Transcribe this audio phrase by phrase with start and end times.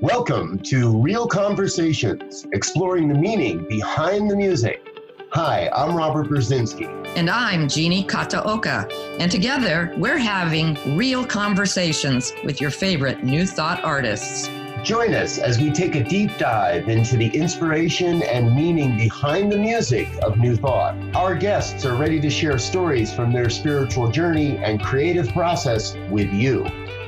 [0.00, 4.86] Welcome to Real Conversations, exploring the meaning behind the music.
[5.32, 6.86] Hi, I'm Robert Brzezinski.
[7.16, 8.90] And I'm Jeannie Kataoka.
[9.18, 14.48] And together, we're having real conversations with your favorite New Thought artists.
[14.84, 19.58] Join us as we take a deep dive into the inspiration and meaning behind the
[19.58, 20.94] music of New Thought.
[21.16, 26.32] Our guests are ready to share stories from their spiritual journey and creative process with
[26.32, 26.64] you.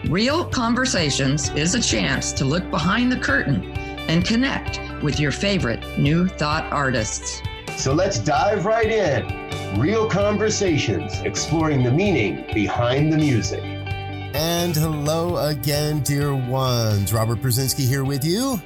[0.08, 3.62] Real Conversations is a chance to look behind the curtain
[4.08, 7.42] and connect with your favorite New Thought artists.
[7.76, 9.78] So let's dive right in.
[9.78, 13.62] Real Conversations, exploring the meaning behind the music.
[13.62, 17.12] And hello again, dear ones.
[17.12, 18.60] Robert Brzezinski here with you.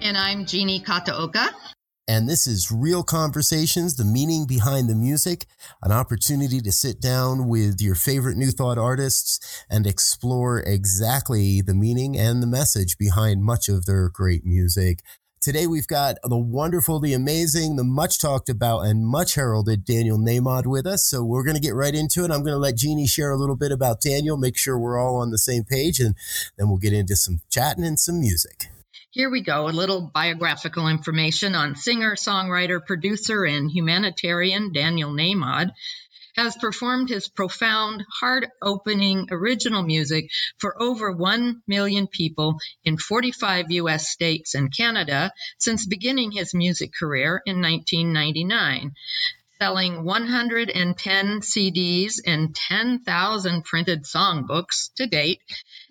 [0.00, 1.48] And I'm Jeannie Kataoka.
[2.08, 5.44] And this is Real Conversations, the meaning behind the music,
[5.82, 11.74] an opportunity to sit down with your favorite New Thought artists and explore exactly the
[11.74, 15.00] meaning and the message behind much of their great music.
[15.42, 20.18] Today we've got the wonderful, the amazing, the much talked about and much heralded Daniel
[20.18, 21.04] Nahmod with us.
[21.04, 22.30] So we're going to get right into it.
[22.30, 25.16] I'm going to let Jeannie share a little bit about Daniel, make sure we're all
[25.16, 26.14] on the same page, and
[26.56, 28.68] then we'll get into some chatting and some music.
[29.10, 35.70] Here we go a little biographical information on singer, songwriter, producer, and humanitarian Daniel Nahmod.
[36.36, 43.70] Has performed his profound, heart opening original music for over 1 million people in 45
[43.70, 44.10] U.S.
[44.10, 48.92] states and Canada since beginning his music career in 1999
[49.58, 55.40] selling 110 CDs and 10,000 printed songbooks to date,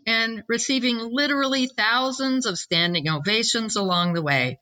[0.08, 4.60] and receiving literally thousands of standing ovations along the way.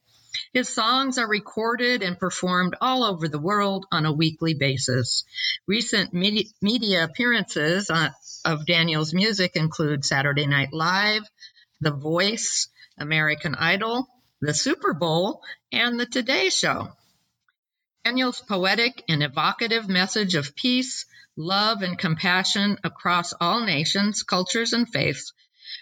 [0.53, 5.23] His songs are recorded and performed all over the world on a weekly basis.
[5.67, 8.09] Recent media, media appearances on,
[8.43, 11.23] of Daniel's music include Saturday Night Live,
[11.79, 14.07] The Voice, American Idol,
[14.41, 16.89] the Super Bowl, and The Today Show.
[18.03, 21.05] Daniel's poetic and evocative message of peace,
[21.37, 25.33] love, and compassion across all nations, cultures, and faiths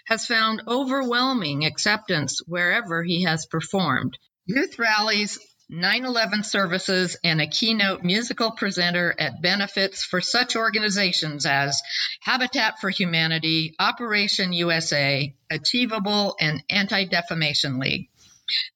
[0.06, 4.18] has found overwhelming acceptance wherever he has performed.
[4.46, 5.38] Youth rallies,
[5.70, 11.80] 9 11 services, and a keynote musical presenter at benefits for such organizations as
[12.20, 18.10] Habitat for Humanity, Operation USA, Achievable, and Anti Defamation League.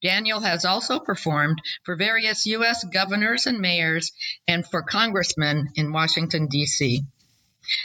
[0.03, 2.85] Daniel has also performed for various U.S.
[2.85, 4.13] governors and mayors
[4.47, 7.05] and for congressmen in Washington, D.C.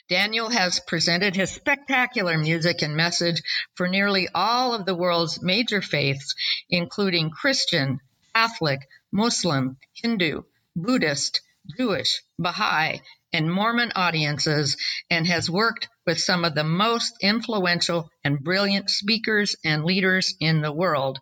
[0.07, 3.41] Daniel has presented his spectacular music and message
[3.75, 6.35] for nearly all of the world's major faiths,
[6.69, 7.99] including Christian,
[8.33, 8.79] Catholic,
[9.11, 10.43] Muslim, Hindu,
[10.75, 11.41] Buddhist,
[11.77, 13.01] Jewish, Baha'i,
[13.33, 14.77] and Mormon audiences,
[15.09, 20.61] and has worked with some of the most influential and brilliant speakers and leaders in
[20.61, 21.19] the world,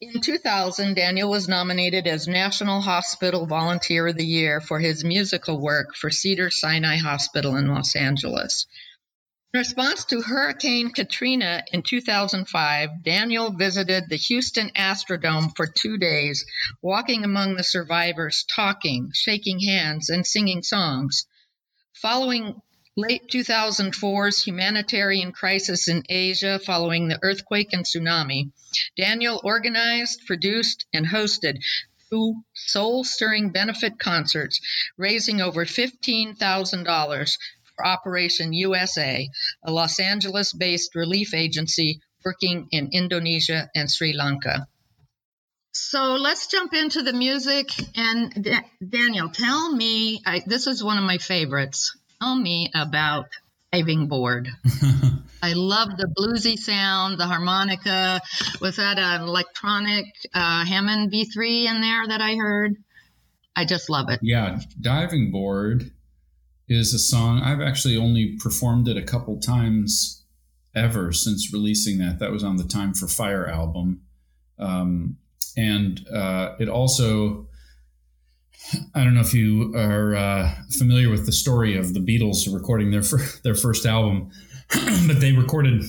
[0.00, 5.60] in 2000, Daniel was nominated as National Hospital Volunteer of the Year for his musical
[5.60, 8.66] work for Cedar Sinai Hospital in Los Angeles.
[9.52, 16.46] In response to Hurricane Katrina in 2005, Daniel visited the Houston Astrodome for two days,
[16.80, 21.26] walking among the survivors, talking, shaking hands, and singing songs.
[22.00, 22.62] Following
[23.00, 28.52] late 2004's humanitarian crisis in Asia following the earthquake and tsunami,
[28.96, 31.58] Daniel organized, produced, and hosted
[32.10, 34.60] two soul stirring benefit concerts,
[34.96, 37.38] raising over $15,000
[37.76, 39.28] for Operation USA,
[39.64, 44.66] a Los Angeles based relief agency working in Indonesia and Sri Lanka.
[45.72, 47.70] So let's jump into the music.
[47.96, 48.46] And
[48.86, 51.96] Daniel, tell me, I, this is one of my favorites.
[52.20, 53.28] Tell me about
[53.72, 54.48] diving board.
[55.42, 58.20] I love the bluesy sound, the harmonica.
[58.60, 60.04] Was that an electronic
[60.34, 62.76] uh, Hammond B3 in there that I heard?
[63.56, 64.20] I just love it.
[64.22, 65.92] Yeah, diving board
[66.68, 70.22] is a song I've actually only performed it a couple times
[70.74, 72.18] ever since releasing that.
[72.18, 74.02] That was on the Time for Fire album,
[74.58, 75.16] um,
[75.56, 77.48] and uh, it also
[78.94, 82.90] I don't know if you are uh, familiar with the story of the Beatles recording
[82.90, 84.30] their fir- their first album,
[85.06, 85.82] but they recorded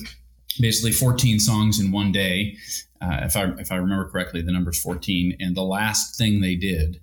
[0.60, 2.56] basically 14 songs in one day.
[3.00, 5.36] Uh, if I if I remember correctly, the number's 14.
[5.40, 7.00] And the last thing they did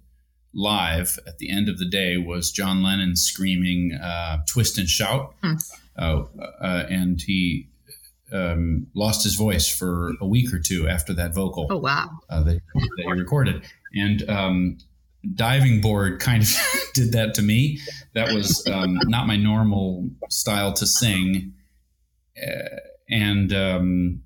[0.54, 5.36] live at the end of the day was John Lennon screaming uh, "Twist and Shout,"
[5.44, 5.56] hmm.
[5.98, 6.24] Uh,
[6.62, 7.68] uh, and he
[8.32, 11.68] um, lost his voice for a week or two after that vocal.
[11.70, 12.10] Oh wow!
[12.30, 13.64] Uh, that, that he recorded,
[13.94, 14.78] and um,
[15.36, 16.50] diving board kind of
[16.94, 17.80] did that to me.
[18.14, 21.54] That was um, not my normal style to sing.
[22.42, 22.78] Uh,
[23.10, 24.22] and um,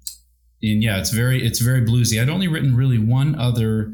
[0.62, 2.22] and yeah, it's very it's very bluesy.
[2.22, 3.94] I'd only written really one other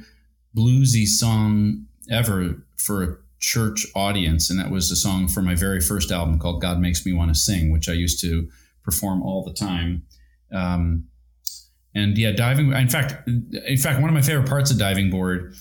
[0.55, 5.81] bluesy song ever for a church audience, and that was a song for my very
[5.81, 8.49] first album called "God Makes Me Want to Sing," which I used to
[8.83, 10.03] perform all the time.
[10.51, 11.05] Um,
[11.95, 12.71] and yeah, diving.
[12.71, 15.53] In fact, in fact, one of my favorite parts of diving board,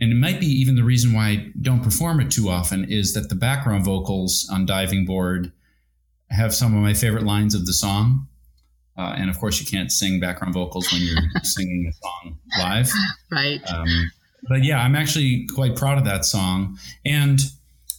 [0.00, 3.14] and it might be even the reason why I don't perform it too often, is
[3.14, 5.52] that the background vocals on diving board
[6.30, 8.28] have some of my favorite lines of the song.
[8.98, 12.90] Uh, and of course, you can't sing background vocals when you're singing a song live.
[13.30, 13.60] Right.
[13.70, 14.10] Um,
[14.48, 16.78] but yeah, I'm actually quite proud of that song.
[17.04, 17.40] And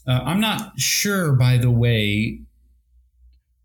[0.07, 2.41] uh, I'm not sure, by the way,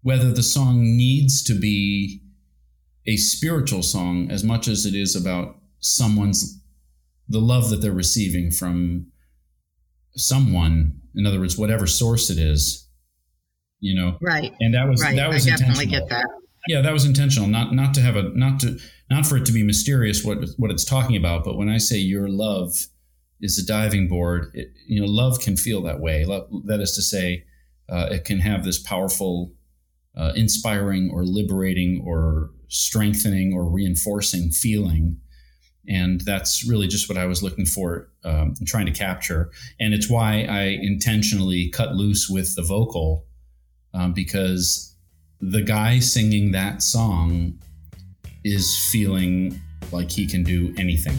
[0.03, 2.21] whether the song needs to be
[3.07, 6.62] a spiritual song as much as it is about someone's
[7.33, 9.07] the love that they're receiving from
[10.15, 12.83] someone in other words whatever source it is
[13.83, 14.17] you know?
[14.23, 14.55] Right.
[14.61, 15.17] And that was right.
[15.17, 16.27] that was I definitely get that.
[16.69, 17.49] Yeah that was intentional.
[17.49, 18.79] Not not to have a not to
[19.11, 21.99] not for it to be mysterious what what it's talking about but when i say
[21.99, 22.87] your love
[23.43, 26.25] is a diving board it, you know love can feel that way.
[26.25, 27.45] Love, that is to say
[27.91, 29.53] uh, it can have this powerful
[30.17, 35.19] uh, inspiring or liberating or strengthening or reinforcing feeling
[35.89, 39.51] and that's really just what I was looking for um, and trying to capture.
[39.81, 43.25] And it's why I intentionally cut loose with the vocal
[43.95, 44.95] um, because
[45.41, 47.59] the guy singing that song
[48.45, 51.17] is feeling like he can do anything.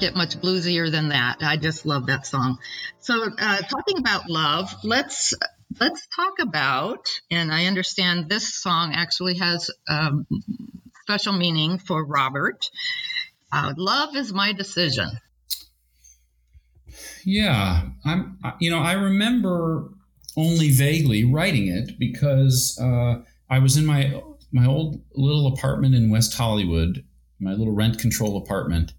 [0.00, 1.38] Get much bluesier than that.
[1.42, 2.58] I just love that song.
[2.98, 5.34] So, uh, talking about love, let's
[5.78, 7.06] let's talk about.
[7.30, 10.26] And I understand this song actually has um,
[11.02, 12.68] special meaning for Robert.
[13.52, 15.10] Uh, love is my decision.
[17.24, 18.38] Yeah, I'm.
[18.60, 19.90] You know, I remember
[20.36, 24.20] only vaguely writing it because uh, I was in my
[24.52, 27.04] my old little apartment in West Hollywood,
[27.38, 28.92] my little rent control apartment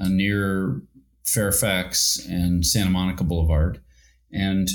[0.00, 0.80] uh, near
[1.24, 3.80] Fairfax and Santa Monica Boulevard,
[4.32, 4.68] and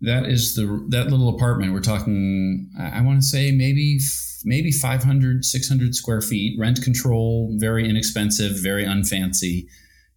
[0.00, 1.72] that is the that little apartment.
[1.72, 3.98] We're talking, I, I want to say maybe
[4.44, 9.66] maybe 500, 600 square feet, rent control, very inexpensive, very unfancy,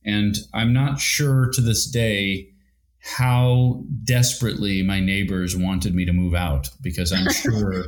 [0.04, 2.50] and I'm not sure to this day
[3.02, 7.86] how desperately my neighbors wanted me to move out because I'm sure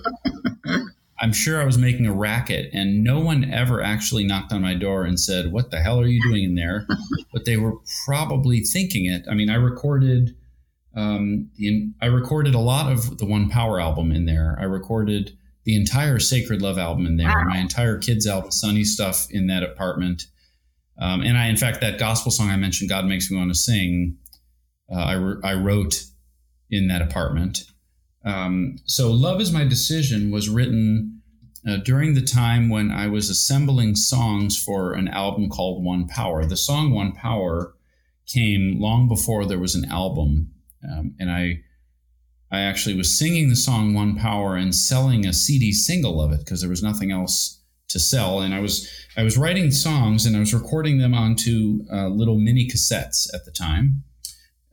[1.22, 4.74] I'm sure I was making a racket and no one ever actually knocked on my
[4.74, 6.88] door and said, "What the hell are you doing in there?"
[7.34, 7.76] but they were
[8.06, 9.26] probably thinking it.
[9.30, 10.36] I mean, I recorded
[10.96, 14.58] um, the, I recorded a lot of the One Power album in there.
[14.60, 17.46] I recorded the entire Sacred Love album in there, wow.
[17.48, 20.24] my entire kids album, Sunny stuff in that apartment.
[20.98, 23.56] Um, and I, in fact, that gospel song I mentioned, God Makes Me Want to
[23.56, 24.18] Sing,
[24.92, 26.04] uh, I, re- I wrote
[26.70, 27.64] in that apartment.
[28.24, 31.22] Um, so, Love is My Decision was written
[31.68, 36.46] uh, during the time when I was assembling songs for an album called One Power.
[36.46, 37.76] The song One Power
[38.26, 40.52] came long before there was an album.
[40.84, 41.62] Um, and I,
[42.52, 46.40] I actually was singing the song One Power and selling a CD single of it
[46.40, 48.40] because there was nothing else to sell.
[48.40, 52.40] And I was I was writing songs and I was recording them onto uh, little
[52.40, 54.04] mini cassettes at the time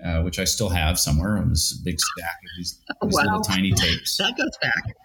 [0.05, 1.37] uh, which I still have somewhere.
[1.37, 3.23] It was a big stack of these, these wow.
[3.23, 4.17] little tiny tapes.
[4.19, 4.97] that goes back.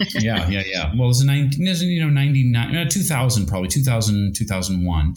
[0.14, 0.92] yeah, yeah, yeah.
[0.94, 5.14] Well, it was a 19, you know, 99, uh, 2000, probably 2000, 2001.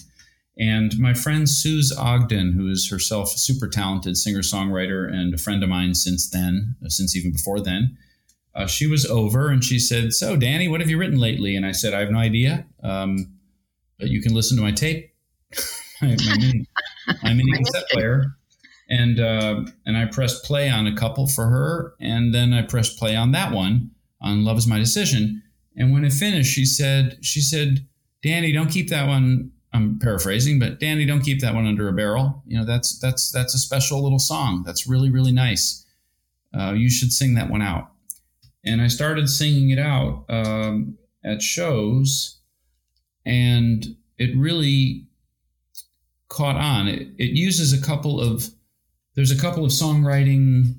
[0.57, 5.37] And my friend Suze Ogden, who is herself a super talented singer songwriter and a
[5.37, 7.97] friend of mine since then, uh, since even before then,
[8.55, 11.55] uh, she was over and she said, So, Danny, what have you written lately?
[11.55, 12.65] And I said, I have no idea.
[12.83, 13.33] Um,
[13.97, 15.11] but you can listen to my tape,
[16.01, 16.67] my, my, mini,
[17.23, 18.35] my mini cassette player
[18.89, 22.97] and uh, and I pressed play on a couple for her, and then I pressed
[22.97, 25.41] play on that one on "Love Is My Decision."
[25.75, 27.87] And when it finished, she said, "She said,
[28.21, 31.93] Danny, don't keep that one." I'm paraphrasing, but Danny, don't keep that one under a
[31.93, 32.43] barrel.
[32.45, 34.63] You know, that's that's that's a special little song.
[34.63, 35.85] That's really really nice.
[36.57, 37.89] Uh, you should sing that one out.
[38.63, 42.37] And I started singing it out um, at shows,
[43.25, 43.83] and
[44.19, 45.07] it really
[46.29, 46.87] caught on.
[46.87, 48.47] It, it uses a couple of
[49.15, 50.75] there's a couple of songwriting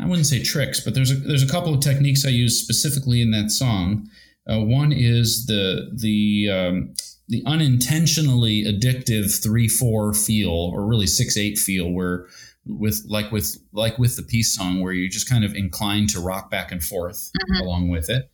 [0.00, 3.22] I wouldn't say tricks, but there's a there's a couple of techniques I use specifically
[3.22, 4.08] in that song.
[4.48, 6.94] Uh, one is the the um,
[7.28, 12.26] the unintentionally addictive three four feel, or really six eight feel, where
[12.66, 16.20] with like with like with the peace song, where you're just kind of inclined to
[16.20, 17.62] rock back and forth mm-hmm.
[17.62, 18.30] along with it.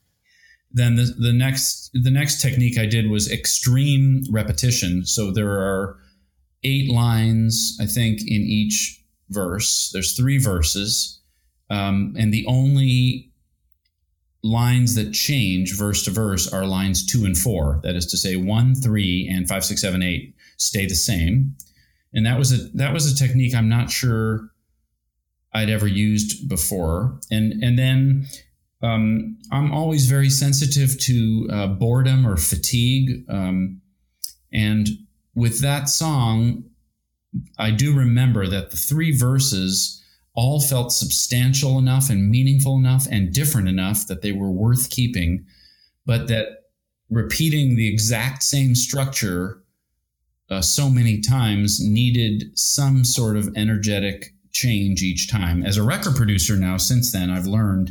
[0.73, 5.05] Then the the next the next technique I did was extreme repetition.
[5.05, 5.99] So there are
[6.65, 9.91] eight lines, I think, in each verse.
[9.93, 11.21] There's three verses,
[11.71, 13.33] um, and the only
[14.45, 17.81] lines that change verse to verse are lines two and four.
[17.85, 21.57] That is to say, one, three, and five, six, seven, eight stay the same.
[22.13, 24.51] And that was a that was a technique I'm not sure
[25.55, 27.19] I'd ever used before.
[27.31, 28.27] And and then
[28.83, 33.25] um, I'm always very sensitive to uh, boredom or fatigue.
[33.29, 33.81] Um,
[34.53, 34.89] and
[35.35, 36.65] with that song,
[37.59, 40.03] I do remember that the three verses
[40.35, 45.45] all felt substantial enough and meaningful enough and different enough that they were worth keeping,
[46.07, 46.65] but that
[47.11, 49.63] repeating the exact same structure
[50.51, 55.65] uh, so many times needed some sort of energetic change each time.
[55.65, 57.91] As a record producer now, since then, I've learned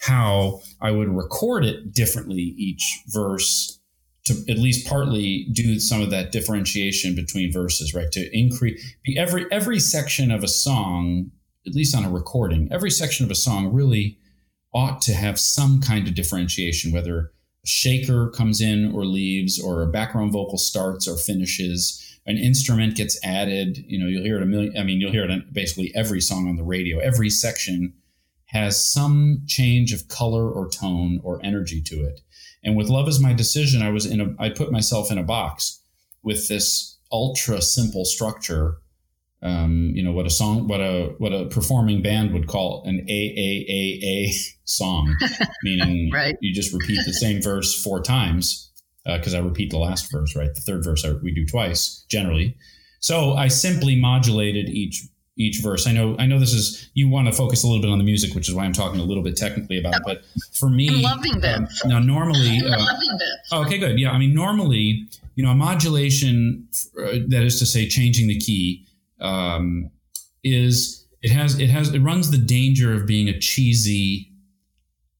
[0.00, 3.79] how I would record it differently each verse
[4.30, 8.10] to at least partly do some of that differentiation between verses, right?
[8.12, 11.30] To increase every every section of a song,
[11.66, 14.18] at least on a recording, every section of a song really
[14.72, 17.32] ought to have some kind of differentiation, whether
[17.64, 22.06] a shaker comes in or leaves, or a background vocal starts or finishes.
[22.26, 23.78] An instrument gets added.
[23.86, 24.76] You know, you'll hear it a million.
[24.76, 26.98] I mean, you'll hear it on basically every song on the radio.
[26.98, 27.94] Every section
[28.46, 32.20] has some change of color or tone or energy to it.
[32.62, 35.22] And with Love is My Decision, I was in a, I put myself in a
[35.22, 35.80] box
[36.22, 38.76] with this ultra simple structure.
[39.42, 43.06] Um, you know what a song, what a what a performing band would call an
[43.08, 44.32] A A A A
[44.64, 45.16] song,
[45.62, 46.36] meaning right.
[46.42, 48.70] you just repeat the same verse four times
[49.06, 50.54] because uh, I repeat the last verse, right?
[50.54, 52.56] The third verse I, we do twice generally.
[53.00, 55.02] So I simply modulated each
[55.40, 55.86] each verse.
[55.86, 58.04] I know I know this is you want to focus a little bit on the
[58.04, 60.02] music, which is why I'm talking a little bit technically about it.
[60.04, 61.84] But for me, I'm loving this.
[61.84, 63.52] Um, now normally, I'm uh, loving this.
[63.52, 63.98] okay, good.
[63.98, 66.68] Yeah, I mean normally, you know, a modulation
[66.98, 68.86] uh, that is to say changing the key
[69.20, 69.90] um,
[70.42, 74.30] is it has it has it runs the danger of being a cheesy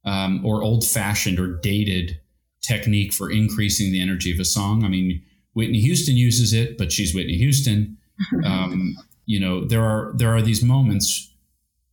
[0.04, 2.20] um, or old fashioned or dated
[2.62, 4.84] technique for increasing the energy of a song.
[4.84, 5.22] I mean,
[5.54, 7.96] Whitney Houston uses it, but she's Whitney Houston.
[8.44, 8.98] Um,
[9.30, 11.32] you know, there are there are these moments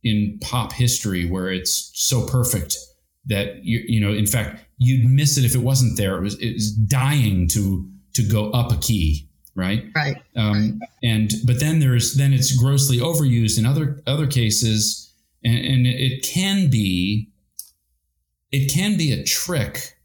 [0.02, 2.76] in pop history where it's so perfect
[3.26, 6.18] that you you know, in fact, you'd miss it if it wasn't there.
[6.18, 9.86] It was it was dying to to go up a key right?
[9.94, 10.16] Right.
[10.36, 15.12] Um, and but then there's then it's grossly overused in other other cases,
[15.44, 17.30] and, and it can be
[18.50, 19.96] it can be a trick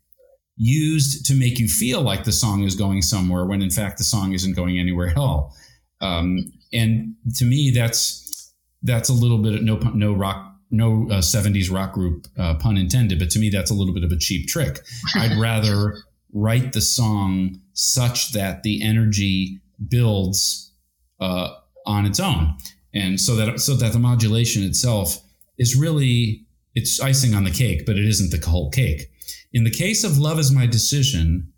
[0.56, 4.04] used to make you feel like the song is going somewhere when in fact the
[4.04, 5.56] song isn't going anywhere at all.
[6.04, 11.20] Um, and to me, that's that's a little bit of no no rock no uh,
[11.20, 14.18] 70s rock group uh, pun intended but to me that's a little bit of a
[14.18, 14.80] cheap trick
[15.16, 15.96] i'd rather
[16.34, 20.72] write the song such that the energy builds
[21.20, 21.50] uh,
[21.86, 22.56] on its own,
[22.94, 25.18] and so that so that the modulation itself
[25.58, 26.46] is really
[26.76, 29.12] it's icing on the cake, but it isn't the whole cake.
[29.52, 31.52] In the case of "Love Is My Decision,"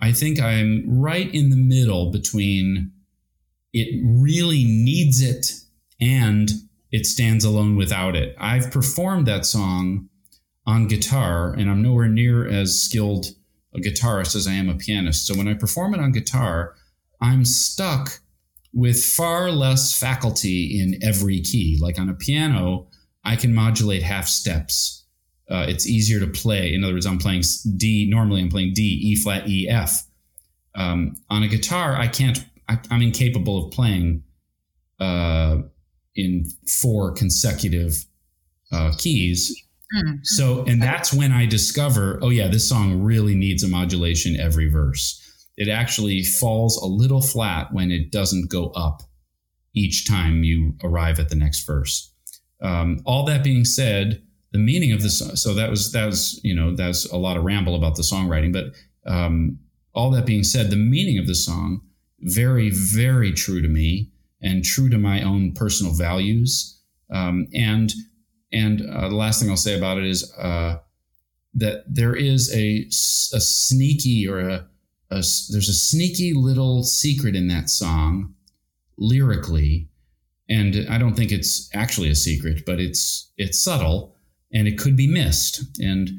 [0.00, 2.92] I think I'm right in the middle between
[3.72, 5.52] it really needs it
[6.00, 6.50] and
[6.90, 8.36] it stands alone without it.
[8.38, 10.08] I've performed that song
[10.66, 13.26] on guitar, and I'm nowhere near as skilled
[13.74, 15.26] a guitarist as I am a pianist.
[15.26, 16.74] So when I perform it on guitar,
[17.20, 18.20] I'm stuck
[18.74, 21.78] with far less faculty in every key.
[21.80, 22.88] Like on a piano,
[23.24, 25.04] I can modulate half steps.
[25.50, 26.74] Uh, it's easier to play.
[26.74, 27.42] In other words, I'm playing
[27.76, 28.08] D.
[28.10, 30.04] Normally, I'm playing D, E flat, E, F.
[30.74, 32.44] Um, on a guitar, I can't.
[32.68, 34.22] I, am incapable of playing
[35.00, 35.58] uh,
[36.14, 38.04] in four consecutive
[38.70, 39.54] uh, keys.
[39.94, 40.16] Mm-hmm.
[40.22, 44.70] So, and that's when I discover, oh yeah, this song really needs a modulation every
[44.70, 45.18] verse.
[45.56, 49.02] It actually falls a little flat when it doesn't go up
[49.74, 52.12] each time you arrive at the next verse.
[52.60, 54.22] Um, all that being said,
[54.52, 57.44] the meaning of this, so that was that was you know that's a lot of
[57.44, 58.66] ramble about the songwriting, but
[59.10, 59.58] um,
[59.94, 61.80] all that being said, the meaning of the song
[62.22, 66.80] very very true to me and true to my own personal values.
[67.10, 67.92] Um, and
[68.52, 70.78] and uh, the last thing I'll say about it is uh,
[71.54, 72.84] that there is a,
[73.34, 74.66] a sneaky or a,
[75.10, 75.16] a,
[75.50, 78.34] there's a sneaky little secret in that song
[78.98, 79.88] lyrically,
[80.48, 84.16] and I don't think it's actually a secret, but it's it's subtle
[84.52, 85.62] and it could be missed.
[85.80, 86.10] And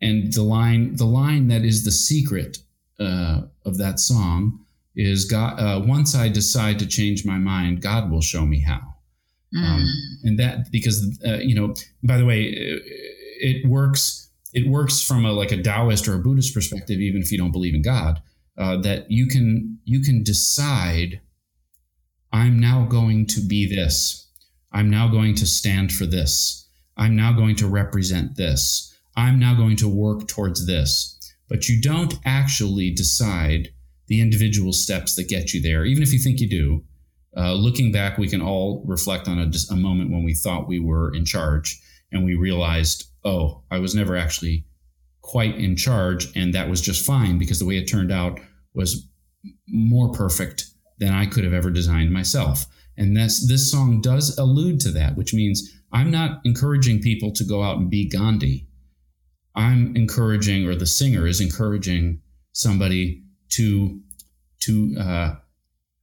[0.00, 2.58] and the line the line that is the secret
[2.98, 4.64] uh, of that song
[4.96, 5.58] is God.
[5.58, 8.80] Uh, once I decide to change my mind, God will show me how.
[9.56, 9.64] Um, mm.
[9.64, 9.86] Um,
[10.24, 12.82] and that because uh, you know, by the way, it,
[13.40, 14.28] it, works.
[14.52, 17.52] It works from a like a Taoist or a Buddhist perspective, even if you don't
[17.52, 18.20] believe in God.
[18.58, 21.20] Uh, that you can you can decide.
[22.32, 24.28] I'm now going to be this.
[24.72, 26.68] I'm now going to stand for this.
[26.96, 28.96] I'm now going to represent this.
[29.16, 31.16] I'm now going to work towards this.
[31.48, 33.70] But you don't actually decide
[34.10, 36.84] the individual steps that get you there, even if you think you do
[37.36, 40.80] uh, looking back, we can all reflect on a, a, moment when we thought we
[40.80, 44.64] were in charge and we realized, oh, I was never actually
[45.22, 46.26] quite in charge.
[46.36, 48.40] And that was just fine because the way it turned out
[48.74, 49.08] was
[49.68, 50.66] more perfect
[50.98, 52.66] than I could have ever designed myself.
[52.96, 57.44] And this, this song does allude to that, which means I'm not encouraging people to
[57.44, 58.66] go out and be Gandhi.
[59.54, 64.00] I'm encouraging, or the singer is encouraging somebody to
[64.60, 65.34] to uh,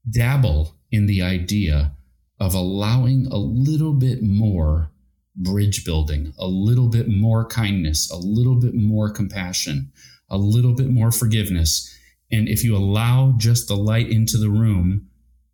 [0.09, 1.91] dabble in the idea
[2.39, 4.91] of allowing a little bit more
[5.35, 9.91] bridge building, a little bit more kindness, a little bit more compassion,
[10.29, 11.93] a little bit more forgiveness.
[12.31, 15.07] And if you allow just the light into the room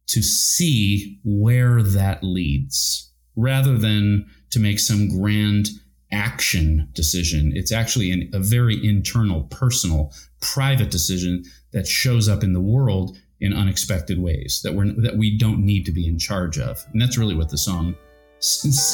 [0.08, 5.70] to see where that leads, rather than to make some grand
[6.12, 12.54] action decision, it's actually an, a very internal, personal, private decision that shows up in
[12.54, 16.58] the world in unexpected ways that we're that we don't need to be in charge
[16.58, 17.96] of, and that's really what the song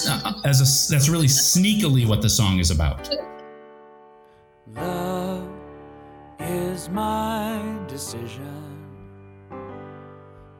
[0.09, 3.09] uh, as a that's really sneakily what the song is about.
[4.75, 5.49] Love
[6.39, 8.65] is my decision.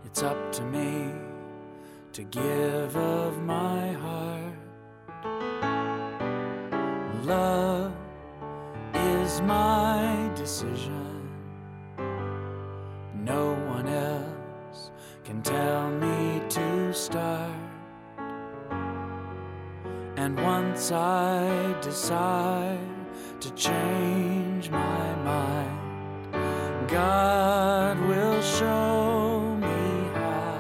[0.06, 1.12] It's up to me
[2.14, 4.54] to give of my heart.
[7.24, 7.94] Love
[8.94, 11.09] is my decision.
[13.30, 14.90] No one else
[15.24, 17.52] can tell me to start.
[20.18, 22.80] And once I decide
[23.40, 30.56] to change my mind, God will show me how.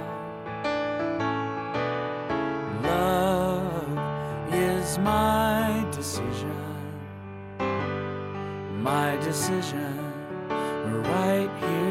[2.83, 6.55] Love is my decision.
[8.83, 9.97] My decision
[11.11, 11.88] right here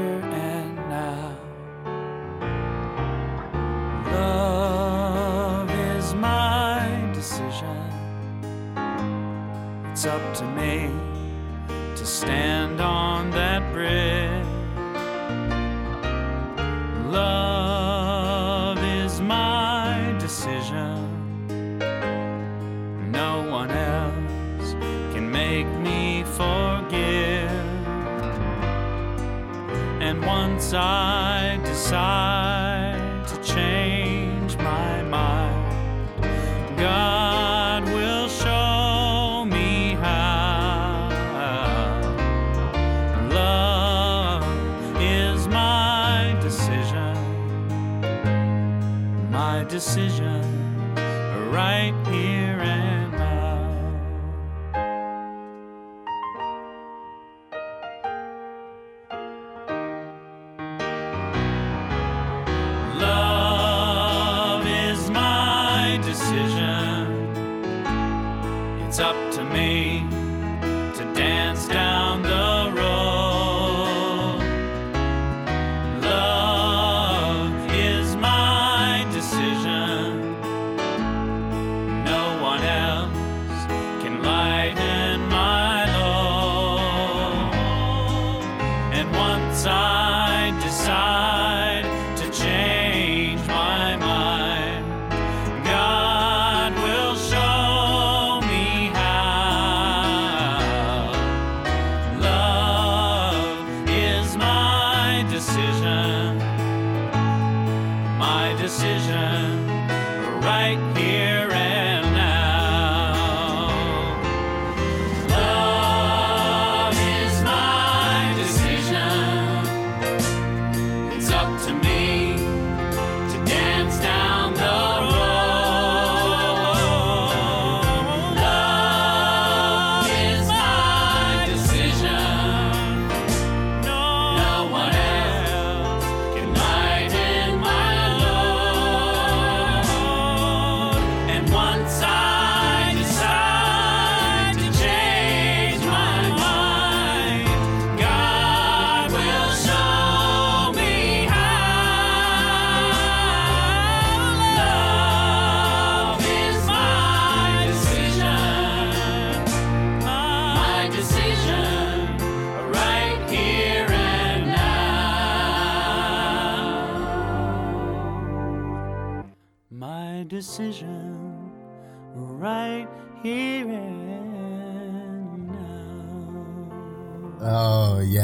[9.99, 10.93] It's up to me
[11.97, 14.47] to stand on that bridge.
[17.05, 21.79] Love is my decision.
[23.11, 24.75] No one else
[25.13, 27.51] can make me forgive.
[30.01, 32.28] And once I decide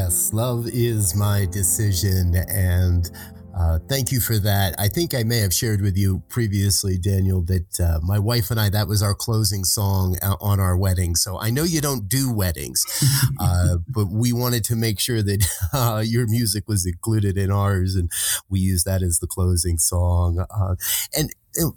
[0.04, 0.32] yes.
[0.32, 2.34] Love is my decision.
[2.48, 3.10] And
[3.58, 4.74] uh, thank you for that.
[4.78, 8.60] I think I may have shared with you previously, Daniel, that uh, my wife and
[8.60, 11.14] I, that was our closing song on our wedding.
[11.14, 12.84] So I know you don't do weddings,
[13.40, 17.94] uh, but we wanted to make sure that uh, your music was included in ours.
[17.94, 18.10] And
[18.50, 20.44] we used that as the closing song.
[20.50, 20.74] Uh,
[21.16, 21.30] and
[21.62, 21.70] uh,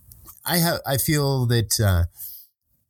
[0.46, 2.06] I have, I feel that uh,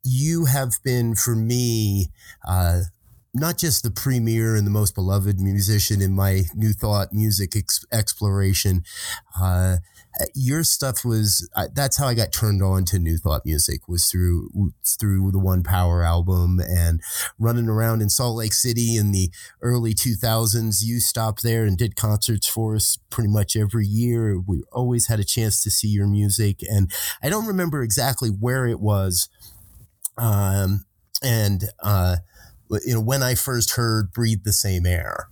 [0.04, 2.08] you have been for me,
[2.48, 2.82] uh,
[3.38, 7.86] not just the premier and the most beloved musician in my New Thought music ex-
[7.92, 8.84] exploration.
[9.40, 9.78] Uh,
[10.34, 14.10] your stuff was uh, that's how I got turned on to New Thought music was
[14.10, 17.02] through through the One Power album and
[17.38, 19.30] running around in Salt Lake City in the
[19.62, 20.84] early 2000s.
[20.84, 24.40] You stopped there and did concerts for us pretty much every year.
[24.40, 28.66] We always had a chance to see your music, and I don't remember exactly where
[28.66, 29.30] it was.
[30.18, 30.86] Um,
[31.24, 32.18] and uh,
[32.86, 35.30] you know when I first heard "Breathe the Same Air."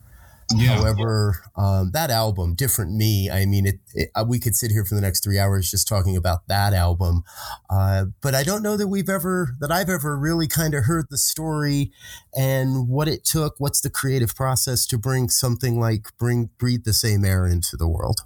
[0.56, 0.76] Yeah.
[0.76, 4.86] However, um, that album, "Different Me," I mean, it, it, uh, we could sit here
[4.86, 7.24] for the next three hours just talking about that album.
[7.70, 11.08] Uh, but I don't know that we've ever that I've ever really kind of heard
[11.10, 11.92] the story
[12.36, 13.56] and what it took.
[13.58, 17.88] What's the creative process to bring something like "Bring Breathe the Same Air" into the
[17.88, 18.22] world?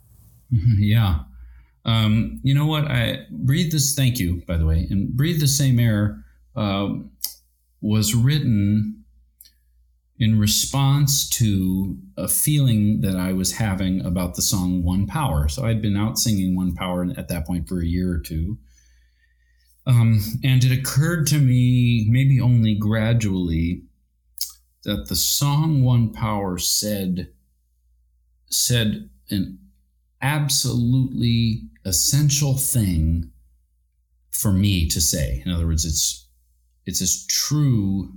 [0.51, 1.19] Yeah.
[1.85, 2.85] Um, you know what?
[2.85, 3.95] I breathe this.
[3.95, 4.87] Thank you, by the way.
[4.89, 6.23] And breathe the same air
[6.55, 6.89] uh,
[7.81, 8.98] was written
[10.19, 15.47] in response to a feeling that I was having about the song One Power.
[15.47, 18.58] So I'd been out singing One Power at that point for a year or two.
[19.88, 23.84] Um, and it occurred to me, maybe only gradually,
[24.84, 27.32] that the song One Power said
[28.51, 29.60] said an
[30.21, 33.32] absolutely essential thing
[34.32, 35.41] for me to say.
[35.45, 36.27] In other words, it's
[36.86, 38.12] it's as true.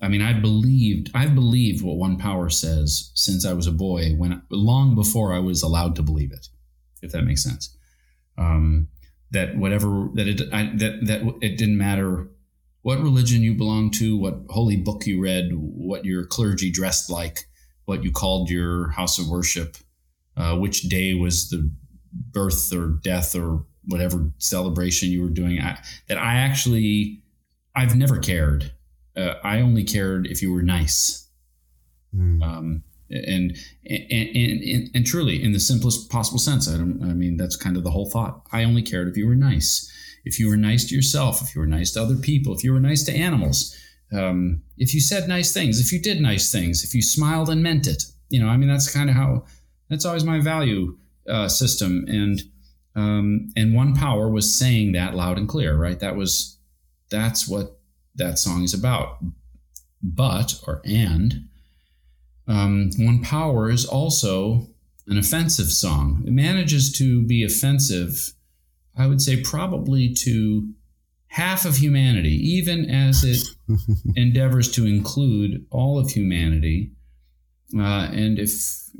[0.00, 4.14] I mean, I believed I've believed what One Power says since I was a boy,
[4.16, 6.48] when long before I was allowed to believe it,
[7.02, 7.76] if that makes sense.
[8.38, 8.88] Um,
[9.30, 12.28] that whatever that it I, that that it didn't matter
[12.82, 17.46] what religion you belonged to, what holy book you read, what your clergy dressed like,
[17.84, 19.76] what you called your house of worship,
[20.36, 21.70] uh, which day was the
[22.12, 25.60] birth or death or whatever celebration you were doing.
[25.60, 27.22] I, that I actually,
[27.74, 28.72] I've never cared.
[29.20, 31.28] Uh, I only cared if you were nice.
[32.14, 32.42] Mm.
[32.42, 33.56] Um, and,
[33.86, 37.56] and, and, and, and truly, in the simplest possible sense, I, don't, I mean, that's
[37.56, 38.42] kind of the whole thought.
[38.52, 39.90] I only cared if you were nice.
[40.24, 42.72] If you were nice to yourself, if you were nice to other people, if you
[42.72, 43.76] were nice to animals,
[44.12, 47.62] um, if you said nice things, if you did nice things, if you smiled and
[47.62, 49.44] meant it, you know, I mean, that's kind of how,
[49.88, 50.96] that's always my value
[51.28, 52.04] uh, system.
[52.06, 52.42] And,
[52.94, 55.98] um, and one power was saying that loud and clear, right?
[55.98, 56.58] That was,
[57.10, 57.79] that's what
[58.20, 59.18] that song is about.
[60.02, 61.48] But, or and,
[62.46, 64.68] um, one power is also
[65.06, 66.22] an offensive song.
[66.26, 68.32] It manages to be offensive,
[68.96, 70.72] I would say, probably to
[71.28, 73.40] half of humanity, even as it
[74.16, 76.92] endeavors to include all of humanity.
[77.76, 78.50] Uh, and if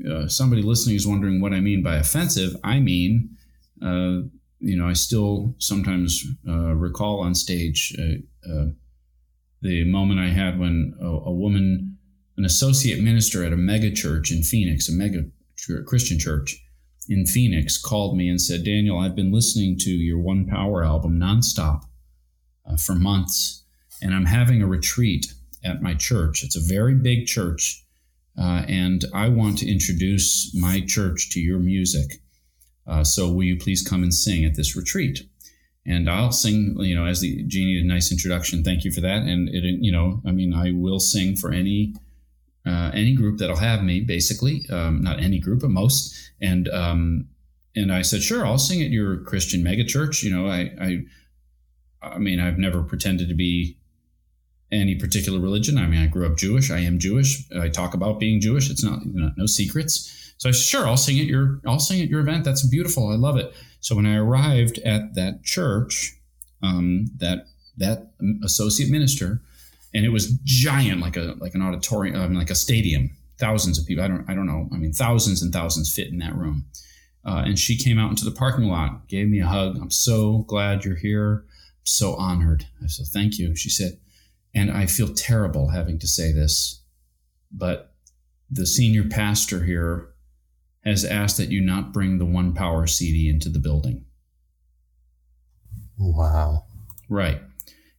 [0.09, 3.35] uh, somebody listening is wondering what I mean by offensive, I mean,
[3.81, 4.27] uh,
[4.59, 8.67] you know, I still sometimes uh, recall on stage uh, uh,
[9.61, 11.97] the moment I had when a, a, woman,
[12.37, 15.25] an associate minister at a mega church in Phoenix, a mega
[15.85, 16.57] Christian church
[17.07, 21.19] in Phoenix, called me and said, Daniel, I've been listening to your One Power album
[21.19, 21.83] nonstop
[22.79, 23.63] for months,
[24.01, 25.27] and I'm having a retreat
[25.63, 26.43] at my church.
[26.43, 27.81] It's a very big church
[28.37, 32.21] uh, and I want to introduce my church to your music.
[32.87, 35.27] Uh, so will you please come and sing at this retreat?
[35.85, 38.63] And I'll sing, you know, as the Jeannie did a nice introduction.
[38.63, 39.23] Thank you for that.
[39.23, 41.95] And it, you know, I mean, I will sing for any
[42.65, 44.67] uh, any group that'll have me, basically.
[44.69, 46.15] Um, not any group, but most.
[46.39, 47.27] And um,
[47.75, 50.21] and I said, sure, I'll sing at your Christian megachurch.
[50.21, 51.01] You know, I I
[52.03, 53.77] I mean, I've never pretended to be
[54.71, 55.77] any particular religion.
[55.77, 56.71] I mean, I grew up Jewish.
[56.71, 57.43] I am Jewish.
[57.59, 58.69] I talk about being Jewish.
[58.69, 60.20] It's not know, no secrets.
[60.41, 62.43] So I said, sure, I'll sing at your I'll sing at your event.
[62.43, 63.09] That's beautiful.
[63.09, 63.53] I love it.
[63.79, 66.17] So when I arrived at that church,
[66.63, 67.45] um, that
[67.77, 69.39] that associate minister,
[69.93, 73.85] and it was giant, like a like an auditorium, um, like a stadium, thousands of
[73.85, 74.03] people.
[74.03, 74.67] I don't I don't know.
[74.73, 76.65] I mean, thousands and thousands fit in that room.
[77.23, 79.77] Uh, and she came out into the parking lot, gave me a hug.
[79.79, 81.45] I'm so glad you're here.
[81.45, 82.65] I'm so honored.
[82.83, 83.55] I said, thank you.
[83.55, 83.99] She said
[84.55, 86.81] and I feel terrible having to say this,
[87.51, 87.93] but
[88.49, 90.10] the senior pastor here
[90.83, 94.05] has asked that you not bring the One Power CD into the building.
[95.97, 96.65] Wow.
[97.09, 97.39] Right.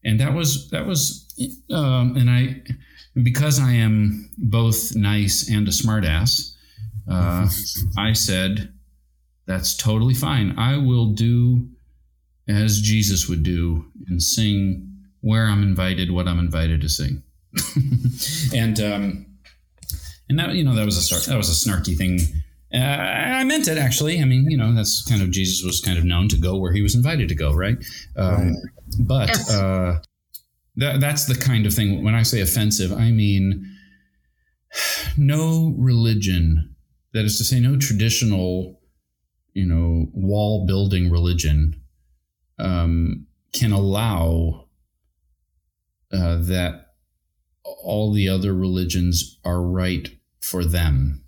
[0.05, 1.29] And that was, that was,
[1.71, 2.62] um, and I,
[3.23, 6.55] because I am both nice and a smartass,
[7.09, 7.49] uh,
[7.99, 8.73] I said,
[9.47, 10.59] that's totally fine.
[10.59, 11.68] I will do
[12.49, 14.88] as Jesus would do and sing
[15.21, 17.23] where I'm invited, what I'm invited to sing.
[18.55, 19.27] and um,
[20.29, 22.18] and that you know that was a that was a snarky thing.
[22.74, 24.20] Uh, I meant it actually.
[24.20, 26.72] I mean, you know, that's kind of Jesus was kind of known to go where
[26.72, 27.76] he was invited to go, right?
[28.16, 28.56] Um, right.
[28.98, 29.98] But uh,
[30.76, 32.02] that that's the kind of thing.
[32.02, 33.72] When I say offensive, I mean
[35.16, 36.74] no religion.
[37.12, 38.80] That is to say, no traditional,
[39.52, 41.82] you know, wall building religion
[42.58, 44.68] um, can allow
[46.12, 46.94] uh, that
[47.64, 50.08] all the other religions are right
[50.40, 51.21] for them.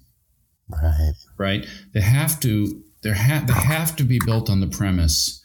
[0.69, 1.13] Right.
[1.39, 1.67] Right.
[1.93, 2.83] They have to.
[3.03, 3.47] They have.
[3.47, 5.43] They have to be built on the premise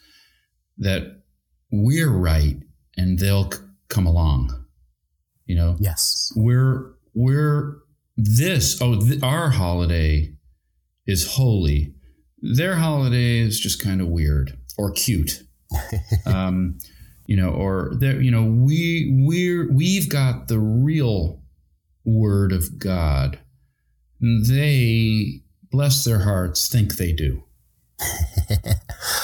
[0.78, 1.22] that
[1.70, 2.56] we're right
[2.96, 4.64] and they'll c- come along.
[5.46, 5.76] You know.
[5.78, 6.32] Yes.
[6.36, 7.78] We're we're
[8.16, 8.80] this.
[8.80, 10.34] Oh, th- our holiday
[11.06, 11.94] is holy.
[12.40, 15.42] Their holiday is just kind of weird or cute.
[16.26, 16.78] um,
[17.26, 21.42] you know, or there, you know, we we're we've got the real
[22.04, 23.38] word of God.
[24.20, 27.44] They bless their hearts think they do.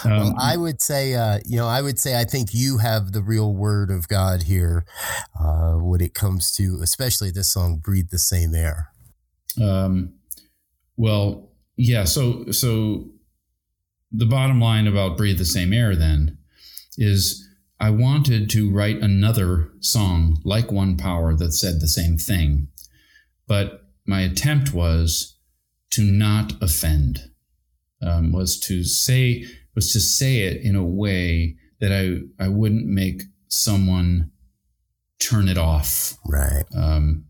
[0.04, 3.12] well, um, I would say, uh, you know, I would say I think you have
[3.12, 4.84] the real word of God here
[5.38, 8.88] uh, when it comes to, especially this song, "Breathe the Same Air."
[9.60, 10.14] Um,
[10.96, 12.04] well, yeah.
[12.04, 13.08] So, so
[14.12, 16.38] the bottom line about "Breathe the Same Air" then
[16.98, 17.48] is
[17.80, 22.68] I wanted to write another song like One Power that said the same thing,
[23.46, 25.36] but my attempt was
[25.90, 27.30] to not offend,
[28.02, 32.86] um, was to say was to say it in a way that I I wouldn't
[32.86, 34.30] make someone
[35.18, 36.16] turn it off.
[36.26, 36.64] Right.
[36.76, 37.24] Um,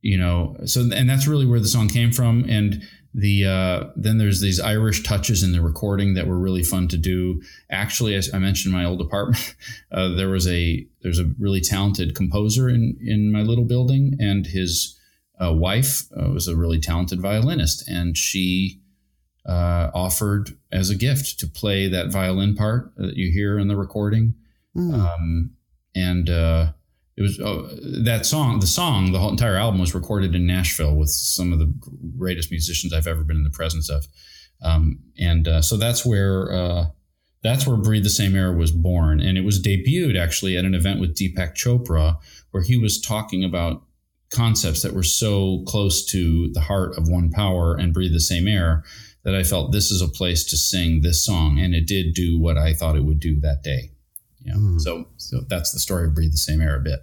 [0.00, 2.44] you know, so and that's really where the song came from.
[2.48, 2.82] And
[3.16, 6.98] the uh, then there's these Irish touches in the recording that were really fun to
[6.98, 7.42] do.
[7.70, 9.54] Actually, as I mentioned, my old apartment,
[9.92, 14.46] uh, there was a there's a really talented composer in in my little building, and
[14.46, 14.95] his
[15.42, 18.80] uh, wife uh, was a really talented violinist, and she
[19.46, 23.76] uh, offered as a gift to play that violin part that you hear in the
[23.76, 24.34] recording.
[24.76, 24.94] Mm.
[24.94, 25.50] Um,
[25.94, 26.72] and uh,
[27.16, 30.94] it was uh, that song, the song, the whole entire album was recorded in Nashville
[30.94, 31.72] with some of the
[32.18, 34.06] greatest musicians I've ever been in the presence of.
[34.62, 36.86] Um, and uh, so that's where uh,
[37.42, 40.74] that's where Breathe the Same Air was born, and it was debuted actually at an
[40.74, 42.18] event with Deepak Chopra,
[42.50, 43.82] where he was talking about
[44.32, 48.48] concepts that were so close to the heart of One Power and Breathe the Same
[48.48, 48.84] Air
[49.24, 52.38] that I felt this is a place to sing this song, and it did do
[52.38, 53.90] what I thought it would do that day.
[54.44, 54.54] Yeah.
[54.54, 54.80] Mm.
[54.80, 57.00] So, so that's the story of Breathe the Same Air a bit.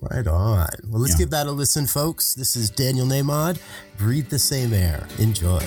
[0.00, 0.68] Right on.
[0.88, 1.18] Well, let's yeah.
[1.18, 2.34] give that a listen, folks.
[2.34, 3.60] This is Daniel Nahmod.
[3.98, 5.06] Breathe the Same Air.
[5.18, 5.62] Enjoy.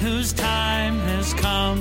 [0.00, 1.78] Whose time has come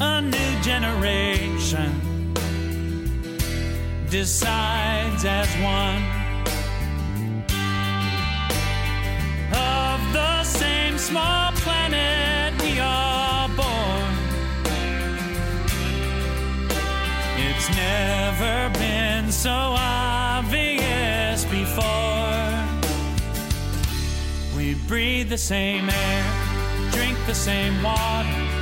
[0.00, 1.92] a new generation
[4.08, 6.02] decides as one
[9.52, 14.12] of the same small planet we are born.
[17.36, 22.03] It's never been so obvious before.
[24.86, 28.54] Breathe the same air, drink the same water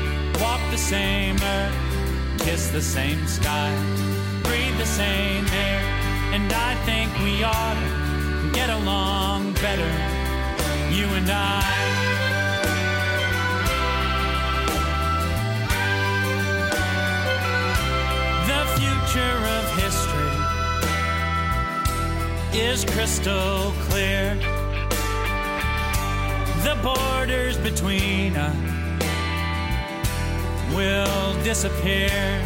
[0.42, 1.74] walk the same earth,
[2.40, 3.70] kiss the same sky,
[4.42, 5.80] breathe the same air,
[6.34, 9.92] and I think we ought to get along better,
[10.96, 11.62] you and I.
[18.50, 20.34] The future of history
[22.68, 24.61] is crystal clear.
[26.62, 28.56] The borders between us
[30.72, 32.40] will disappear.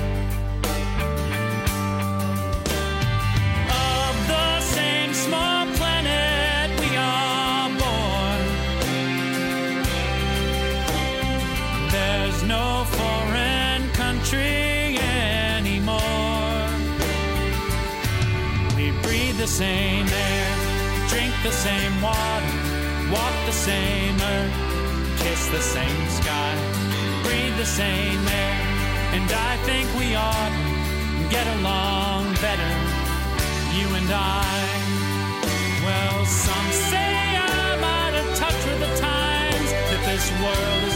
[3.68, 8.46] Of the same small planet we are born,
[11.90, 16.68] there's no foreign country anymore.
[18.76, 20.56] We breathe the same air,
[21.10, 22.55] drink the same water,
[23.12, 26.86] walk the same earth, kiss the same sky
[27.26, 28.58] breathe the same air,
[29.16, 30.54] and I think we ought
[31.18, 32.72] to get along better,
[33.76, 34.54] you and I.
[35.86, 40.95] Well, some say I'm out of touch with the times, that this world is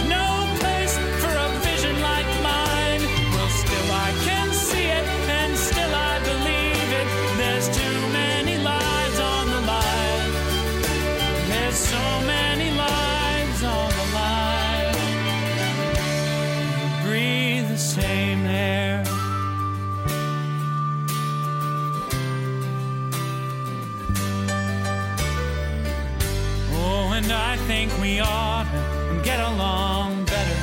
[27.71, 30.61] think we ought to get along better.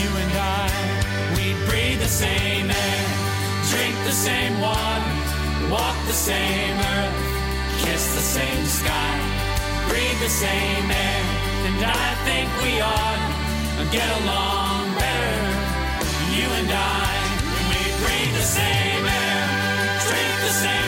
[0.00, 0.68] You and I,
[1.32, 3.04] we breathe the same air,
[3.72, 5.14] drink the same water,
[5.72, 7.16] walk the same earth,
[7.84, 9.16] kiss the same sky,
[9.88, 11.24] breathe the same air.
[11.68, 13.24] And I think we ought
[13.78, 15.44] to get along better
[16.36, 17.12] you and I,
[17.70, 19.42] we breathe the same air,
[20.04, 20.83] drink the same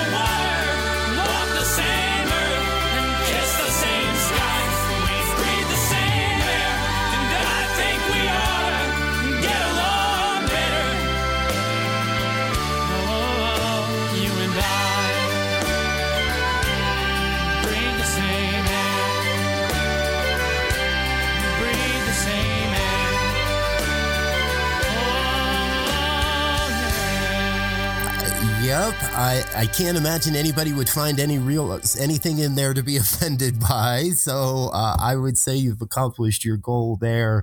[28.77, 32.97] Yep, I, I can't imagine anybody would find any real anything in there to be
[32.99, 34.11] offended by.
[34.11, 37.43] So uh, I would say you've accomplished your goal there.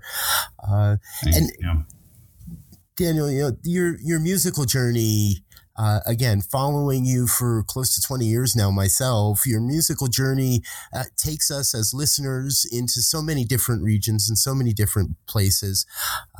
[0.64, 1.52] Uh, and
[2.96, 5.43] Daniel, you know your your musical journey
[5.76, 10.62] uh, again, following you for close to 20 years now myself, your musical journey
[10.94, 15.86] uh, takes us as listeners into so many different regions and so many different places.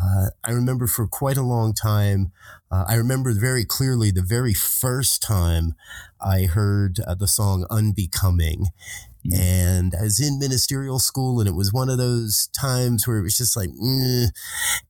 [0.02, 2.32] Uh, I remember for quite a long time,
[2.72, 5.74] uh, I remember very clearly the very first time
[6.22, 8.68] I heard uh, the song Unbecoming.
[9.26, 9.40] Mm.
[9.40, 13.24] And I was in ministerial school, and it was one of those times where it
[13.24, 14.28] was just like, mm.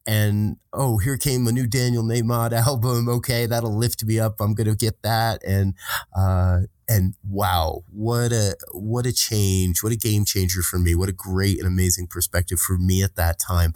[0.05, 3.07] and oh, here came a new Daniel Nahmod album.
[3.07, 4.39] Okay, that'll lift me up.
[4.39, 5.75] I'm gonna get that, and
[6.15, 10.95] uh, and wow, what a what a change, what a game changer for me.
[10.95, 13.73] What a great and amazing perspective for me at that time.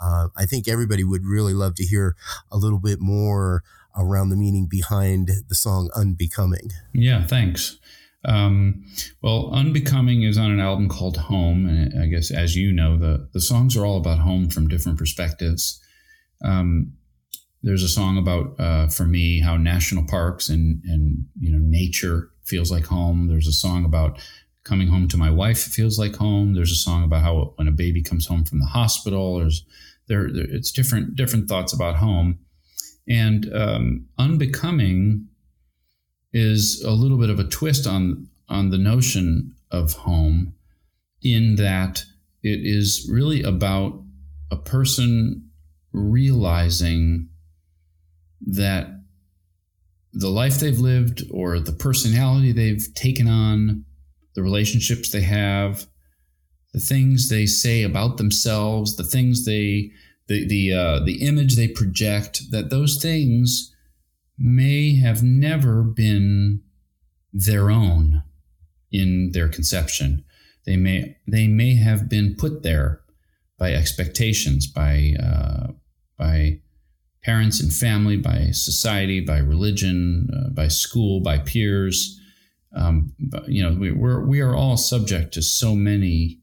[0.00, 2.16] Uh, I think everybody would really love to hear
[2.50, 3.62] a little bit more
[3.96, 7.78] around the meaning behind the song "Unbecoming." Yeah, thanks.
[8.24, 8.84] Um,
[9.22, 11.66] well, Unbecoming is on an album called Home.
[11.66, 14.98] And I guess, as you know, the, the songs are all about home from different
[14.98, 15.80] perspectives.
[16.44, 16.92] Um,
[17.62, 22.30] there's a song about, uh, for me, how national parks and, and, you know, nature
[22.44, 23.28] feels like home.
[23.28, 24.18] There's a song about
[24.64, 26.54] coming home to my wife feels like home.
[26.54, 29.64] There's a song about how when a baby comes home from the hospital, there's,
[30.08, 32.38] there, there it's different, different thoughts about home.
[33.08, 35.28] And um, Unbecoming
[36.32, 40.54] is a little bit of a twist on on the notion of home
[41.22, 42.04] in that
[42.42, 44.02] it is really about
[44.50, 45.50] a person
[45.92, 47.28] realizing
[48.40, 48.88] that
[50.12, 53.84] the life they've lived or the personality they've taken on,
[54.34, 55.86] the relationships they have,
[56.72, 59.90] the things they say about themselves, the things they
[60.26, 63.69] the the uh, the image they project, that those things
[64.40, 66.62] may have never been
[67.32, 68.22] their own
[68.90, 70.24] in their conception.
[70.64, 73.02] They may they may have been put there
[73.58, 75.72] by expectations, by uh,
[76.16, 76.60] by
[77.22, 82.18] parents and family, by society, by religion, uh, by school, by peers.
[82.74, 86.40] Um, but, you know, we, we're we are all subject to so many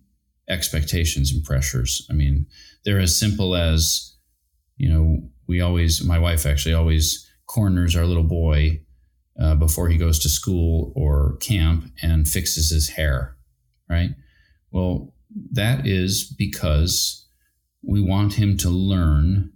[0.50, 2.06] expectations and pressures.
[2.10, 2.46] I mean,
[2.86, 4.16] they're as simple as
[4.78, 8.82] you know, we always my wife actually always corners our little boy
[9.40, 13.38] uh, before he goes to school or camp and fixes his hair,
[13.90, 14.12] right?
[14.72, 15.14] Well,
[15.52, 17.28] that is because
[17.82, 19.52] we want him to learn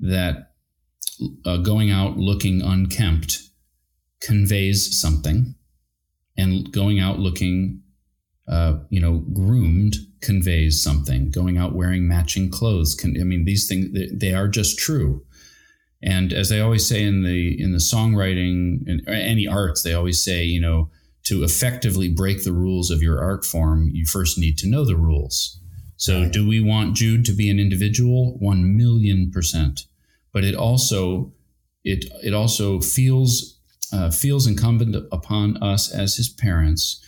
[0.00, 0.52] that
[1.44, 3.42] uh, going out looking unkempt
[4.20, 5.54] conveys something,
[6.36, 7.82] and going out looking,
[8.48, 11.30] uh, you know, groomed conveys something.
[11.30, 13.18] Going out wearing matching clothes can.
[13.20, 15.24] I mean, these things they, they are just true.
[16.06, 20.22] And as they always say in the in the songwriting and any arts, they always
[20.22, 20.88] say, you know,
[21.24, 24.94] to effectively break the rules of your art form, you first need to know the
[24.94, 25.58] rules.
[25.96, 26.32] So, right.
[26.32, 28.36] do we want Jude to be an individual?
[28.38, 29.80] One million percent.
[30.32, 31.32] But it also
[31.82, 33.58] it it also feels
[33.92, 37.02] uh, feels incumbent upon us as his parents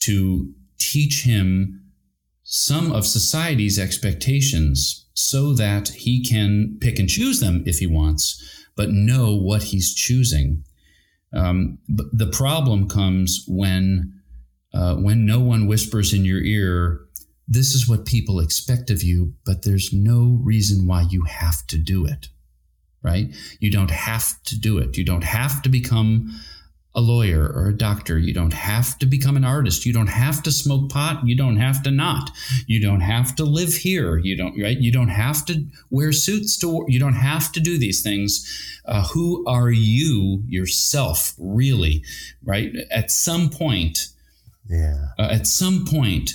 [0.00, 1.80] to teach him
[2.42, 8.66] some of society's expectations so that he can pick and choose them if he wants,
[8.76, 10.62] but know what he's choosing.
[11.32, 14.12] Um, but the problem comes when
[14.74, 17.00] uh, when no one whispers in your ear,
[17.48, 21.78] "This is what people expect of you," but there's no reason why you have to
[21.78, 22.28] do it.
[23.02, 23.34] Right?
[23.58, 24.98] You don't have to do it.
[24.98, 26.38] You don't have to become
[26.96, 28.18] a lawyer or a doctor.
[28.18, 29.84] You don't have to become an artist.
[29.84, 31.26] You don't have to smoke pot.
[31.26, 32.30] You don't have to not.
[32.66, 34.16] You don't have to live here.
[34.16, 34.78] You don't right.
[34.78, 36.86] You don't have to wear suits to.
[36.88, 38.80] You don't have to do these things.
[38.86, 42.02] Uh, who are you yourself, really?
[42.42, 42.74] Right.
[42.90, 44.08] At some point.
[44.68, 45.08] Yeah.
[45.18, 46.32] Uh, at some point,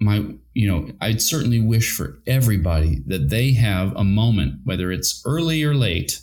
[0.00, 5.22] my you know I'd certainly wish for everybody that they have a moment, whether it's
[5.24, 6.20] early or late,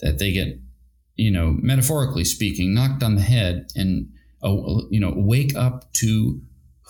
[0.00, 0.58] that they get
[1.16, 4.10] you know, metaphorically speaking, knocked on the head and,
[4.42, 4.54] uh,
[4.90, 6.40] you know, wake up to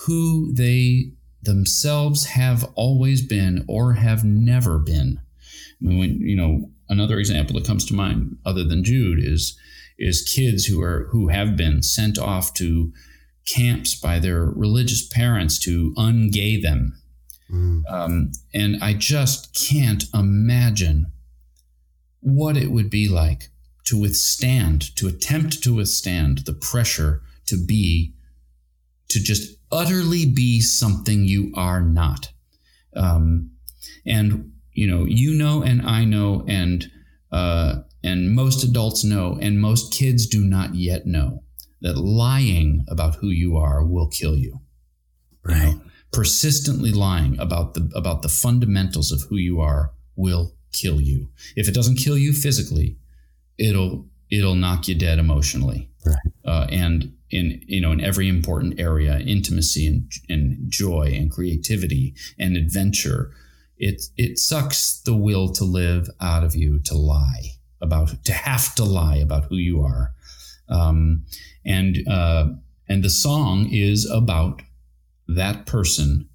[0.07, 1.12] who they
[1.43, 5.20] themselves have always been or have never been.
[5.81, 9.59] I mean, when, you know, another example that comes to mind other than Jude is,
[9.99, 12.93] is kids who are, who have been sent off to
[13.47, 16.99] camps by their religious parents to ungay them.
[17.51, 17.83] Mm.
[17.91, 21.12] Um, and I just can't imagine
[22.20, 23.51] what it would be like
[23.85, 28.14] to withstand, to attempt to withstand the pressure to be,
[29.09, 32.32] to just utterly be something you are not.
[32.97, 33.51] Um,
[34.07, 36.91] and you know, you know, and I know, and
[37.30, 41.43] uh, and most adults know, and most kids do not yet know
[41.80, 44.61] that lying about who you are will kill you.
[45.43, 45.68] Right.
[45.68, 45.80] You know,
[46.12, 51.28] persistently lying about the about the fundamentals of who you are will kill you.
[51.57, 52.97] If it doesn't kill you physically,
[53.59, 55.91] it'll it'll knock you dead emotionally.
[56.07, 56.17] Right.
[56.45, 62.15] Uh, and in you know in every important area, intimacy and, and joy and creativity
[62.39, 63.33] and adventure,
[63.77, 68.75] it it sucks the will to live out of you to lie about to have
[68.75, 70.13] to lie about who you are.
[70.69, 71.25] Um,
[71.65, 72.47] and uh,
[72.89, 74.63] and the song is about
[75.29, 76.29] that person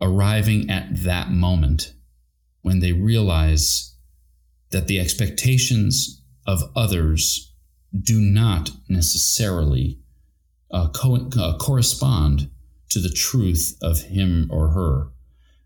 [0.00, 1.94] arriving at that moment
[2.62, 3.93] when they realize
[4.70, 7.52] that the expectations of others
[8.02, 9.98] do not necessarily
[10.70, 12.50] uh, co- uh, correspond
[12.90, 15.08] to the truth of him or her,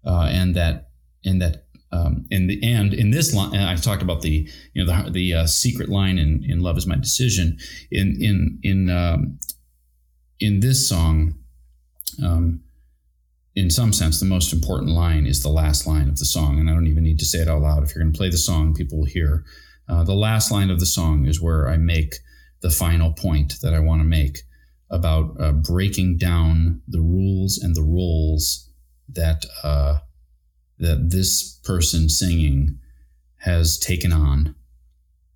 [0.04, 0.90] uh, and that
[1.24, 5.04] and that um, in the and in this line, I talked about the you know
[5.04, 7.58] the the uh, secret line in, in "Love Is My Decision."
[7.90, 9.38] In in in um,
[10.38, 11.34] in this song,
[12.22, 12.60] um,
[13.58, 16.70] in some sense, the most important line is the last line of the song, and
[16.70, 17.82] I don't even need to say it out loud.
[17.82, 19.44] If you're going to play the song, people will hear.
[19.88, 22.14] Uh, the last line of the song is where I make
[22.60, 24.42] the final point that I want to make
[24.90, 28.70] about uh, breaking down the rules and the roles
[29.08, 29.98] that uh,
[30.78, 32.78] that this person singing
[33.38, 34.54] has taken on,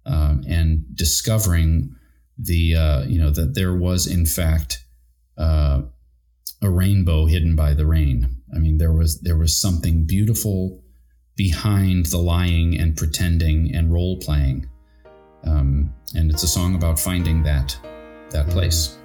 [0.07, 1.97] um, and discovering
[2.39, 4.85] the uh, you know that there was in fact
[5.37, 5.83] uh,
[6.63, 8.37] a rainbow hidden by the rain.
[8.55, 10.83] I mean, there was there was something beautiful
[11.37, 14.69] behind the lying and pretending and role playing.
[15.45, 17.77] Um, and it's a song about finding that
[18.31, 18.97] that place.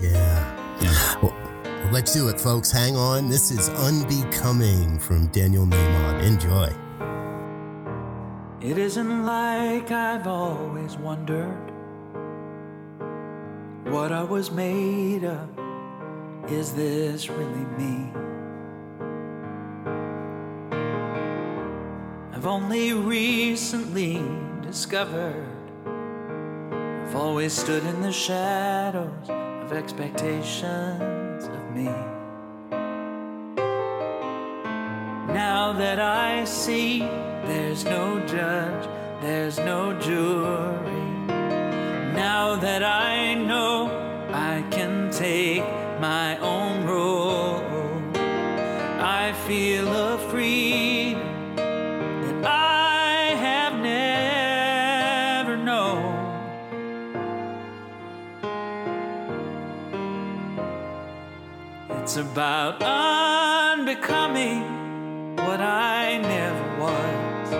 [0.00, 0.56] Yeah.
[0.82, 1.14] Yeah.
[1.22, 1.34] Well,
[1.64, 2.70] well, let's do it, folks.
[2.70, 3.28] Hang on.
[3.28, 6.22] This is Unbecoming from Daniel Nahmod.
[6.22, 6.72] Enjoy.
[8.60, 11.72] It isn't like I've always wondered
[13.84, 15.59] what I was made of.
[16.48, 18.10] Is this really me?
[22.32, 24.22] I've only recently
[24.62, 25.46] discovered
[27.10, 31.90] I've always stood in the shadows of expectations of me.
[35.34, 38.88] Now that I see there's no judge,
[39.20, 41.26] there's no jury.
[42.14, 43.99] Now that I know
[62.10, 64.64] It's about unbecoming
[65.36, 67.52] what I never was.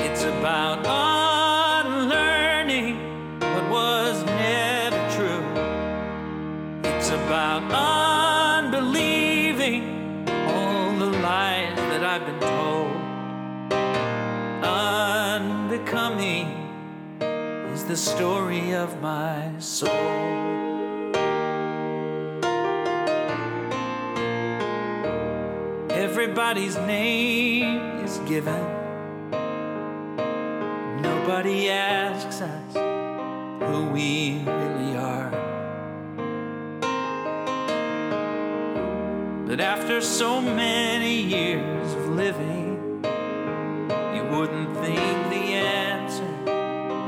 [0.00, 0.78] It's about
[1.84, 2.96] unlearning
[3.38, 5.44] what was never true.
[6.90, 7.70] It's about
[8.64, 12.96] unbelieving all the lies that I've been told.
[14.64, 16.46] Unbecoming
[17.74, 20.47] is the story of my soul.
[26.20, 28.60] Everybody's name is given.
[31.00, 35.30] Nobody asks us who we really are.
[39.46, 43.00] But after so many years of living,
[44.12, 46.34] you wouldn't think the answer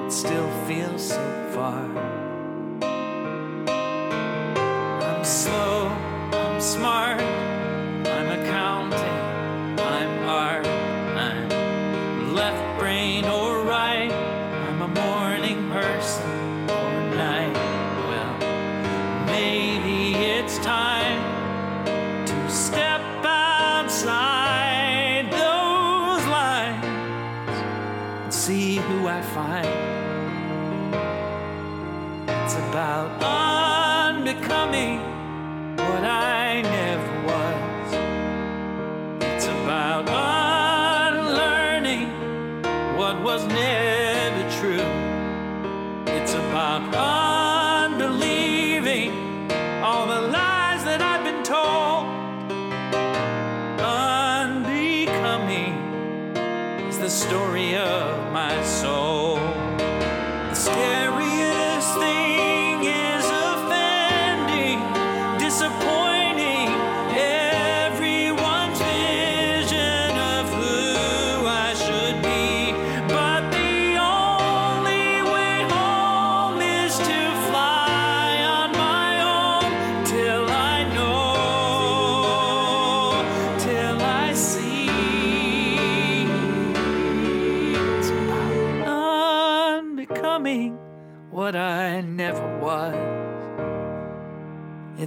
[0.02, 1.84] would still feel so far.
[5.02, 5.88] I'm slow,
[6.32, 7.20] I'm smart,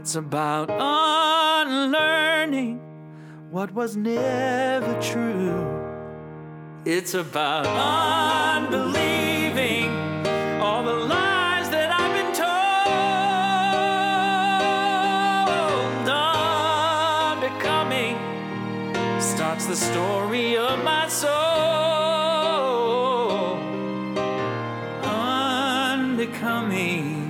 [0.04, 0.70] It's about
[1.66, 2.82] unlearning
[3.52, 5.66] what was never true.
[6.84, 7.66] It's about
[8.66, 9.88] unbelieving
[10.60, 12.50] all the lies that I've been told.
[17.40, 18.18] Unbecoming
[19.22, 21.32] starts the story of my soul.
[25.94, 27.23] Unbecoming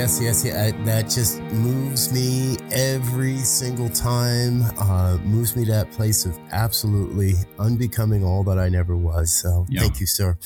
[0.00, 0.64] yes, yes, yeah.
[0.64, 4.62] I- That just moves me every single time.
[4.78, 9.30] Uh, moves me to that place of absolutely unbecoming all that I never was.
[9.30, 9.82] So Yeah.
[9.82, 10.38] thank you, sir.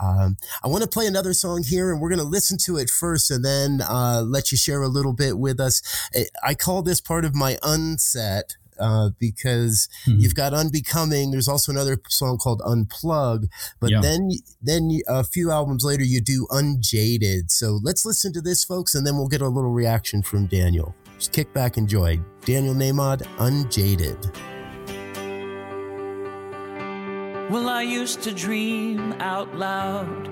[0.00, 2.90] Um, I want to play another song here and we're going to listen to it
[2.90, 5.82] first and then uh, let you share a little bit with us.
[6.14, 8.56] I- I call this part of my unset.
[8.78, 10.20] Uh, because Mhm.
[10.20, 11.30] you've got unbecoming.
[11.30, 13.48] There's also another song called Unplug,
[13.80, 14.00] but Yeah.
[14.00, 14.30] then
[14.62, 17.50] then a few albums later you do Unjaded.
[17.50, 20.94] So let's listen to this, folks, and then we'll get a little reaction from Daniel.
[21.18, 22.20] Just kick back, enjoy.
[22.44, 24.18] Daniel Nahmod, Unjaded.
[27.50, 30.28] Well, I used to dream out loud.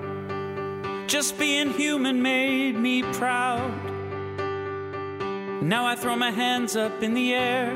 [1.09, 3.71] Just being human made me proud.
[5.63, 7.71] Now I throw my hands up in the air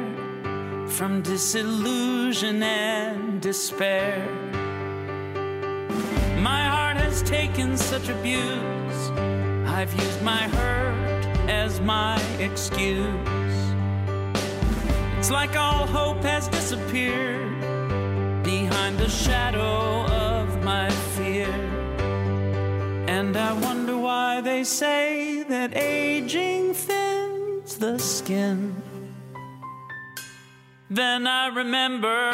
[0.89, 4.27] from disillusion and despair.
[6.41, 9.11] My heart has taken such abuse.
[9.67, 13.05] I've used my hurt as my excuse.
[15.19, 17.61] It's like all hope has disappeared
[18.43, 21.53] behind the shadow of my fear.
[23.09, 28.75] And I wonder why they say that aging thins the skin.
[30.91, 32.33] Then I remember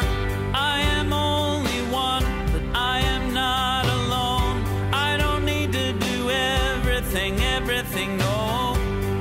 [0.53, 4.63] I am only one, but I am not alone.
[4.93, 8.77] I don't need to do everything, everything, no.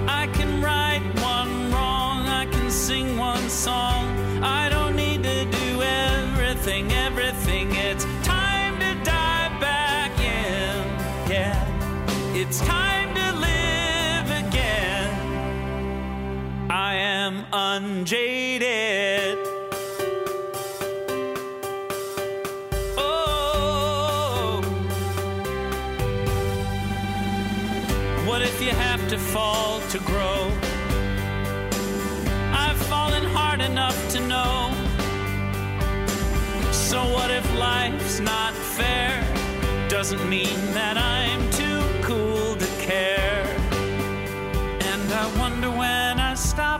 [0.07, 4.07] I can right one wrong, I can sing one song.
[4.41, 7.75] I don't need to do everything, everything.
[7.75, 12.37] It's time to dive back in, yeah.
[12.37, 12.94] It's time
[17.05, 19.39] am unjaded.
[22.97, 24.63] Oh,
[28.25, 30.41] what if you have to fall to grow?
[32.65, 34.73] I've fallen hard enough to know.
[36.73, 39.13] So what if life's not fair?
[39.91, 43.24] Doesn't mean that I'm too cool to care.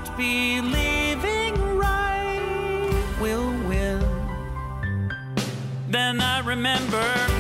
[0.05, 4.05] Stopped believing right will win.
[5.89, 7.34] Then I remember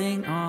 [0.00, 0.39] everything on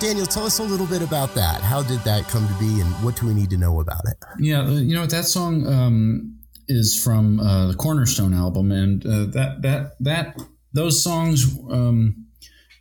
[0.00, 1.60] Daniel, tell us a little bit about that.
[1.60, 4.16] How did that come to be, and what do we need to know about it?
[4.38, 6.38] Yeah, uh, you know what that song um,
[6.68, 10.40] is from uh, the Cornerstone album, and uh, that that that
[10.72, 12.26] those songs um,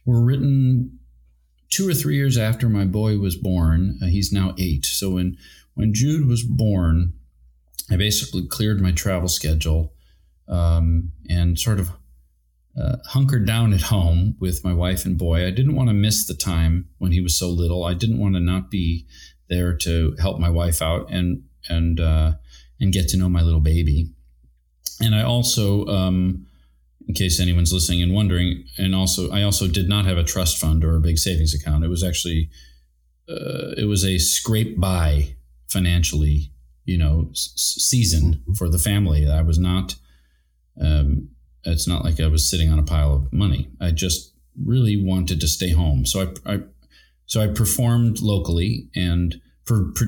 [0.05, 0.99] were written
[1.69, 3.97] two or three years after my boy was born.
[4.01, 5.37] Uh, he's now eight, so when
[5.73, 7.13] when Jude was born,
[7.89, 9.93] I basically cleared my travel schedule
[10.47, 11.91] um, and sort of
[12.79, 15.45] uh, hunkered down at home with my wife and boy.
[15.45, 17.83] I didn't want to miss the time when he was so little.
[17.83, 19.07] I didn't want to not be
[19.49, 22.33] there to help my wife out and and uh,
[22.79, 24.11] and get to know my little baby.
[25.01, 26.47] And I also, um,
[27.07, 30.57] in case anyone's listening and wondering, and also I also did not have a trust
[30.57, 31.83] fund or a big savings account.
[31.83, 32.49] It was actually
[33.29, 35.35] uh, it was a scrape by
[35.67, 36.51] financially,
[36.85, 39.29] you know, s- season for the family.
[39.29, 39.95] I was not.
[40.79, 41.29] Um,
[41.67, 43.67] it's not like I was sitting on a pile of money.
[43.79, 46.05] I just really wanted to stay home.
[46.05, 46.59] So I, I
[47.25, 49.39] so I performed locally and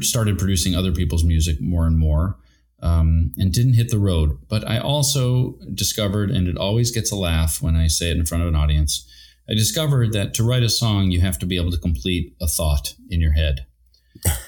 [0.01, 2.37] started producing other people's music more and more,
[2.81, 4.37] um, and didn't hit the road.
[4.47, 8.25] But I also discovered, and it always gets a laugh when I say it in
[8.25, 9.05] front of an audience.
[9.49, 12.47] I discovered that to write a song, you have to be able to complete a
[12.47, 13.65] thought in your head,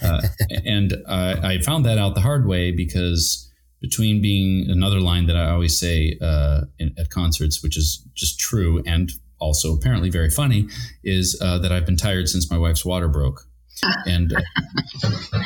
[0.01, 0.22] uh,
[0.66, 3.51] and I found that out the hard way because
[3.82, 8.40] between being another line that I always say uh, in, at concerts, which is just
[8.40, 10.68] true and also apparently very funny,
[11.04, 13.48] is uh, that I've been tired since my wife's water broke.
[14.06, 14.42] And uh,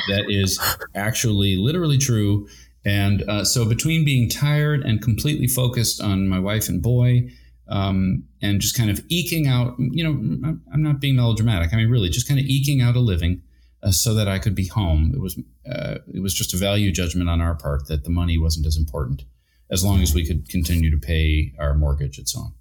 [0.08, 0.60] that is
[0.94, 2.46] actually literally true.
[2.84, 7.30] And uh, so, between being tired and completely focused on my wife and boy,
[7.68, 11.72] um, and just kind of eking out, you know, I'm not being melodramatic.
[11.72, 13.42] I mean, really, just kind of eking out a living
[13.82, 15.12] uh, so that I could be home.
[15.14, 15.38] It was
[15.70, 18.76] uh, it was just a value judgment on our part that the money wasn't as
[18.76, 19.24] important
[19.70, 22.54] as long as we could continue to pay our mortgage and so on.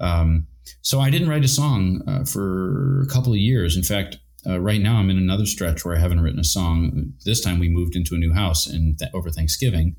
[0.00, 0.46] Um,
[0.82, 3.76] so I didn't write a song uh, for a couple of years.
[3.76, 7.12] In fact, uh, right now I'm in another stretch where I haven't written a song.
[7.24, 9.96] This time we moved into a new house and th- over Thanksgiving,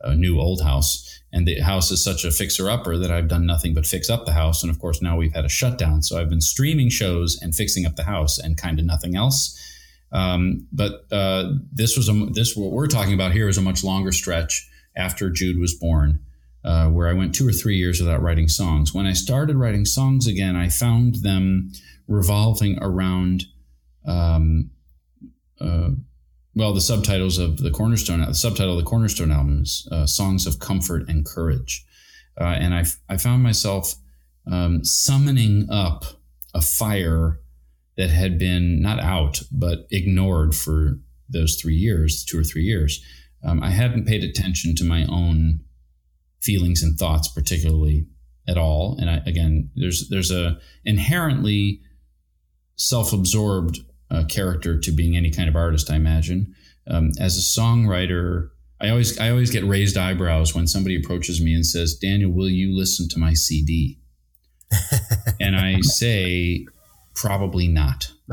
[0.00, 3.46] a new old house, and the house is such a fixer upper that I've done
[3.46, 4.62] nothing but fix up the house.
[4.62, 7.86] And of course now we've had a shutdown, so I've been streaming shows and fixing
[7.86, 9.58] up the house and kind of nothing else.
[10.12, 13.82] Um, but uh, this was a this what we're talking about here is a much
[13.82, 16.20] longer stretch after Jude was born,
[16.64, 18.92] uh, where I went two or three years without writing songs.
[18.92, 21.72] When I started writing songs again, I found them
[22.06, 23.44] revolving around,
[24.06, 24.70] um,
[25.58, 25.90] uh,
[26.54, 28.20] well, the subtitles of the Cornerstone.
[28.20, 31.86] The subtitle of the Cornerstone album is uh, "Songs of Comfort and Courage,"
[32.38, 33.94] uh, and I I found myself
[34.46, 36.04] um, summoning up
[36.52, 37.40] a fire
[37.96, 43.04] that had been not out but ignored for those three years, two or three years.
[43.44, 45.60] Um, I hadn't paid attention to my own
[46.40, 48.06] feelings and thoughts particularly
[48.48, 48.96] at all.
[49.00, 51.80] And I, again, there's there's a inherently
[52.76, 53.78] self-absorbed
[54.10, 55.90] uh, character to being any kind of artist.
[55.90, 56.54] I imagine
[56.86, 58.48] um, as a songwriter.
[58.80, 62.48] I always I always get raised eyebrows when somebody approaches me and says, "Daniel, will
[62.48, 64.00] you listen to my CD?"
[65.40, 66.66] and I say,
[67.14, 68.10] probably not.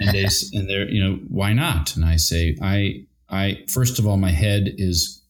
[0.00, 1.96] and they and they're you know why not?
[1.96, 5.22] And I say I I first of all my head is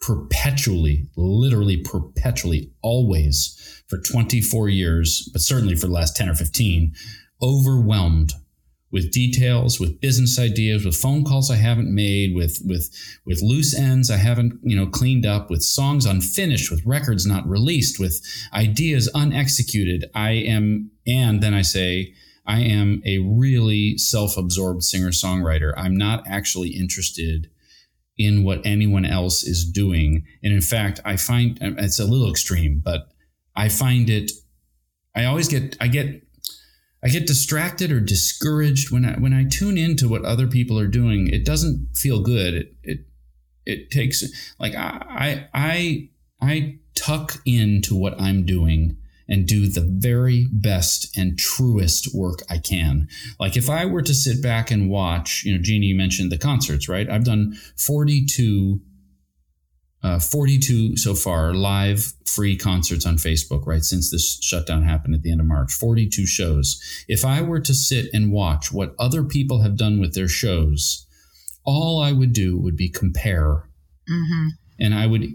[0.00, 6.92] perpetually, literally perpetually, always for 24 years, but certainly for the last 10 or 15,
[7.40, 8.34] overwhelmed
[8.94, 12.88] with details, with business ideas, with phone calls I haven't made, with with
[13.26, 17.44] with loose ends I haven't you know cleaned up, with songs unfinished, with records not
[17.48, 18.20] released, with
[18.52, 20.04] ideas unexecuted.
[20.14, 22.14] I am, and then I say.
[22.46, 25.72] I am a really self absorbed singer songwriter.
[25.78, 27.48] I'm not actually interested
[28.18, 30.24] in what anyone else is doing.
[30.42, 33.08] And in fact, I find it's a little extreme, but
[33.56, 34.30] I find it,
[35.16, 36.22] I always get, I get
[37.04, 40.88] I get distracted or discouraged when I when I tune into what other people are
[40.88, 41.28] doing.
[41.28, 42.54] It doesn't feel good.
[42.54, 42.98] It it
[43.66, 44.24] it takes
[44.58, 46.08] like I I
[46.40, 48.96] I tuck into what I'm doing
[49.28, 53.08] and do the very best and truest work I can.
[53.40, 56.88] Like if I were to sit back and watch, you know, Jeannie, mentioned the concerts,
[56.88, 57.08] right?
[57.08, 58.80] I've done 42
[60.04, 63.82] uh, 42 so far live free concerts on Facebook, right?
[63.82, 66.78] Since this shutdown happened at the end of March, 42 shows.
[67.08, 71.06] If I were to sit and watch what other people have done with their shows,
[71.64, 73.70] all I would do would be compare.
[74.10, 74.48] Mm-hmm.
[74.78, 75.26] And I would,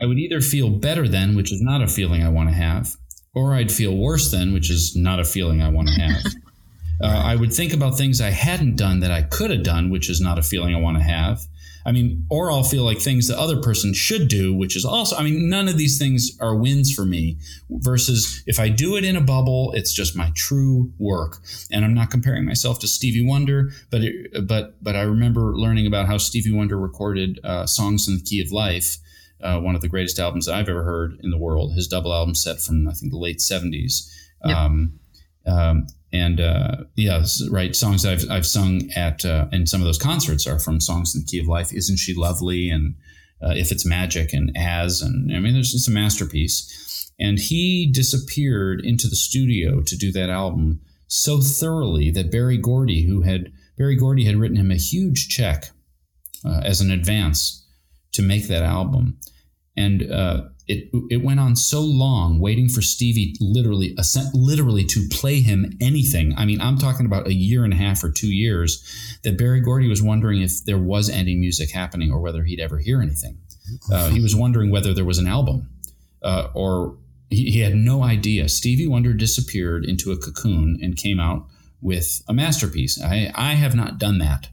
[0.00, 2.94] I would either feel better than, which is not a feeling I want to have,
[3.36, 6.24] or I'd feel worse then, which is not a feeling I want to have.
[7.02, 10.08] uh, I would think about things I hadn't done that I could have done, which
[10.08, 11.42] is not a feeling I want to have.
[11.84, 15.14] I mean, or I'll feel like things the other person should do, which is also,
[15.16, 17.36] I mean, none of these things are wins for me.
[17.70, 21.38] Versus if I do it in a bubble, it's just my true work.
[21.70, 25.86] And I'm not comparing myself to Stevie Wonder, but it, but but I remember learning
[25.86, 28.96] about how Stevie Wonder recorded uh, songs in the key of life.
[29.42, 31.74] Uh, one of the greatest albums I've ever heard in the world.
[31.74, 34.10] His double album set from I think the late '70s.
[34.44, 34.56] Yep.
[34.56, 34.98] Um,
[35.46, 37.74] um, and uh, yeah, right.
[37.76, 41.14] Songs that I've I've sung at uh, and some of those concerts are from songs
[41.14, 41.72] in the key of life.
[41.72, 42.70] Isn't she lovely?
[42.70, 42.94] And
[43.42, 47.12] uh, if it's magic and as and I mean, there's it's a masterpiece.
[47.18, 53.06] And he disappeared into the studio to do that album so thoroughly that Berry Gordy,
[53.06, 55.70] who had Berry Gordy had written him a huge check
[56.44, 57.65] uh, as an advance
[58.16, 59.18] to make that album,
[59.76, 63.96] and uh, it it went on so long waiting for Stevie literally
[64.34, 66.34] literally to play him anything.
[66.36, 69.60] I mean, I'm talking about a year and a half or two years that Berry
[69.60, 73.38] Gordy was wondering if there was any music happening or whether he'd ever hear anything.
[73.92, 75.68] Uh, he was wondering whether there was an album
[76.22, 76.96] uh, or
[77.30, 78.48] he, he had no idea.
[78.48, 81.46] Stevie Wonder disappeared into a cocoon and came out
[81.80, 83.00] with a masterpiece.
[83.02, 84.48] I, I have not done that.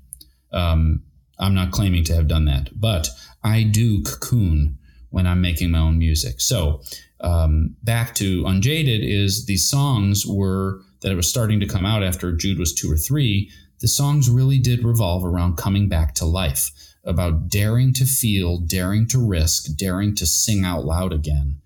[0.52, 1.04] Um,
[1.40, 3.10] I'm not claiming to have done that, but
[3.44, 4.78] I do cocoon
[5.10, 6.42] when I'm making my own music.
[6.42, 6.82] So
[7.22, 12.04] um, back to Unjaded is these songs were that it was starting to come out
[12.04, 13.52] after Jude was two or three.
[13.80, 16.72] The songs really did revolve around coming back to life,
[17.04, 21.58] about daring to feel, daring to risk, daring to sing out loud again.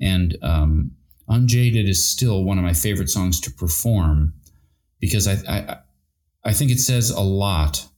[0.00, 0.92] And um,
[1.28, 4.34] Unjaded is still one of my favorite songs to perform
[5.00, 5.76] because I, I,
[6.44, 7.88] I think it says a lot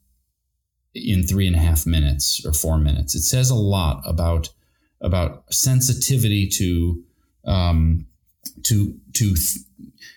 [0.94, 3.14] in three and a half minutes or four minutes.
[3.14, 4.50] It says a lot about
[5.00, 7.02] about sensitivity to
[7.46, 8.06] um,
[8.64, 9.58] to to th-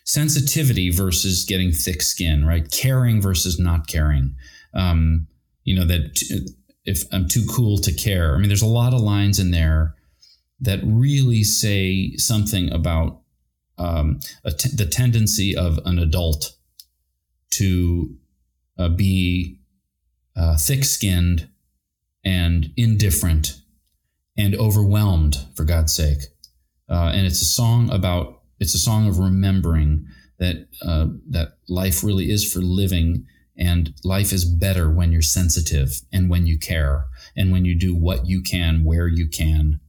[0.05, 2.69] sensitivity versus getting thick skin, right?
[2.71, 4.35] Caring versus not caring.
[4.73, 5.27] Um,
[5.63, 6.47] you know that t-
[6.85, 8.33] if I'm too cool to care.
[8.33, 9.95] I mean, there's a lot of lines in there
[10.61, 13.21] that really say something about
[13.77, 16.55] um, the tendency of an adult
[17.51, 18.15] to
[18.79, 19.59] uh, be
[20.37, 21.49] uh, thick-skinned
[22.23, 23.61] and indifferent
[24.37, 26.19] and overwhelmed for God's sake.
[26.89, 30.05] Uh, and it's a song about it's a song of remembering
[30.39, 33.25] that uh, that life really is for living,
[33.57, 37.95] and life is better when you're sensitive and when you care and when you do
[37.95, 39.79] what you can where you can,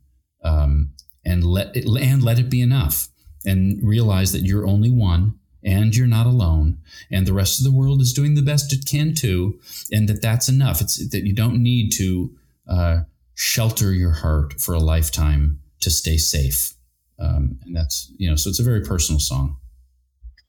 [0.42, 0.90] um,
[1.24, 3.08] and let it and let it be enough,
[3.44, 5.38] and realize that you're only one
[5.68, 6.78] and you're not alone
[7.10, 9.60] and the rest of the world is doing the best it can too
[9.92, 12.34] and that that's enough it's that you don't need to
[12.68, 13.00] uh,
[13.34, 16.74] shelter your heart for a lifetime to stay safe.
[17.20, 19.58] Um, and that's, you know, so it's a very personal song.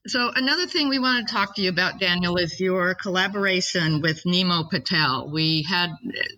[0.06, 4.24] So, another thing we want to talk to you about, Daniel, is your collaboration with
[4.24, 5.30] Nimo Patel.
[5.30, 5.90] We had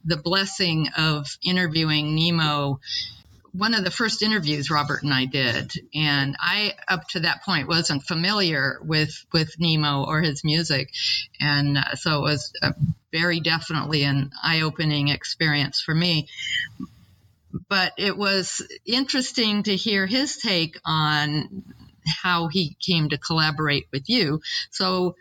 [0.04, 2.80] the blessing of interviewing Nimo
[3.52, 7.68] one of the first interviews Robert and I did, and I up to that point
[7.68, 10.90] wasn't familiar with with Nimo or his music,
[11.40, 12.52] and uh, so it was
[13.12, 16.28] very definitely an eye-opening experience for me.
[17.68, 21.62] But it was interesting to hear his take on
[22.22, 24.40] how he came to collaborate with you.
[24.70, 25.16] So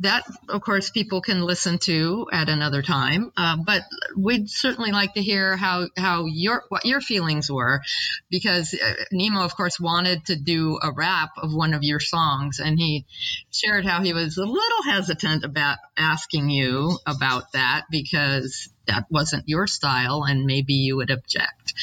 [0.00, 3.32] that, of course, people can listen to at another time.
[3.36, 3.82] Uh, but
[4.16, 7.82] we'd certainly like to hear how how your what your feelings were,
[8.30, 12.60] because uh, Nimo, of course, wanted to do a rap of one of your songs,
[12.60, 13.04] and he
[13.50, 19.48] shared how he was a little hesitant about asking you about that because that wasn't
[19.48, 21.74] your style, and maybe you would object.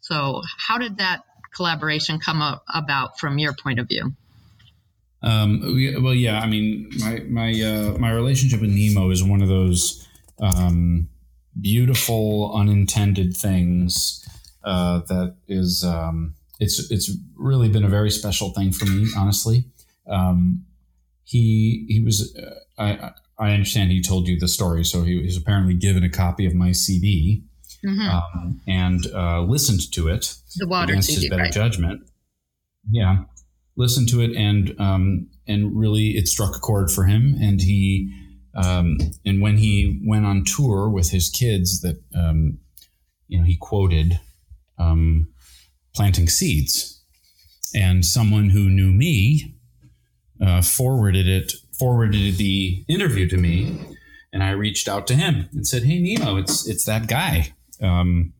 [0.00, 1.22] So, how did that
[1.54, 4.14] collaboration come about from your point of view?
[5.22, 5.60] Um,
[6.02, 10.06] well, yeah, I mean, my my uh, my relationship with Nimo is one of those
[10.40, 11.08] um,
[11.60, 14.26] beautiful unintended things
[14.64, 19.64] uh, that is um, it's it's really been a very special thing for me, honestly.
[20.08, 20.64] Um,
[21.24, 25.36] he he was uh, I I understand he told you the story, so he was
[25.36, 27.44] apparently given a copy of my CD
[27.84, 28.08] mm-hmm.
[28.08, 31.52] Um, and uh, listened to it the water against CD, his better right?
[31.52, 32.08] judgment.
[32.90, 33.24] Yeah,
[33.76, 37.36] listened to it and um, and really it struck a chord for him.
[37.40, 38.12] And he
[38.54, 42.58] um, and when he went on tour with his kids that um,
[43.28, 44.20] you know he quoted
[44.78, 45.28] um,
[45.94, 47.00] planting seeds.
[47.74, 49.54] And someone who knew me
[50.44, 53.78] uh, forwarded it forwarded the interview to me.
[54.30, 57.54] And I reached out to him and said hey Nimo it's it's that guy.
[57.80, 58.34] Um,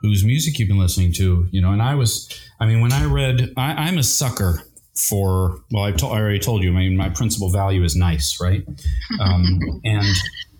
[0.00, 1.72] whose music you've been listening to, you know.
[1.72, 2.28] And I was,
[2.60, 4.62] I mean, when I read, I, am a sucker
[4.94, 5.60] for.
[5.72, 6.70] Well, I, told, I already told you.
[6.70, 8.66] I mean, my principal value is nice, right?
[9.20, 10.06] Um, and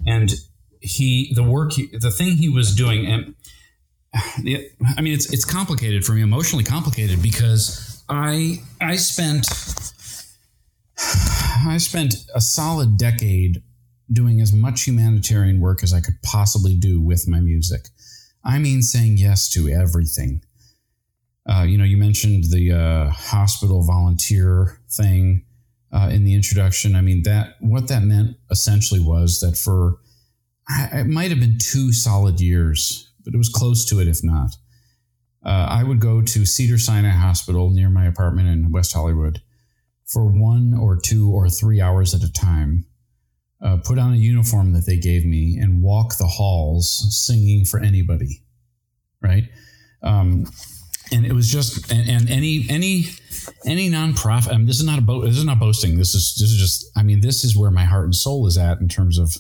[0.07, 0.35] and
[0.81, 3.35] he the work he, the thing he was doing and
[4.43, 9.47] the, I mean it's it's complicated for me emotionally complicated because I I spent
[11.67, 13.63] I spent a solid decade
[14.11, 17.89] doing as much humanitarian work as I could possibly do with my music.
[18.49, 20.43] I mean, saying yes to everything.
[21.49, 25.45] Uh, you know, you mentioned the uh, hospital volunteer thing
[25.93, 26.97] uh, in the introduction.
[26.97, 29.99] I mean, that what that meant essentially was that for
[30.93, 34.57] it might have been two solid years, but it was close to it, if not.
[35.45, 39.41] Uh, I would go to Cedar Sinai Hospital near my apartment in West Hollywood
[40.05, 42.87] for one or two or three hours at a time,
[43.63, 47.81] uh, put on a uniform that they gave me, and walk the halls singing for
[47.81, 48.43] anybody.
[49.21, 49.45] Right.
[50.03, 50.47] Um,
[51.13, 53.07] and it was just and, and, any any
[53.65, 54.53] any nonprofit.
[54.53, 55.99] I mean, this is not a bo- this is not boasting.
[55.99, 56.91] This is this is just.
[56.97, 59.37] I mean, this is where my heart and soul is at in terms of.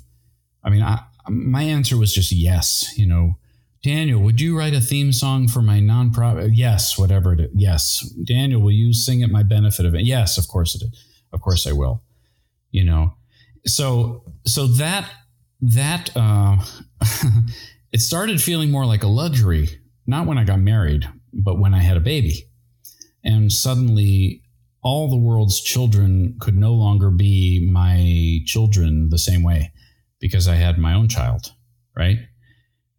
[0.64, 2.96] I mean, I, my answer was just yes.
[2.96, 3.34] You know,
[3.82, 6.50] Daniel, would you write a theme song for my nonprofit?
[6.54, 7.50] Yes, whatever it is.
[7.54, 8.00] Yes.
[8.24, 10.04] Daniel, will you sing at my benefit event?
[10.04, 11.04] Yes, of course it is.
[11.32, 12.02] Of course I will.
[12.70, 13.14] You know,
[13.68, 15.10] so so that
[15.60, 16.56] that uh,
[17.92, 19.68] it started feeling more like a luxury.
[20.06, 22.48] Not when I got married, but when I had a baby,
[23.22, 24.42] and suddenly
[24.82, 29.72] all the world's children could no longer be my children the same way
[30.20, 31.52] because I had my own child,
[31.96, 32.18] right?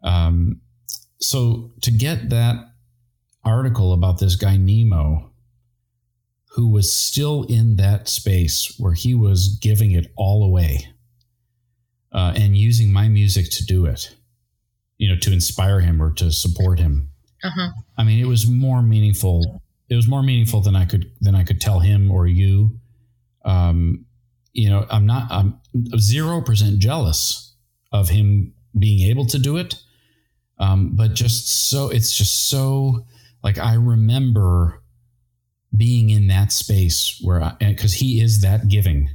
[0.03, 0.61] Um,
[1.19, 2.57] so to get that
[3.43, 5.28] article about this guy Nimo,
[6.51, 10.87] who was still in that space where he was giving it all away
[12.11, 14.15] uh, and using my music to do it,
[14.97, 17.09] you know, to inspire him or to support him.
[17.43, 17.69] Uh-huh.
[17.97, 19.61] I mean, it was more meaningful.
[19.89, 22.79] It was more meaningful than I could than I could tell him or you.
[23.45, 24.05] Um,
[24.51, 25.31] you know, I'm not.
[25.31, 25.61] I'm
[25.97, 27.55] zero percent jealous
[27.91, 29.75] of him being able to do it
[30.59, 33.05] um, but just so it's just so
[33.43, 34.83] like I remember
[35.75, 39.09] being in that space where because he is that giving,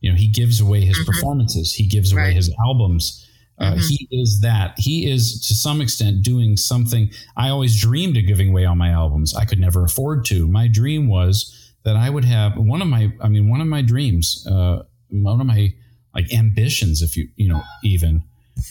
[0.00, 1.10] you know, he gives away his mm-hmm.
[1.10, 3.24] performances, he gives away his albums.
[3.60, 3.80] Uh, mm-hmm.
[3.88, 4.74] He is that.
[4.78, 7.10] He is to some extent doing something.
[7.36, 9.34] I always dreamed of giving away all my albums.
[9.34, 10.46] I could never afford to.
[10.46, 13.12] My dream was that I would have one of my.
[13.20, 15.74] I mean, one of my dreams, uh, one of my
[16.14, 18.22] like ambitions, if you you know, even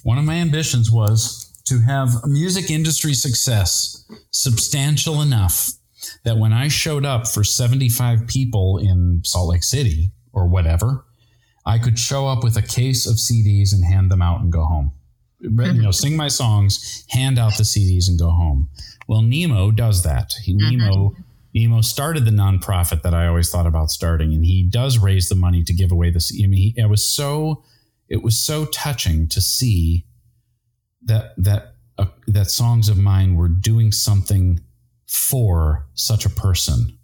[0.03, 5.69] one of my ambitions was to have music industry success substantial enough
[6.23, 11.05] that when I showed up for 75 people in Salt Lake City or whatever,
[11.65, 14.63] I could show up with a case of CDs and hand them out and go
[14.63, 14.93] home.
[15.39, 18.69] You know, sing my songs, hand out the CDs and go home.
[19.07, 20.33] Well, Nimo does that.
[20.43, 20.81] He, mm-hmm.
[20.81, 21.15] Nimo
[21.57, 25.35] Nimo started the nonprofit that I always thought about starting, and he does raise the
[25.35, 26.23] money to give away the.
[26.43, 27.63] I mean, he, it was so
[28.09, 30.05] it was so touching to see
[31.03, 34.59] that that uh, that songs of mine were doing something
[35.07, 36.97] for such a person.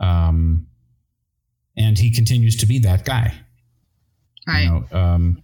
[0.00, 0.66] Um,
[1.76, 3.34] and he continues to be that guy.
[4.46, 4.64] Right.
[4.64, 5.42] You know, um,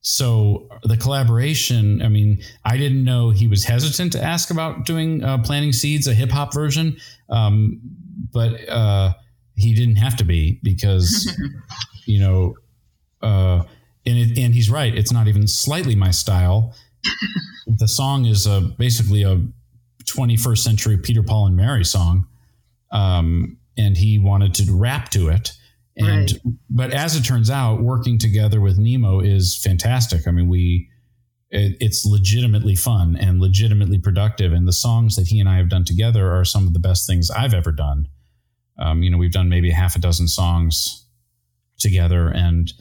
[0.00, 5.22] so the collaboration, I mean, I didn't know he was hesitant to ask about doing
[5.22, 6.96] uh, Planting Seeds, a hip hop version,
[7.28, 7.80] um,
[8.32, 9.12] but uh,
[9.56, 11.36] he didn't have to be because,
[12.06, 12.54] you know,
[13.22, 13.64] uh,
[14.04, 14.96] and it, and he's right.
[14.96, 16.74] It's not even slightly my style
[17.66, 19.40] the song is a, basically a
[20.06, 22.26] 21st century Peter, Paul, and Mary song.
[22.90, 25.52] Um, and he wanted to rap to it.
[25.96, 26.54] And, right.
[26.70, 30.26] but as it turns out, working together with Nimo is fantastic.
[30.26, 30.88] I mean, we,
[31.50, 34.52] it, it's legitimately fun and legitimately productive.
[34.52, 37.06] And the songs that he and I have done together are some of the best
[37.06, 38.08] things I've ever done.
[38.78, 41.06] Um, you know, we've done maybe half a dozen songs
[41.78, 42.28] together.
[42.28, 42.72] And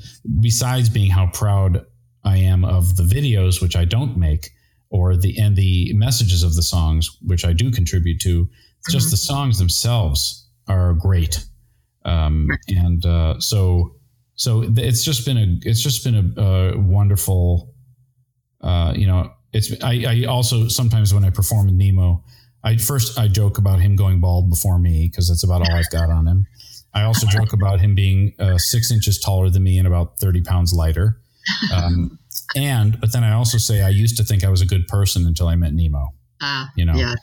[0.42, 1.86] besides being how proud
[2.24, 4.50] I am of the videos, which I don't make,
[4.96, 8.48] or the and the messages of the songs, which I do contribute to.
[8.90, 9.12] Just mm-hmm.
[9.12, 11.44] the songs themselves are great,
[12.06, 13.96] um, and uh, so
[14.36, 17.74] so it's just been a it's just been a, a wonderful,
[18.62, 19.32] uh, you know.
[19.52, 22.24] It's I, I also sometimes when I perform in Nimo,
[22.64, 25.90] I first I joke about him going bald before me because that's about all I've
[25.90, 26.48] got on him.
[26.94, 30.42] I also joke about him being uh, six inches taller than me and about thirty
[30.42, 31.20] pounds lighter.
[31.74, 32.18] Um,
[32.56, 35.26] and but then I also say I used to think I was a good person
[35.26, 36.10] until I met Nimo.
[36.42, 36.96] Ah, you know.
[36.96, 37.16] Yeah.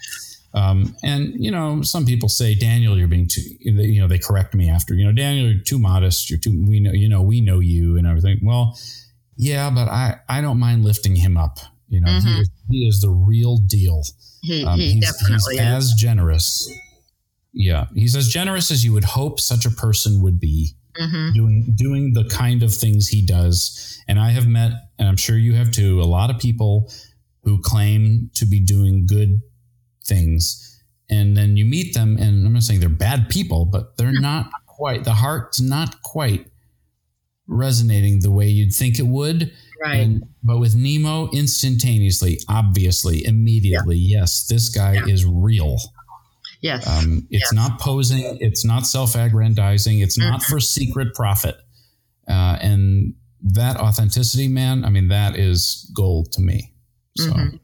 [0.54, 3.42] Um, and you know, some people say, Daniel, you're being too.
[3.60, 4.94] You know, they correct me after.
[4.94, 6.28] You know, Daniel, you're too modest.
[6.28, 6.64] You're too.
[6.66, 6.92] We know.
[6.92, 8.40] You know, we know you and everything.
[8.42, 8.78] Well,
[9.36, 11.58] yeah, but I I don't mind lifting him up.
[11.88, 12.28] You know, mm-hmm.
[12.28, 14.02] he, is, he is the real deal.
[14.42, 16.70] He, um, he he's, definitely he's as generous.
[17.52, 20.74] Yeah, he's as generous as you would hope such a person would be.
[21.00, 21.32] Mhm.
[21.32, 23.98] doing doing the kind of things he does.
[24.08, 26.88] And I have met, and I'm sure you have too, a lot of people
[27.42, 29.40] who claim to be doing good
[30.04, 30.80] things,
[31.10, 34.48] and then you meet them, and I'm not saying they're bad people, but they're not
[34.68, 35.02] quite.
[35.02, 36.46] The heart's not quite
[37.48, 39.52] resonating the way you'd think it would.
[39.82, 39.96] Right.
[39.96, 45.06] And, but with Nimo, instantaneously, obviously, immediately, yes, this guy Yeah.
[45.08, 45.78] is real.
[46.60, 46.86] yes.
[46.86, 47.52] Um, it's Yes.
[47.52, 48.38] not posing.
[48.40, 49.98] It's not self-aggrandizing.
[49.98, 51.56] It's not for secret profit.
[52.28, 53.14] Uh, and
[53.44, 56.72] that authenticity, man, I mean, that is gold to me.
[57.16, 57.60] So, Mhm.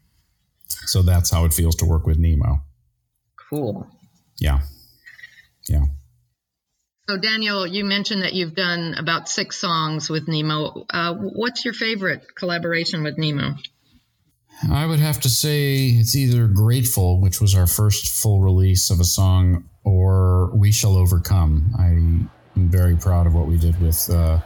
[0.87, 2.63] so that's how it feels to work with Nimo.
[3.51, 3.87] cool.
[4.39, 4.61] Yeah.
[5.69, 5.87] Yeah.
[7.09, 10.85] So, Daniel, you mentioned that you've done about six songs with Nimo.
[10.91, 13.59] Uh, what's your favorite collaboration with Nimo?
[14.71, 19.01] I would have to say it's either Grateful, which was our first full release of
[19.01, 21.75] a song, or We Shall Overcome.
[21.79, 24.41] I am very proud of what we did with uh,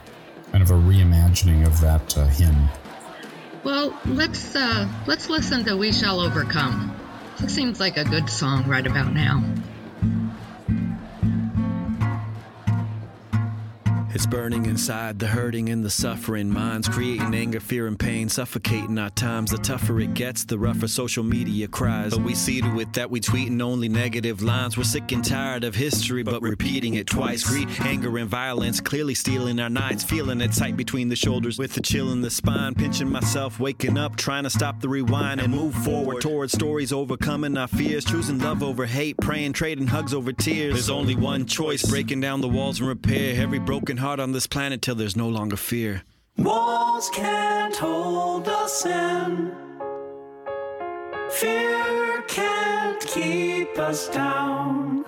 [0.53, 2.69] kind of a reimagining of that uh, hymn.
[3.63, 6.95] Well, let's uh, let's listen to "We Shall Overcome."
[7.39, 9.43] It seems like a good song right about now.
[14.15, 16.47] It's burning inside, the hurting and the suffering.
[16.47, 19.49] Minds creating anger, fear, and pain, suffocating our times.
[19.49, 22.11] The tougher it gets, the rougher social media cries.
[22.11, 24.77] But we see to it that we tweeting only negative lines.
[24.77, 27.43] We're sick and tired of history, but repeating it twice.
[27.43, 30.03] Greed, anger, and violence clearly stealing our nights.
[30.03, 32.75] Feeling it tight between the shoulders with a chill in the spine.
[32.75, 37.57] Pinching myself, waking up, trying to stop the rewind and move forward towards stories overcoming
[37.57, 38.05] our fears.
[38.05, 40.73] Choosing love over hate, praying, trading hugs over tears.
[40.73, 44.45] There's only one choice breaking down the walls and repair every broken heart on this
[44.47, 46.03] planet till there's no longer fear.
[46.37, 49.49] Walls can't hold us in.
[51.31, 55.05] Fear can't keep us down.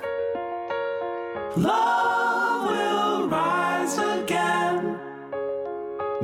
[1.57, 4.97] Love will rise again.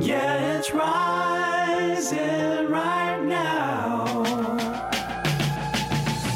[0.00, 4.22] Yeah, it's rising right now.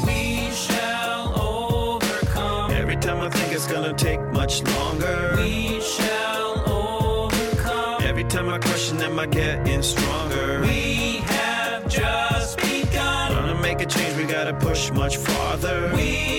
[0.05, 2.69] We shall overcome.
[2.71, 5.33] Every time I think it's gonna take much longer.
[5.37, 5.76] We
[9.27, 10.61] I getting stronger?
[10.61, 13.33] We have just begun.
[13.33, 15.91] Wanna make a change, we gotta push much farther.
[15.95, 16.36] We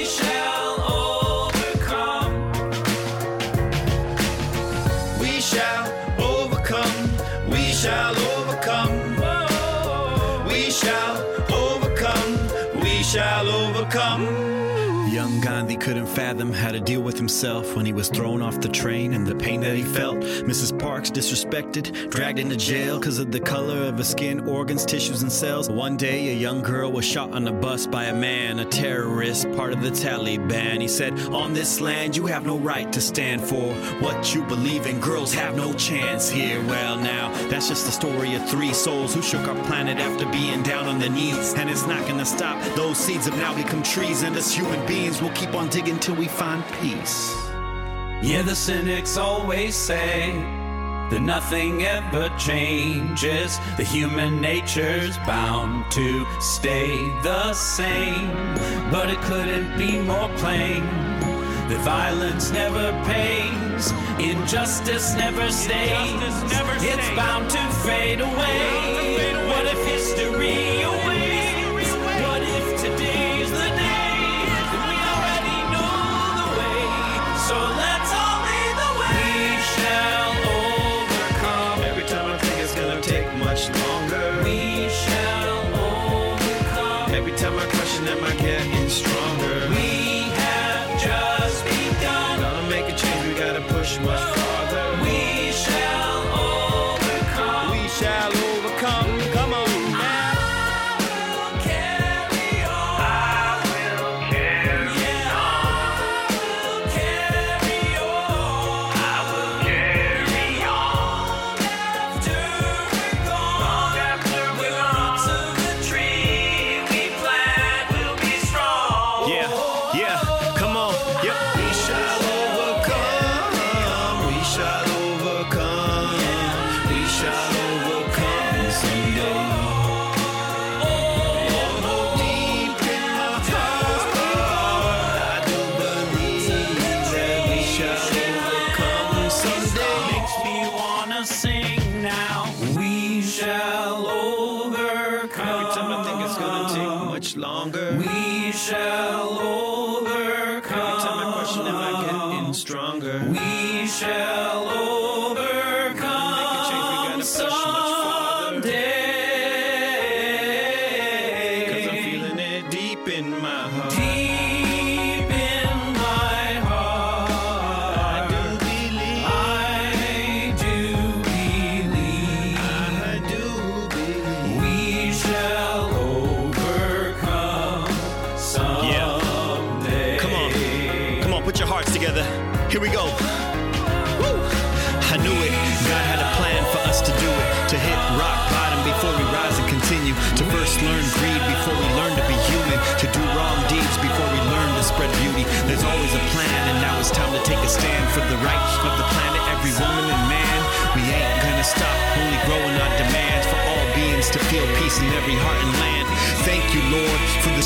[16.18, 19.36] fathom how to deal with himself when he was thrown off the train and the
[19.36, 20.18] pain that he felt.
[20.18, 20.76] Mrs.
[20.76, 25.30] Parks disrespected, dragged into jail because of the color of his skin, organs, tissues, and
[25.30, 25.70] cells.
[25.70, 29.48] One day, a young girl was shot on a bus by a man, a terrorist,
[29.52, 30.80] part of the Taliban.
[30.80, 34.86] He said, On this land, you have no right to stand for what you believe
[34.86, 34.98] in.
[34.98, 36.60] Girls have no chance here.
[36.66, 40.64] Well, now, that's just the story of three souls who shook our planet after being
[40.64, 41.54] down on their knees.
[41.54, 42.60] And it's not gonna stop.
[42.74, 46.16] Those seeds have now become trees, and as human beings, we'll keep on digging till
[46.16, 47.34] we find peace.
[48.22, 50.32] Yeah, the cynics always say
[51.10, 53.58] that nothing ever changes.
[53.76, 58.30] The human nature's bound to stay the same.
[58.90, 60.82] But it couldn't be more plain
[61.68, 66.34] that violence never pays, injustice never stays.
[66.90, 69.36] It's bound to fade away.
[69.50, 70.77] What if history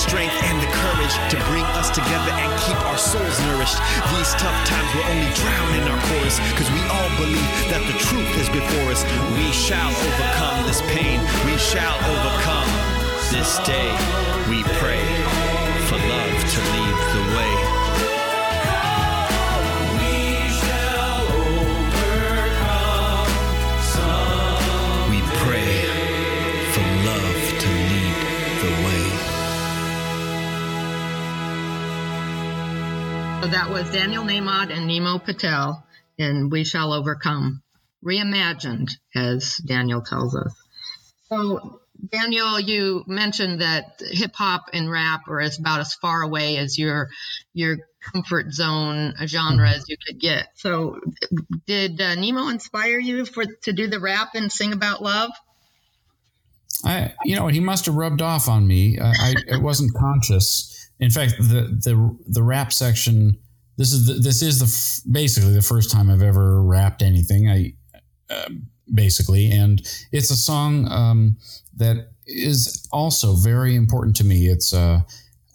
[0.02, 3.78] strength and the courage to bring us together and keep our souls nourished.
[4.10, 7.94] These tough times will only drown in our chorus, because we all believe that the
[8.02, 9.06] truth is before us.
[9.38, 11.22] We shall overcome this pain.
[11.46, 12.70] We shall overcome
[13.30, 13.94] this day.
[14.50, 15.06] We pray
[15.86, 17.72] for love to lead the way.
[33.43, 35.85] So that was Daniel Nahmod and Nimo Patel
[36.16, 37.60] in We Shall Overcome,
[38.05, 40.55] reimagined, as Daniel tells us.
[41.28, 41.81] So,
[42.12, 46.78] Daniel, you mentioned that hip hop and rap are as about as far away as
[46.78, 47.10] your
[47.52, 47.78] your
[48.12, 50.47] comfort zone genre as you could get.
[50.55, 51.01] So,
[51.66, 55.32] did uh, Nimo inspire you for to do the rap and sing about love?
[56.85, 59.01] I, you know, he must have rubbed off on me.
[59.01, 60.72] I, I it wasn't conscious.
[61.02, 63.36] In fact, the the the rap section.
[63.76, 67.50] This is the, this is the basically the first time I've ever rapped anything.
[67.50, 67.74] I
[68.30, 68.50] uh,
[68.94, 71.38] basically, and it's a song um,
[71.76, 74.46] that is also very important to me.
[74.46, 75.00] It's uh,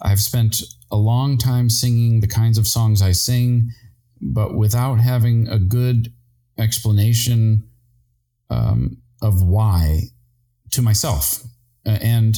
[0.02, 0.62] I've spent
[0.92, 3.72] a long time singing the kinds of songs I sing,
[4.20, 6.12] but without having a good
[6.58, 7.64] explanation
[8.50, 10.10] um, of why
[10.72, 11.42] to myself.
[11.86, 12.38] Uh, and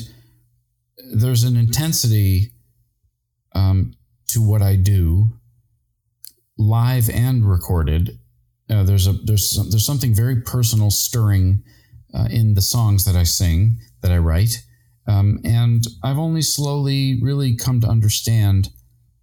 [1.11, 2.51] there's an intensity
[3.53, 3.93] um,
[4.27, 5.29] to what I do,
[6.57, 8.19] live and recorded.
[8.69, 11.63] Uh, there's a there's some, there's something very personal, stirring
[12.13, 14.63] uh, in the songs that I sing, that I write,
[15.07, 18.69] um, and I've only slowly really come to understand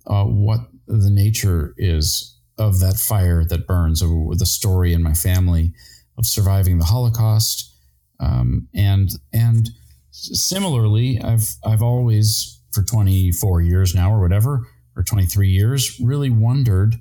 [0.07, 5.15] uh, what the nature is of that fire that burns, or the story in my
[5.15, 5.73] family
[6.19, 7.77] of surviving the Holocaust
[8.21, 9.71] um, and and
[10.11, 16.97] similarly, I've I've always for 24 years now or whatever or 23 years really wondered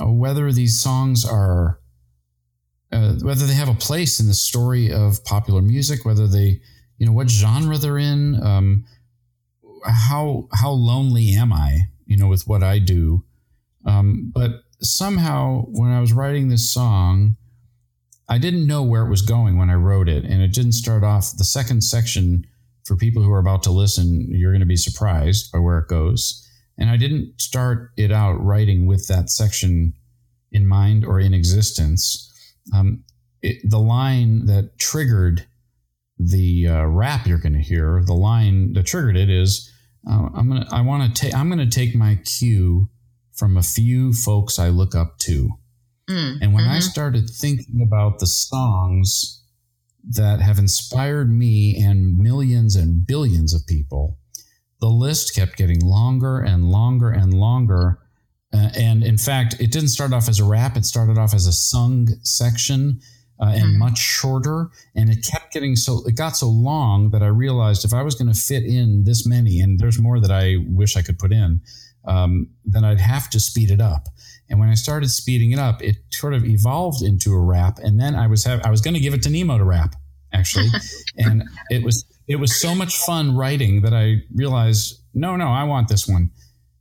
[0.00, 1.80] uh, whether these songs are
[2.92, 6.60] uh, whether they have a place in the story of popular music, whether they
[6.98, 8.84] you know what genre they're in, um,
[9.84, 13.24] how how lonely am I, you know, with what I do.
[13.86, 17.36] Um, but somehow, when I was writing this song,
[18.28, 21.04] I didn't know where it was going when I wrote it, and it didn't start
[21.04, 21.36] off.
[21.36, 22.44] The second section,
[22.84, 25.88] for people who are about to listen, you're going to be surprised by where it
[25.88, 26.46] goes.
[26.78, 29.92] And I didn't start it out writing with that section
[30.50, 32.26] in mind or in existence.
[32.74, 33.04] Um,
[33.42, 35.46] it, the line that triggered
[36.18, 39.70] the uh, rap you're going to hear, the line that triggered it is,
[40.08, 42.88] uh, I'm gonna, I want to take, I'm going to take my cue
[43.34, 45.50] from a few folks I look up to.
[46.08, 46.82] Mm, And when I mhm.
[46.82, 49.39] started thinking about the songs
[50.08, 54.18] that have inspired me and millions and billions of people,
[54.80, 57.98] the list kept getting longer and longer and longer.
[58.52, 61.46] Uh, and in fact, it didn't start off as a rap, it started off as
[61.46, 63.00] a sung section.
[63.42, 63.78] Uh, and Mhm.
[63.78, 67.94] much shorter, and it kept getting so it got so long that I realized if
[67.94, 71.00] I was going to fit in this many, and there's more that I wish I
[71.00, 71.62] could put in,
[72.04, 74.10] um, then I'd have to speed it up.
[74.50, 77.78] And when I started speeding it up, it sort of evolved into a rap.
[77.78, 79.94] And then I was have, I was going to give it to Nimo to rap,
[80.32, 80.68] actually.
[81.16, 85.64] and it was it was so much fun writing that I realized, no, no, I
[85.64, 86.30] want this one.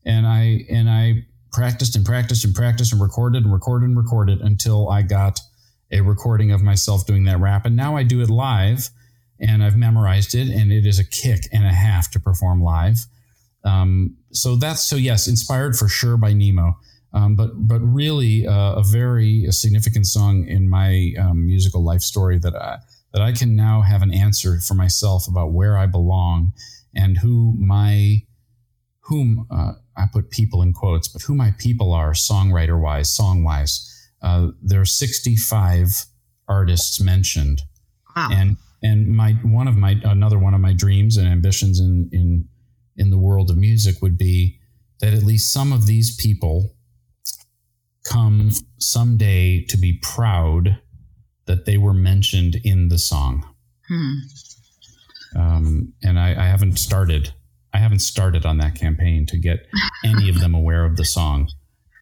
[0.06, 4.42] And I and I practiced and practiced and practiced and recorded and recorded and recorded
[4.42, 5.40] until I got
[5.92, 7.66] a recording of myself doing that rap.
[7.66, 8.90] And now I do it live
[9.40, 13.06] and I've memorized it and it is a kick and a half to perform live.
[13.64, 16.76] Um, so that's so yes, inspired for sure by Nimo,
[17.14, 22.38] um, but but really uh, a very significant song in my um, musical life story
[22.40, 22.78] that I,
[23.14, 26.54] that I can now have an answer for myself about where I belong
[26.96, 28.24] and who my
[29.02, 33.44] whom uh, I put people in quotes, but who my people are songwriter wise, song
[33.44, 33.86] wise.
[34.22, 36.06] Uh, there are 65
[36.48, 37.62] artists mentioned
[38.16, 38.30] Wow.
[38.32, 42.48] and and my one of my another one of my dreams and ambitions in in
[42.98, 44.60] in the world of music would be
[45.00, 46.74] that at least some of these people
[48.06, 50.78] come someday to be proud
[51.46, 53.44] that they were mentioned in the song
[53.88, 54.14] Hmm.
[55.36, 57.34] um, and I, I haven't started
[57.74, 59.68] i haven't started on that campaign to get
[60.04, 61.50] any of them aware of the song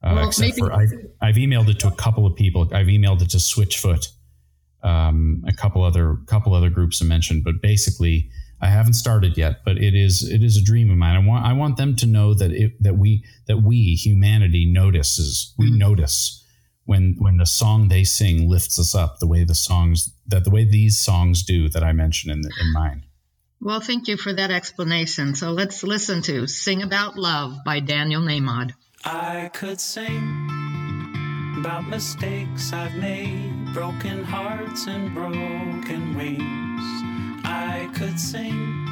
[0.03, 2.61] Uh, Well, except maybe- for I've, I've emailed it to a couple of people.
[2.71, 4.07] I've emailed it to Switchfoot,
[4.83, 8.29] um, a couple other couple other groups I mentioned, but basically
[8.59, 9.63] I haven't started yet.
[9.63, 11.15] But it is it is a dream of mine.
[11.15, 15.53] I want I want them to know that it, that we that we humanity notices
[15.57, 15.77] we Mm.
[15.77, 16.43] notice
[16.85, 20.49] when when the song they sing lifts us up the way the songs that the
[20.49, 23.03] way these songs do that I mentioned in the, in mine.
[23.59, 25.33] Well, thank you for that explanation.
[25.35, 28.73] So let's listen to Sing About Love by Daniel Nahmod.
[29.03, 30.47] I could sing
[31.57, 36.66] about mistakes I've made, broken hearts and broken wings.
[37.77, 38.87] I could sing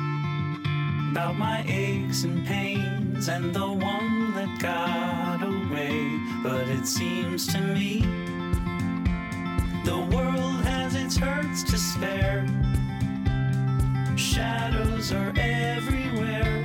[1.11, 6.19] about my aches and pains and the one that got away.
[6.43, 8.01] But it seems to me
[9.85, 12.45] the world has its hurts to spare.
[14.15, 16.63] Shadows are everywhere.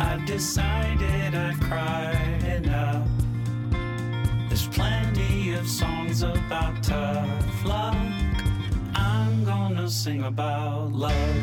[0.00, 3.06] I've decided I've cried enough.
[4.48, 8.27] There's plenty of songs about tough luck.
[8.98, 11.42] I'm gonna sing about love.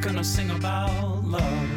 [0.00, 1.70] Gonna sing about love.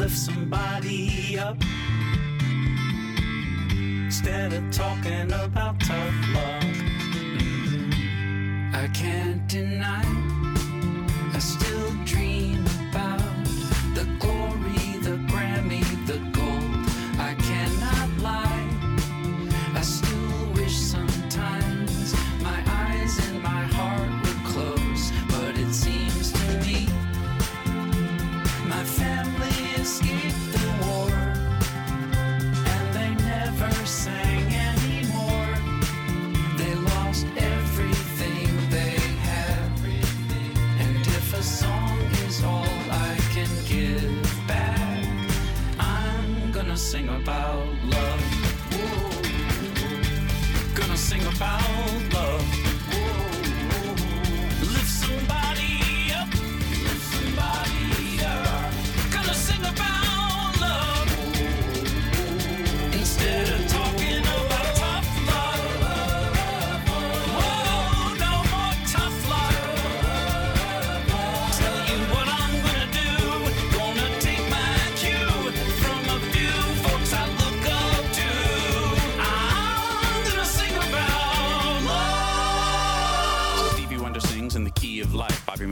[0.00, 1.56] Lift somebody up.
[4.06, 6.64] Instead of talking about tough luck.
[7.34, 8.74] Mhm.
[8.82, 10.04] I can't deny.
[11.36, 12.57] I still dream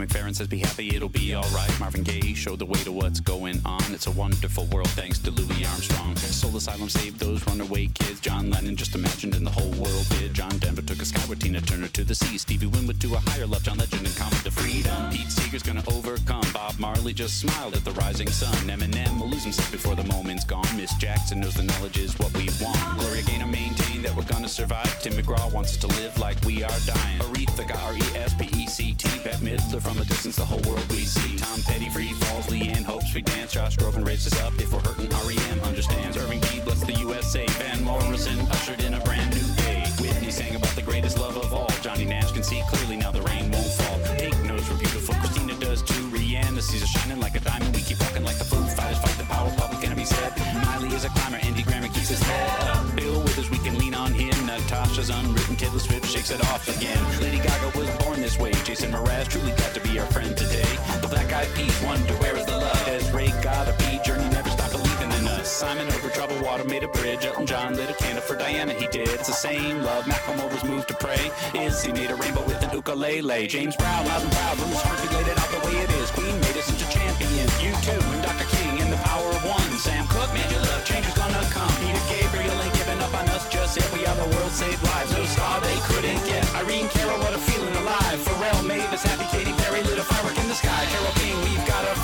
[0.07, 1.79] McFerrin says, Be happy, it'll be alright.
[1.79, 3.81] Marvin Gaye showed the way to what's going on.
[3.89, 6.15] It's a wonderful world thanks to Louis Armstrong.
[6.15, 8.19] Soul Asylum saved those runaway kids.
[8.19, 10.33] John Lennon just imagined and the whole world did.
[10.33, 12.37] John Denver took a skyward, Tina Turner to the sea.
[12.37, 15.09] Stevie Winwood to a higher love, John Legend and Common to freedom.
[15.11, 16.45] Pete Seeger's gonna overcome.
[16.53, 18.55] Bob Marley just smiled at the rising sun.
[18.69, 20.67] Eminem will lose himself before the moment's gone.
[20.77, 22.99] Miss Jackson knows the knowledge is what we want.
[22.99, 25.01] Gloria Gaynor maintained that we're gonna survive.
[25.01, 27.19] Tim McGraw wants us to live like we are dying.
[27.19, 29.16] Aretha got R-E-S-P-E-C-T.
[29.27, 31.35] Bette Midler from a distance, the whole world we see.
[31.35, 33.51] Tom Petty, Free Falls, Leanne hopes we dance.
[33.51, 34.53] Josh Groban raised us up.
[34.57, 35.59] If we're hurting, R.E.M.
[35.67, 36.15] understands.
[36.15, 36.61] Irving B.
[36.63, 37.45] bless the USA.
[37.59, 39.83] Van Morrison ushered in a brand new day.
[39.99, 41.67] Whitney sang about the greatest love of all.
[41.81, 43.99] Johnny Nash can see clearly now the rain won't fall.
[44.17, 45.13] Take notes, we're beautiful.
[45.15, 46.07] Christina does too.
[46.07, 47.75] Rihanna sees us shining like a diamond.
[47.75, 49.51] We keep walking like the Foo Fighters fight the power.
[49.57, 50.31] Public enemies head.
[50.63, 51.39] Miley is a climber.
[51.43, 52.95] Andy Grammer keeps his head up.
[52.95, 54.45] Bill Withers, we can lean on him.
[54.45, 55.57] Natasha's unwritten.
[55.57, 56.97] Taylor Swift shakes it off again.
[57.19, 57.86] Lady Gaga was
[58.27, 58.51] this way.
[58.65, 60.67] Jason Mraz truly got to be our friend today.
[60.99, 62.85] The Black Eyed Peas wonder where is the love.
[62.85, 64.03] Des'ree got a beat.
[64.03, 65.47] Journey never stopped believing in us.
[65.47, 67.23] Simon over troubled water made a bridge.
[67.25, 68.73] Elton John lit a candle for Diana.
[68.73, 69.07] He did.
[69.07, 70.03] It's the same love.
[70.03, 71.31] Macklemore was moved to pray.
[71.55, 73.47] Izzy made a rainbow with an ukulele.
[73.47, 74.57] James Brown, loud and proud.
[74.59, 74.65] We
[75.15, 76.11] laid it out the way it is.
[76.11, 77.63] Queen made us into champions.
[77.63, 78.16] You too,
[79.47, 79.71] one.
[79.79, 80.83] Sam Cooke made you love.
[80.83, 81.71] Change is gonna come.
[81.79, 83.87] Peter Gabriel ain't giving up on us just yet.
[83.95, 85.11] We are the world saved lives.
[85.15, 86.43] No star they couldn't get.
[86.55, 88.19] Irene Cara, what a feeling alive.
[88.27, 90.83] Pharrell Mavis, happy Katy Perry lit a firework in the sky.
[90.91, 91.95] Carole King, we've got a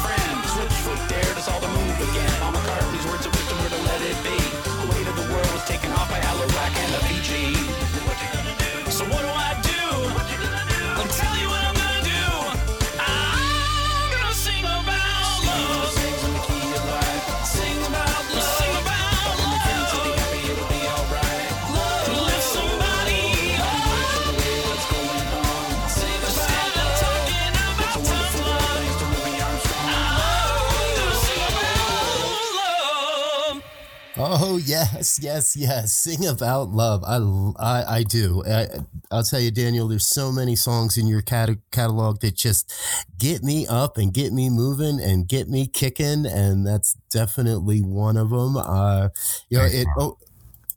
[34.57, 35.93] Yes, yes, yes.
[35.93, 37.03] Sing about love.
[37.03, 37.17] I,
[37.59, 38.43] I, I do.
[38.45, 38.67] I,
[39.11, 39.87] will tell you, Daniel.
[39.87, 42.73] There's so many songs in your cat- catalog that just
[43.17, 48.17] get me up and get me moving and get me kicking, and that's definitely one
[48.17, 48.57] of them.
[48.57, 49.09] Uh,
[49.49, 49.87] you know, it.
[49.97, 50.17] Oh,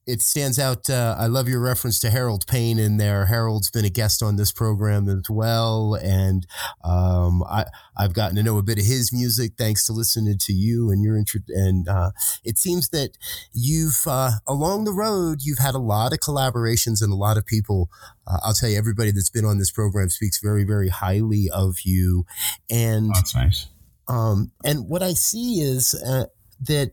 [0.06, 0.88] it stands out.
[0.88, 3.26] Uh, I love your reference to Harold Payne in there.
[3.26, 6.46] Harold's been a guest on this program as well, and
[6.84, 7.64] um, I
[7.96, 11.02] I've gotten to know a bit of his music thanks to listening to you and
[11.02, 11.40] your intro.
[11.48, 12.12] And uh,
[12.44, 13.18] it seems that
[13.52, 17.44] you've uh, along the road you've had a lot of collaborations and a lot of
[17.44, 17.90] people.
[18.28, 21.80] Uh, I'll tell you, everybody that's been on this program speaks very very highly of
[21.84, 22.26] you,
[22.70, 23.66] and that's nice.
[24.08, 26.26] Um, and what I see is uh,
[26.60, 26.92] that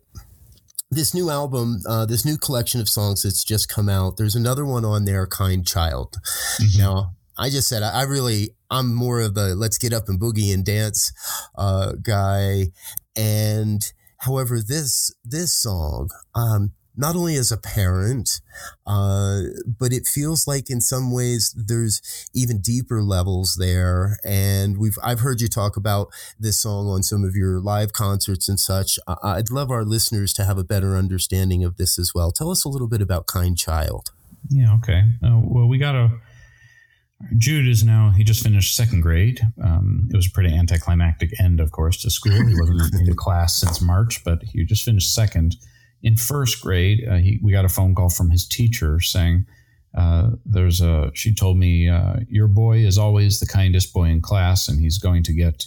[0.94, 4.66] this new album, uh, this new collection of songs that's just come out, there's another
[4.66, 6.18] one on there, Kind Child.
[6.62, 6.80] Mm-hmm.
[6.80, 10.20] Now, I just said, I, I, really, I'm more of a let's get up and
[10.20, 11.12] boogie and dance
[11.56, 12.68] uh, guy.
[13.16, 13.82] And
[14.20, 18.42] however, this, this song, um, not only as a parent,
[18.86, 19.42] uh,
[19.80, 22.02] but it feels like in some ways there's
[22.34, 24.18] even deeper levels there.
[24.24, 26.10] And we've I've heard you talk about
[26.40, 29.00] this song on some of your live concerts and such.
[29.24, 32.32] I'd love our listeners to have a better understanding of this as well.
[32.32, 34.12] Tell us a little bit about Kind Child.
[34.50, 34.76] Yeah.
[34.76, 35.04] Okay.
[35.24, 36.10] Uh, well, we got a.
[37.38, 39.40] Jude is now, he just finished second grade.
[39.64, 42.34] Um, it was a pretty anticlimactic end, of course, to school.
[42.34, 45.56] He wasn't in class since March, but he just finished second
[46.04, 49.46] in first grade, uh, he, we got a phone call from his teacher saying,
[49.98, 54.22] uh, "There's a." She told me, uh, "Your boy is always the kindest boy in
[54.22, 55.66] class, and he's going to get.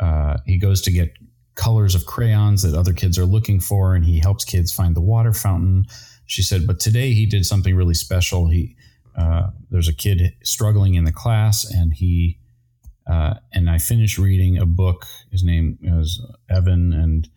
[0.00, 1.12] Uh, he goes to get
[1.54, 5.00] colors of crayons that other kids are looking for, and he helps kids find the
[5.02, 5.84] water fountain."
[6.24, 8.48] She said, "But today he did something really special.
[8.48, 8.76] He
[9.14, 12.38] uh, there's a kid struggling in the class, and he."
[13.06, 15.06] Uh, and I finished reading a book.
[15.30, 16.20] His name is
[16.50, 17.28] Evan, and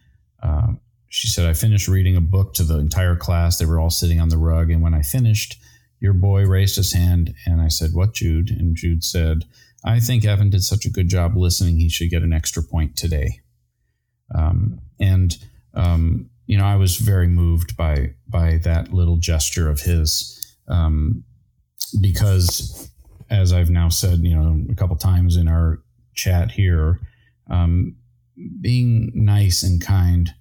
[1.10, 3.58] she said, I finished reading a book to the entire class.
[3.58, 4.70] They were all sitting on the rug.
[4.70, 5.60] And when I finished,
[6.00, 8.52] your boy raised his hand and I said, What, Jude?
[8.52, 9.46] And Jude said,
[9.84, 11.78] I think Evan did such a good job listening.
[11.78, 13.40] He should get an extra point today.
[14.36, 15.36] Um, and,
[15.74, 21.24] um, you know, I was very moved by, by that little gesture of his, um,
[22.02, 22.92] because
[23.30, 25.82] as I've now said, you know, a couple times in our
[26.14, 27.00] chat here,
[27.50, 27.96] um,
[28.62, 30.34] being nice and kind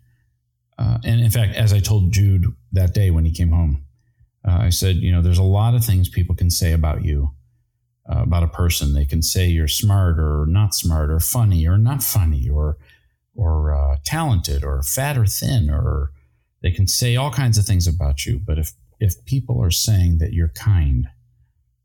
[0.79, 3.85] uh, and in fact, as I told Jude that day when he came home,
[4.47, 7.33] uh, I said, you know, there's a lot of things people can say about you,
[8.11, 8.95] uh, about a person.
[8.95, 12.79] They can say you're smart or not smart, or funny or not funny, or
[13.35, 16.13] or uh, talented, or fat or thin, or
[16.63, 18.39] they can say all kinds of things about you.
[18.39, 21.09] But if if people are saying that you're kind,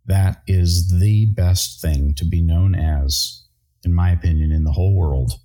[0.06, 3.46] that is the best thing to be known as,
[3.84, 5.40] in my opinion, in the whole world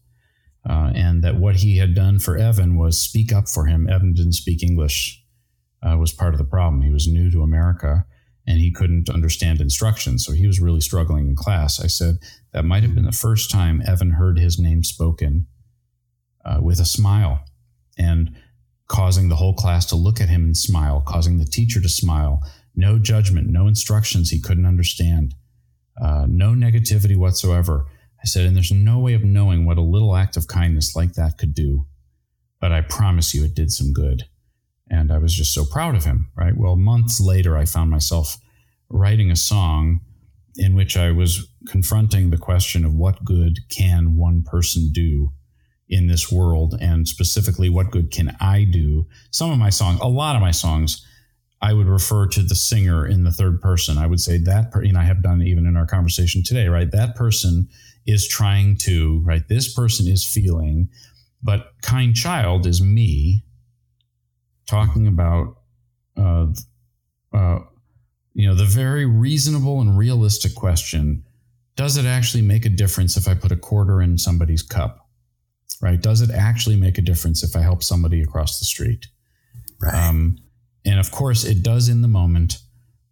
[0.69, 3.89] uh, and that what he had done for Evan was speak up for him.
[3.89, 5.23] Evan didn't speak English,
[5.83, 6.83] uh, was part of the problem.
[6.83, 8.05] He was new to America
[8.47, 11.81] and he couldn't understand instructions, so he was really struggling in class.
[11.81, 12.19] I said
[12.53, 15.47] that might have been the first time Evan heard his name spoken
[16.45, 17.45] uh, with a smile
[17.99, 18.35] and
[18.89, 22.43] causing the whole class to look at him and smile, causing the teacher to smile.
[22.75, 25.35] No judgment, no instructions he couldn't understand,
[26.01, 27.87] uh, no negativity whatsoever
[28.23, 31.15] I said, and there's no way of knowing what a little act of kindness like
[31.15, 31.87] that could do.
[32.61, 34.25] But I promise you it did some good.
[34.91, 36.57] And I was just so proud of him, right?
[36.57, 38.39] Well, months later, I found myself
[38.89, 40.01] writing a song
[40.57, 45.33] in which I was confronting the question of what good can one person do
[45.89, 49.07] in this world, and specifically, what good can I do?
[49.31, 51.07] Some of my songs, a lot of my songs,
[51.63, 53.99] I would refer to the singer in the third person.
[53.99, 56.91] I would say that, per, know, I have done even in our conversation today, right?
[56.91, 57.69] That person
[58.09, 59.47] is trying to, right?
[59.49, 60.89] This person is feeling,
[61.43, 63.45] but kind child is me
[64.67, 65.59] talking about,
[66.17, 66.47] uh,
[67.35, 67.59] uh,
[68.33, 71.23] you know, the very reasonable and realistic question
[71.77, 75.07] does it actually make a difference if I put a quarter in somebody's cup?
[75.81, 76.01] Right?
[76.01, 79.07] Does it actually make a difference if I help somebody across the street?
[79.81, 79.95] Right.
[79.95, 80.39] Um,
[80.85, 82.59] and of course, it does in the moment.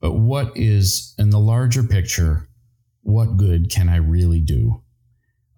[0.01, 2.48] But what is in the larger picture?
[3.02, 4.82] What good can I really do?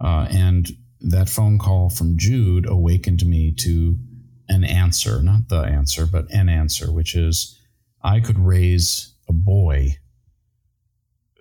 [0.00, 0.68] Uh, and
[1.00, 3.96] that phone call from Jude awakened me to
[4.48, 7.58] an answer, not the answer, but an answer, which is
[8.02, 9.96] I could raise a boy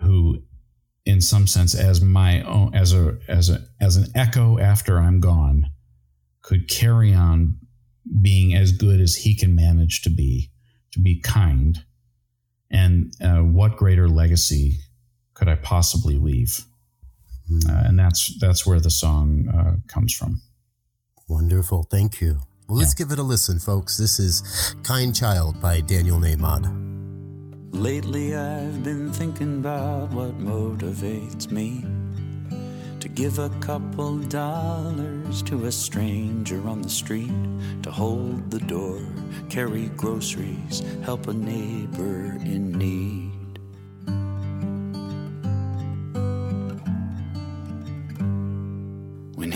[0.01, 0.43] who,
[1.05, 5.19] in some sense, as my own, as a as a as an echo after I'm
[5.19, 5.71] gone,
[6.41, 7.57] could carry on
[8.21, 10.51] being as good as he can manage to be,
[10.91, 11.83] to be kind.
[12.69, 14.79] And uh, what greater legacy
[15.33, 16.65] could I possibly leave?
[17.51, 20.41] Uh, and that's that's where the song uh, comes from.
[21.27, 22.39] Wonderful, thank you.
[22.67, 23.97] Well, let's give it a listen, folks.
[23.97, 26.87] This is Kind Child by Daniel Nahmod.
[27.73, 31.85] Lately, I've been thinking about what motivates me
[32.99, 37.31] to give a couple dollars to a stranger on the street,
[37.83, 38.99] to hold the door,
[39.49, 43.26] carry groceries, help a neighbor in need.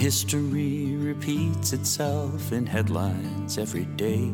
[0.02, 4.34] History repeats itself in headlines every day,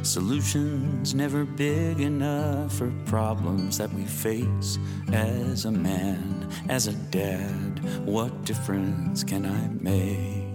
[0.00, 4.78] Solutions never big enough for problems that we face.
[5.12, 10.46] As a man, as a dad, what difference can I make?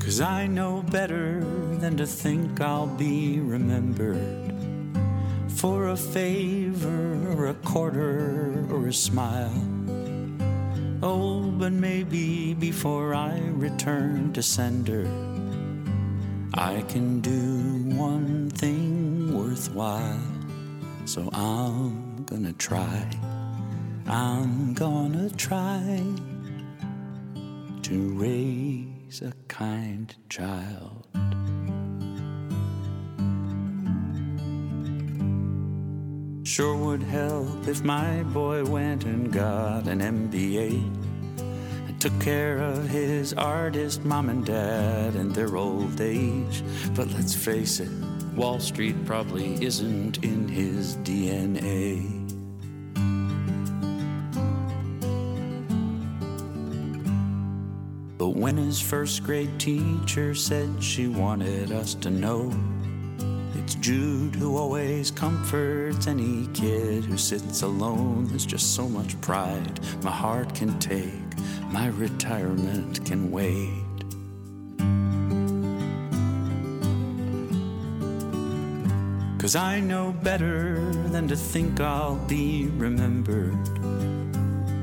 [0.00, 1.44] Cause I know better
[1.78, 4.45] than to think I'll be remembered
[5.56, 9.50] for a favor or a quarter or a smile.
[11.02, 15.08] Oh, but maybe before I return to sender,
[16.52, 20.20] I can do one thing worthwhile.
[21.06, 23.08] So I'm gonna try,
[24.06, 26.02] I'm gonna try
[27.82, 31.06] to raise a kind child.
[36.46, 40.80] Sure would help if my boy went and got an MBA
[41.88, 46.62] and took care of his artist mom and dad in their old age.
[46.94, 47.90] But let's face it,
[48.36, 52.06] Wall Street probably isn't in his DNA.
[58.18, 62.52] But when his first grade teacher said she wanted us to know
[63.66, 68.24] it's Jude who always comforts any kid who sits alone.
[68.28, 71.10] There's just so much pride my heart can take,
[71.72, 73.82] my retirement can wait.
[79.40, 80.78] Cause I know better
[81.08, 83.66] than to think I'll be remembered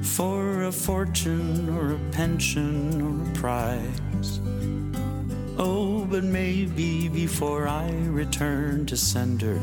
[0.05, 4.41] for a fortune or a pension or a prize.
[5.57, 9.59] Oh, but maybe before I return to sender,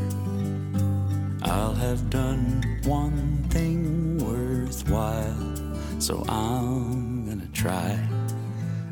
[1.45, 5.55] I'll have done one thing worthwhile.
[6.01, 7.97] So I'm gonna try,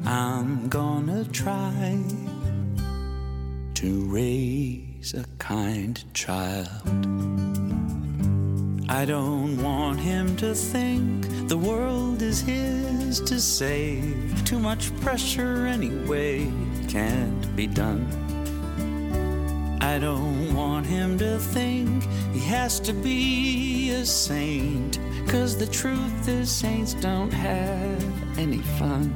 [0.07, 2.01] I'm gonna try
[3.75, 6.69] to raise a kind child.
[8.89, 14.45] I don't want him to think the world is his to save.
[14.45, 16.53] Too much pressure anyway
[16.89, 18.07] can't be done.
[19.81, 24.99] I don't want him to think he has to be a saint.
[25.29, 29.13] Cause the truth is, saints don't have any fun.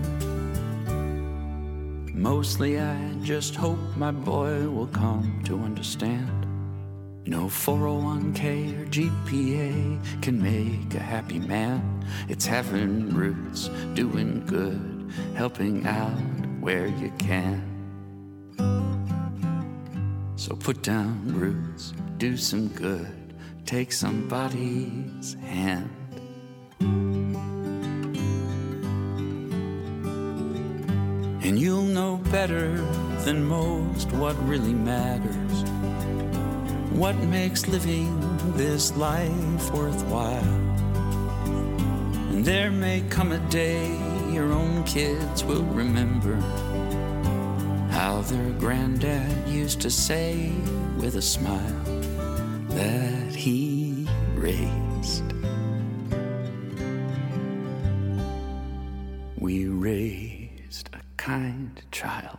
[2.14, 6.46] Mostly, I just hope my boy will come to understand.
[7.24, 12.04] No 401k or GPA can make a happy man.
[12.28, 17.60] It's having roots, doing good, helping out where you can.
[20.36, 23.34] So put down roots, do some good,
[23.66, 25.90] take somebody's hand.
[31.44, 32.76] And you'll know better
[33.24, 35.64] than most what really matters.
[36.92, 38.16] What makes living
[38.54, 40.60] this life worthwhile?
[42.30, 44.01] And there may come a day
[44.32, 46.36] your own kids will remember
[47.90, 50.50] how their granddad used to say
[50.96, 51.82] with a smile
[52.68, 55.24] that he raised.
[59.38, 62.38] We raised a kind child.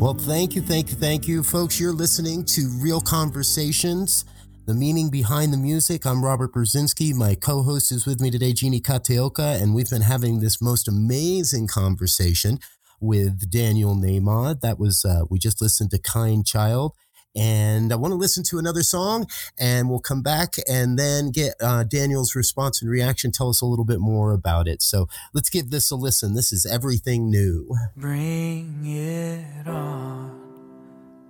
[0.00, 1.78] Well, thank you, thank you, thank you, folks.
[1.78, 4.24] You're listening to Real Conversations,
[4.64, 6.06] the meaning behind the music.
[6.06, 7.12] I'm Robert Brzezinski.
[7.12, 10.88] My co host is with me today, Jeannie Kateoka, and we've been having this most
[10.88, 12.60] amazing conversation
[12.98, 14.62] with Daniel Nahmod.
[14.62, 16.94] That was, uh, we just listened to Kind Child.
[17.36, 19.26] And I want to listen to another song
[19.58, 23.30] and we'll come back and then get uh, Daniel's response and reaction.
[23.30, 24.82] Tell us a little bit more about it.
[24.82, 26.34] So let's give this a listen.
[26.34, 27.68] This is Everything New.
[27.96, 30.40] Bring it on.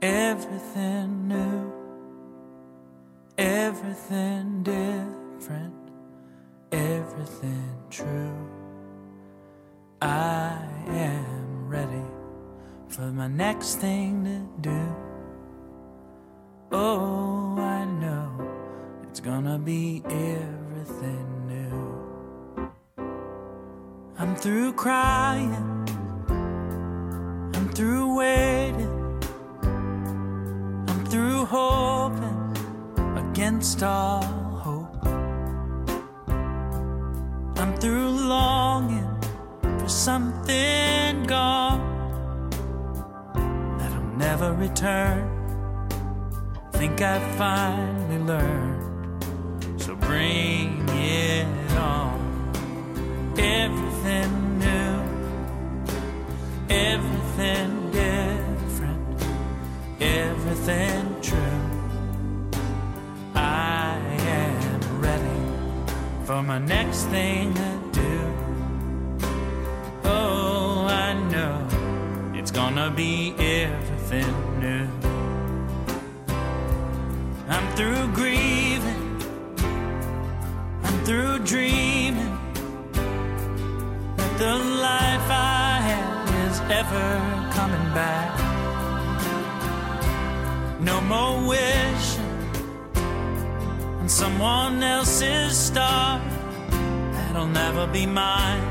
[0.00, 1.72] Everything new.
[3.36, 5.74] Everything different.
[6.72, 8.48] Everything true.
[10.00, 12.04] I am ready
[12.88, 15.09] for my next thing to do.
[16.72, 18.30] Oh, I know
[19.02, 22.70] it's gonna be everything new.
[24.16, 25.52] I'm through crying,
[27.54, 29.18] I'm through waiting,
[30.86, 32.56] I'm through hoping
[33.16, 35.04] against all hope.
[37.58, 39.18] I'm through longing
[39.80, 41.80] for something gone
[43.76, 45.39] that'll never return.
[46.80, 49.22] I think I finally learned.
[49.82, 53.34] So bring it on.
[53.36, 55.02] Everything new,
[56.70, 59.22] everything different,
[60.00, 61.60] everything true.
[63.34, 63.98] I
[64.38, 65.40] am ready
[66.24, 69.28] for my next thing to do.
[70.04, 71.68] Oh, I know
[72.32, 74.99] it's gonna be everything new.
[77.80, 79.22] Through grieving,
[80.84, 82.38] I'm through dreaming
[84.16, 84.54] that the
[84.88, 87.08] life I had is ever
[87.54, 88.38] coming back.
[90.78, 92.34] No more wishing
[94.00, 96.20] on someone else's star
[97.12, 98.62] that'll never be mine.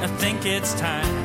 [0.00, 1.21] I think it's time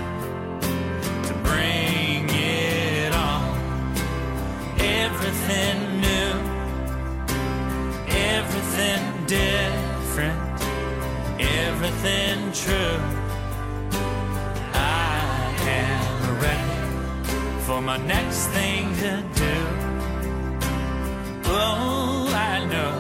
[12.08, 13.00] everything true.
[14.74, 19.58] I am ready for my next thing to do.
[21.46, 22.94] Oh, I know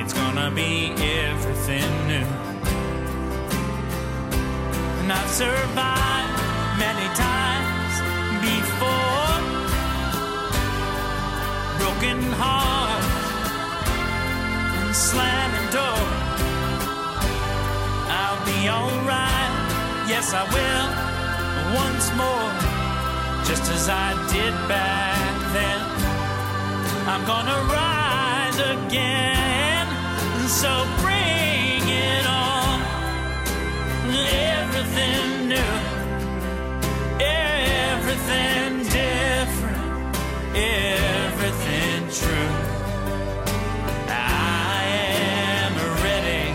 [0.00, 0.92] it's gonna be
[1.26, 2.28] everything new.
[5.00, 6.38] And I've survived
[6.84, 7.94] many times
[8.48, 9.38] before.
[11.78, 13.06] Broken hearts
[14.80, 16.27] and slamming doors.
[18.66, 19.52] Alright,
[20.08, 20.88] yes I will,
[21.84, 22.52] once more,
[23.46, 25.80] just as I did back then.
[27.06, 29.86] I'm gonna rise again,
[30.48, 32.82] so bring it on.
[34.10, 35.72] Everything new,
[37.20, 40.16] everything different,
[40.56, 42.52] everything true.
[44.08, 44.82] I
[45.64, 45.72] am
[46.02, 46.52] ready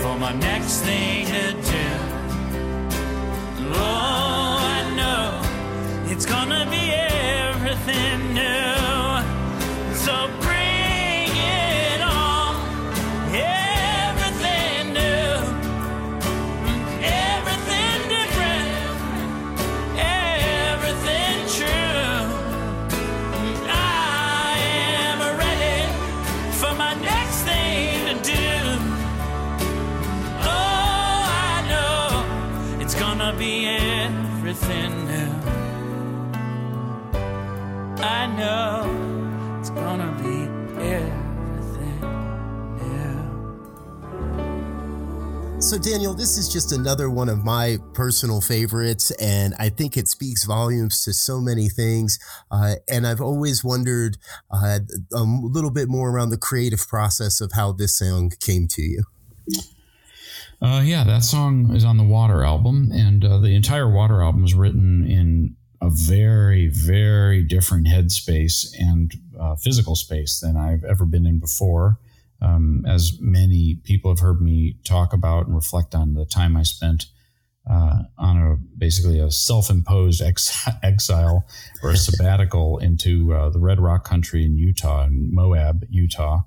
[0.00, 1.25] for my next thing
[45.66, 50.06] So, Daniel, this is just another one of my personal favorites, and I think it
[50.06, 52.20] speaks volumes to so many things.
[52.52, 54.16] Uh, and I've always wondered
[54.48, 54.78] uh,
[55.12, 59.02] a little bit more around the creative process of how this song came to you.
[60.62, 64.44] Uh, yeah, that song is on the Water album, and uh, the entire Water album
[64.44, 71.04] is written in a very, very different headspace and uh, physical space than I've ever
[71.04, 71.98] been in before.
[72.46, 76.62] Um, as many people have heard me talk about and reflect on the time I
[76.62, 77.06] spent
[77.68, 81.44] uh, on a basically a self-imposed ex- exile
[81.82, 86.42] or a sabbatical into uh, the Red Rock country in Utah and Moab, Utah,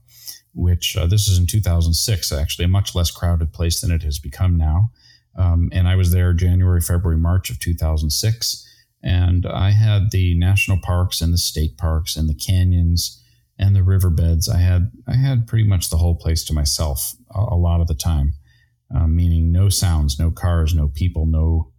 [0.54, 4.20] which uh, this is in 2006, actually a much less crowded place than it has
[4.20, 4.92] become now.
[5.36, 8.66] Um, and I was there January, February, March of 2006.
[9.02, 13.19] And I had the national parks and the state parks and the canyons
[13.60, 14.48] and the riverbeds.
[14.50, 17.88] I had I had pretty much the whole place to myself a, a lot of
[17.88, 18.34] the time,
[18.96, 21.72] uh, meaning no sounds, no cars, no people, no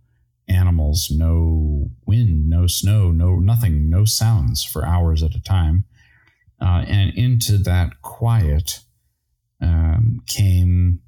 [0.47, 5.85] animals, no wind, no snow, no nothing, no sounds for hours at a time.
[6.61, 8.81] Uh, and into that quiet
[9.63, 11.01] um, came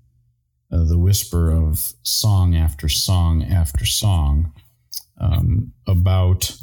[0.73, 4.53] uh, the whisper of song after song after song
[5.21, 6.57] um, about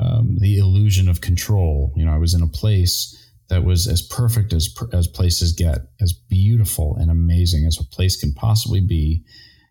[0.00, 1.92] um, the illusion of control.
[1.94, 3.16] You know, I was in a place
[3.48, 8.18] that was as perfect as as places get, as beautiful and amazing as a place
[8.18, 9.24] can possibly be,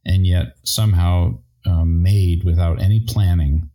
[0.05, 3.69] and yet somehow um, made without any planning,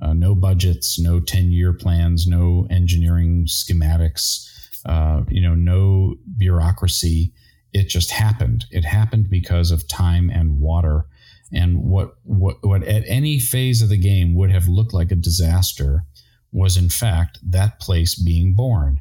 [0.00, 4.46] uh, no budgets, no ten year plans, no engineering schematics,
[4.84, 7.32] uh, you know, no bureaucracy.
[7.72, 8.66] It just happened.
[8.70, 11.06] It happened because of time and water.
[11.52, 15.16] And what, what, what at any phase of the game would have looked like a
[15.16, 16.04] disaster
[16.52, 19.00] was in fact that place being born.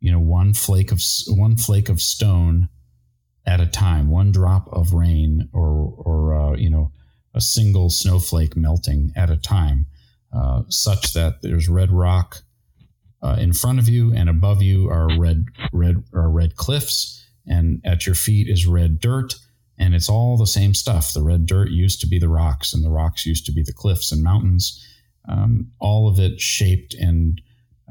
[0.00, 2.68] You know, one flake of one flake of stone
[3.46, 6.92] at a time, one drop of rain, or or uh, you know,
[7.34, 9.86] a single snowflake melting at a time,
[10.32, 12.42] uh, such that there's red rock
[13.22, 17.80] uh, in front of you, and above you are red red are red cliffs, and
[17.84, 19.34] at your feet is red dirt,
[19.78, 21.12] and it's all the same stuff.
[21.12, 23.72] The red dirt used to be the rocks, and the rocks used to be the
[23.72, 24.84] cliffs and mountains.
[25.28, 27.40] Um, all of it shaped and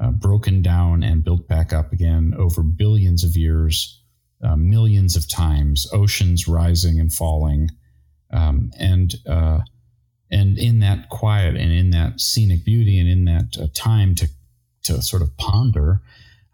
[0.02, 4.02] uh, broken down and built back up again over billions of years,
[4.42, 7.70] uh, millions of times, oceans rising and falling,
[8.32, 9.60] um, and uh,
[10.30, 14.28] and in that quiet and in that scenic beauty and in that uh, time to
[14.82, 16.00] to sort of ponder,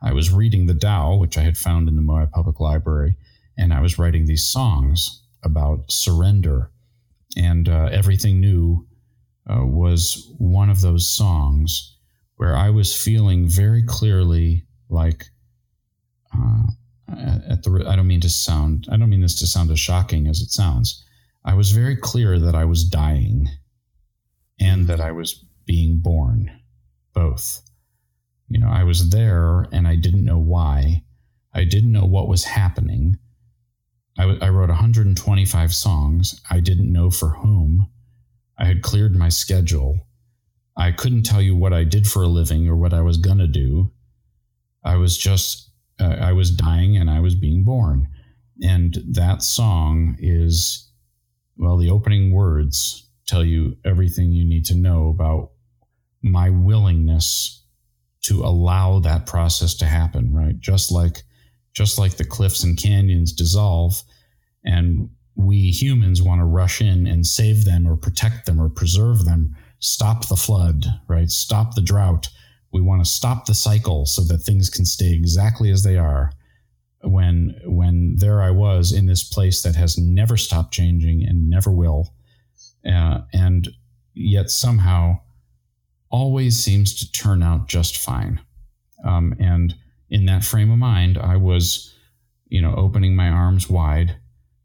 [0.02, 3.14] I was reading the Tao, which I had found in the Moab Public Library,
[3.56, 6.70] and I was writing these songs about surrender
[7.36, 8.86] and uh, everything new
[9.50, 11.96] uh, was one of those songs
[12.36, 15.26] where I was feeling very clearly like
[16.34, 16.62] uh,
[17.08, 20.26] at the I don't mean to sound I don't mean this to sound as shocking
[20.26, 21.04] as it sounds.
[21.44, 23.48] I was very clear that I was dying
[24.60, 26.50] and that I was being born
[27.14, 27.62] both.
[28.48, 31.02] You know, I was there and I didn't know why.
[31.54, 33.18] I didn't know what was happening.
[34.18, 36.40] I, I wrote 125 songs.
[36.50, 37.88] I didn't know for whom.
[38.58, 40.06] I had cleared my schedule.
[40.76, 43.38] I couldn't tell you what I did for a living or what I was going
[43.38, 43.90] to do.
[44.84, 45.70] I was just,
[46.00, 48.08] uh, I was dying and I was being born.
[48.62, 50.90] And that song is,
[51.56, 55.50] well, the opening words tell you everything you need to know about
[56.22, 57.64] my willingness
[58.22, 60.58] to allow that process to happen, right?
[60.60, 61.24] Just like,
[61.72, 64.02] just like the cliffs and canyons dissolve
[64.64, 69.24] and we humans want to rush in and save them or protect them or preserve
[69.24, 71.30] them, stop the flood, right?
[71.30, 72.28] Stop the drought.
[72.72, 76.32] We want to stop the cycle so that things can stay exactly as they are.
[77.04, 81.72] When when there I was in this place that has never stopped changing and never
[81.72, 82.14] will,
[82.86, 83.68] uh, and
[84.14, 85.18] yet somehow
[86.10, 88.40] always seems to turn out just fine.
[89.04, 89.74] Um, and
[90.12, 91.94] in that frame of mind, I was,
[92.48, 94.18] you know, opening my arms wide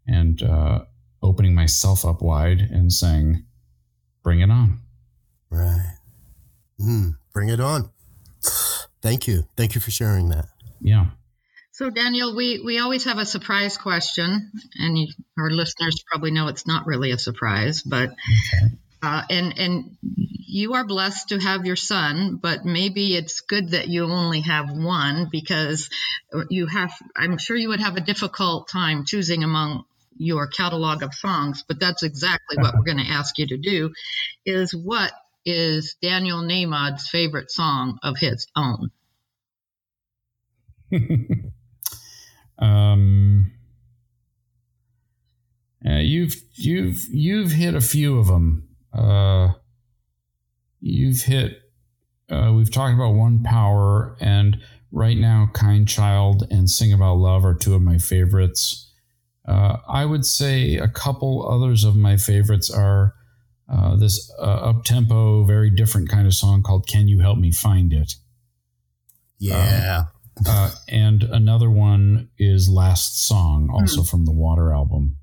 [0.06, 0.82] and uh,
[1.24, 3.46] opening myself up wide and saying,
[4.24, 4.80] "Bring it on."
[5.50, 5.96] Right.
[6.80, 7.90] Mm, bring it on.
[9.02, 9.48] Thank you.
[9.56, 10.50] Thank you for sharing that.
[10.82, 11.08] Yeah.
[11.72, 15.08] So, Daniel, we, we always have a surprise question, and you,
[15.40, 18.66] our listeners probably know it's not really a surprise, but okay.
[19.02, 19.98] uh, and and
[20.48, 24.72] you are blessed to have your son, but maybe it's good that you only have
[24.72, 25.90] one because
[26.50, 26.94] you have.
[27.16, 29.84] I'm sure you would have a difficult time choosing among
[30.16, 33.92] your catalog of songs, but that's exactly what we're going to ask you to do.
[34.46, 35.12] Is what
[35.46, 38.90] is Daniel Nahmod's favorite song of his own?
[42.58, 43.52] um,
[45.86, 48.70] uh, you've you've you've hit a few of them.
[48.94, 49.50] Uh,
[50.80, 51.62] you've hit.
[52.30, 54.58] Uh, we've talked about one power, and
[54.92, 58.92] right now, kind child and sing about love are two of my favorites.
[59.48, 63.14] Uh, I would say a couple others of my favorites are
[63.72, 67.52] uh, this uh, up tempo, very different kind of song called "Can You Help Me
[67.52, 68.16] Find It."
[69.40, 70.06] Yeah.
[70.40, 74.10] Um, uh, and another one is "Last Song," also mm.
[74.10, 75.18] from the Water album.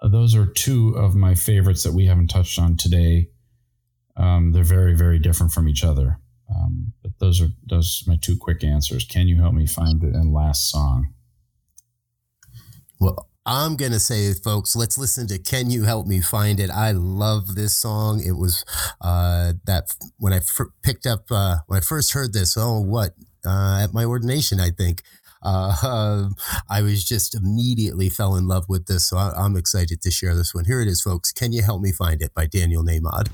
[0.00, 3.28] Uh, those are two of my favorites that we haven't touched on today.
[4.20, 6.18] Um, they're very, very different from each other.
[6.54, 9.04] Um, but those are those are my two quick answers.
[9.04, 10.14] Can you help me find it?
[10.14, 11.14] And "Last Song."
[13.00, 16.70] Well, I'm going to say, folks, let's listen to Can You Help Me Find It?
[16.70, 18.22] I love this song.
[18.22, 18.64] It was
[19.00, 23.12] uh, that when I f- picked up, uh, when I first heard this, oh, what?
[23.44, 25.02] Uh, at my ordination, I think.
[25.42, 26.28] Uh,
[26.68, 29.08] I was just immediately fell in love with this.
[29.08, 30.66] So I, am excited to share this one.
[30.66, 31.32] Here it is, folks.
[31.32, 33.30] Can You Help Me Find It by Daniel Nahmod.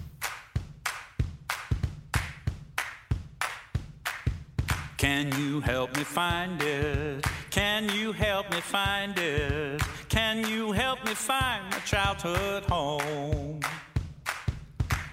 [4.97, 7.23] Can you help me find it?
[7.51, 9.82] Can you help me find it?
[10.09, 13.60] Can you help me find my childhood home?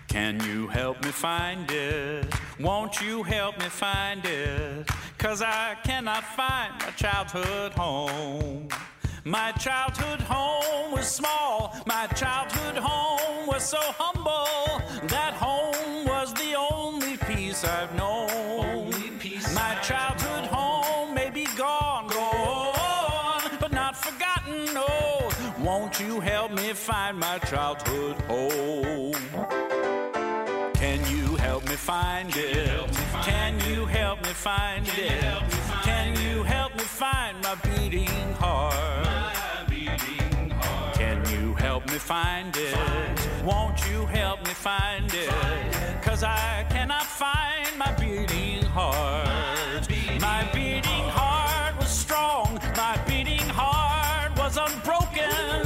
[0.08, 2.34] Can you help me find it?
[2.62, 4.88] Won't you help me find it?
[5.18, 8.70] Cause I cannot find my childhood home.
[9.26, 14.82] My childhood home was small, my childhood home was so humble.
[15.10, 18.93] That home was the only peace I've known.
[25.76, 29.16] Won't you help me find my childhood home?
[30.76, 32.92] Can you help me find it?
[33.24, 35.24] Can you help me find it?
[35.82, 39.36] Can you help me find my beating heart?
[40.94, 42.78] Can you help me find it?
[43.44, 45.34] Won't you help me find it?
[46.04, 49.90] Cause I cannot find my beating heart.
[50.22, 52.60] My beating heart was strong.
[52.78, 55.63] My beating heart was unbroken.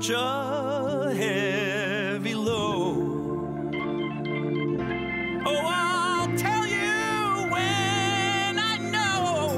[0.00, 3.74] Such a heavy load?
[5.44, 9.50] Oh, I'll tell you when I know.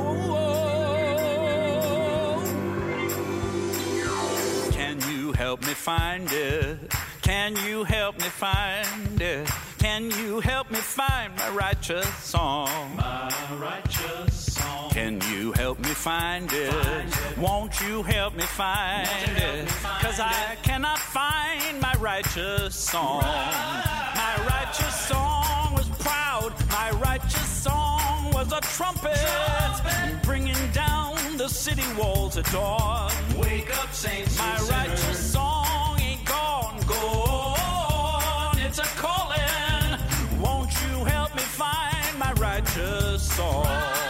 [4.72, 6.92] Can you help me find it?
[7.22, 9.48] Can you help me find it?
[9.78, 12.96] Can you help me find my righteous song?
[12.96, 14.90] My righteous song.
[14.90, 17.36] Can you help me find it?
[17.36, 19.68] Won't you help me find it?
[20.12, 23.22] Cause I cannot find my righteous song.
[23.22, 26.52] My righteous song was proud.
[26.70, 29.16] My righteous song was a trumpet.
[30.22, 33.10] Bringing down the city walls at dawn.
[33.38, 34.38] Wake up, saints.
[34.38, 38.58] My righteous song ain't gone, gone.
[38.58, 39.98] It's a calling.
[40.42, 44.01] Won't you help me find my righteous song?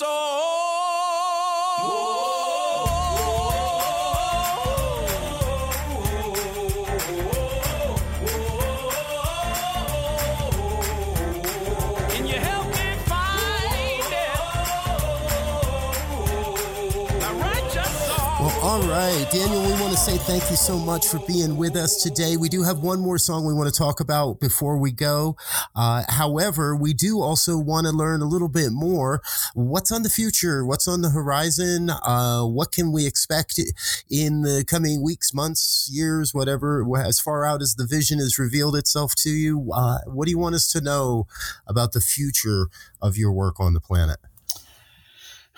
[0.00, 0.29] Soul?
[19.16, 22.36] Right, Daniel, we want to say thank you so much for being with us today.
[22.36, 25.36] We do have one more song we want to talk about before we go.
[25.74, 29.20] Uh, however, we do also want to learn a little bit more.
[29.54, 30.64] What's on the future?
[30.64, 31.90] What's on the horizon?
[31.90, 33.58] Uh, what can we expect
[34.10, 38.76] in the coming weeks, months, years, whatever, as far out as the vision has revealed
[38.76, 39.70] itself to you?
[39.72, 41.26] Uh, what do you want us to know
[41.66, 42.68] about the future
[43.00, 44.18] of your work on the planet?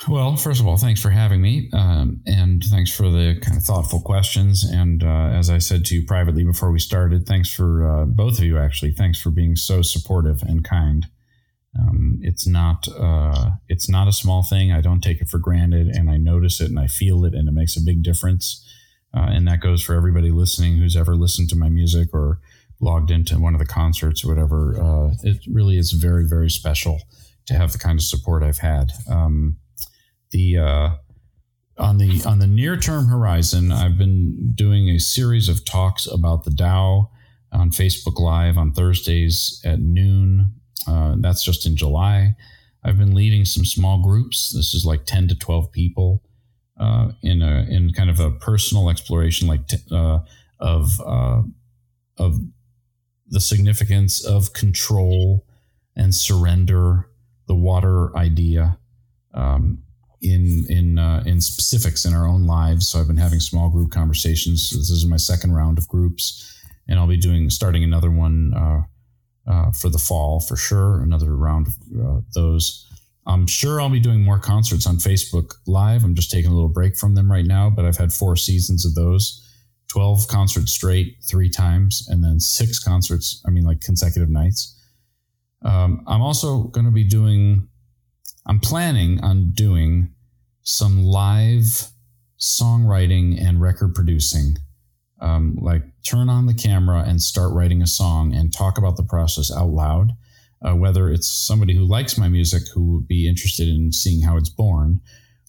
[0.09, 3.63] Well, first of all, thanks for having me, um, and thanks for the kind of
[3.63, 4.65] thoughtful questions.
[4.65, 8.39] And uh, as I said to you privately before we started, thanks for uh, both
[8.39, 8.59] of you.
[8.59, 11.07] Actually, thanks for being so supportive and kind.
[11.79, 14.73] Um, it's not uh, it's not a small thing.
[14.73, 17.49] I don't take it for granted, and I notice it and I feel it, and
[17.49, 18.67] it makes a big difference.
[19.15, 22.41] Uh, and that goes for everybody listening who's ever listened to my music or
[22.81, 24.81] logged into one of the concerts or whatever.
[24.83, 27.01] Uh, it really is very very special
[27.47, 28.93] to have the kind of support I've had.
[29.09, 29.57] Um,
[30.33, 30.91] the uh,
[31.79, 36.45] on the on the near term horizon, I've been doing a series of talks about
[36.45, 37.11] the Tao
[37.53, 40.55] on Facebook Live on Thursdays at noon.
[40.87, 42.35] Uh, that's just in July.
[42.83, 44.53] I've been leading some small groups.
[44.53, 46.23] This is like ten to twelve people
[46.81, 50.21] uh, in a in kind of a personal exploration, like t- uh,
[50.59, 51.43] of uh,
[52.19, 52.41] of
[53.29, 55.47] the significance of control
[55.97, 57.09] and surrender,
[57.47, 58.79] the water idea
[59.35, 59.83] um,
[60.23, 62.89] in in uh, in specifics in our own lives.
[62.89, 64.71] So I've been having small group conversations.
[64.71, 68.83] This is my second round of groups, and I'll be doing starting another one uh,
[69.51, 71.03] uh, for the fall for sure.
[71.03, 72.89] Another round of uh, those.
[73.25, 76.03] I'm sure I'll be doing more concerts on Facebook Live.
[76.03, 78.85] I'm just taking a little break from them right now, but I've had four seasons
[78.85, 79.49] of those.
[79.93, 84.81] 12 concerts straight three times and then six concerts i mean like consecutive nights
[85.67, 87.69] um, i'm also going to be doing
[88.47, 90.09] i'm planning on doing
[90.63, 91.89] some live
[92.39, 94.57] songwriting and record producing
[95.21, 99.05] um, like turn on the camera and start writing a song and talk about the
[99.05, 100.13] process out loud
[100.63, 104.37] uh, whether it's somebody who likes my music who would be interested in seeing how
[104.37, 105.01] it's born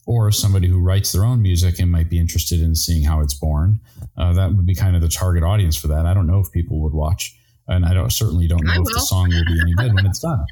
[0.06, 3.34] or somebody who writes their own music and might be interested in seeing how it's
[3.34, 3.80] born.
[4.16, 6.06] Uh, that would be kind of the target audience for that.
[6.06, 7.34] I don't know if people would watch,
[7.66, 10.20] and I don't certainly don't know if the song will be any good when it's
[10.20, 10.44] done.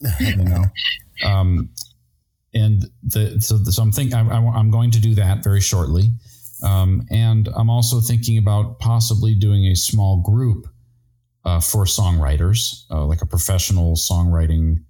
[0.20, 0.64] You know,
[1.24, 1.70] um,
[2.54, 6.10] and the so, so I'm thinking I, I, am going to do that very shortly,
[6.62, 10.66] um, and I'm also thinking about possibly doing a small group
[11.44, 14.84] uh, for songwriters, uh, like a professional songwriting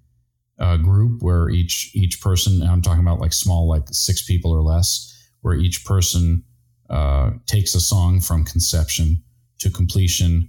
[0.59, 4.61] uh, group where each each person I'm talking about like small like six people or
[4.61, 6.43] less where each person
[6.91, 9.23] uh, takes a song from conception
[9.59, 10.49] to completion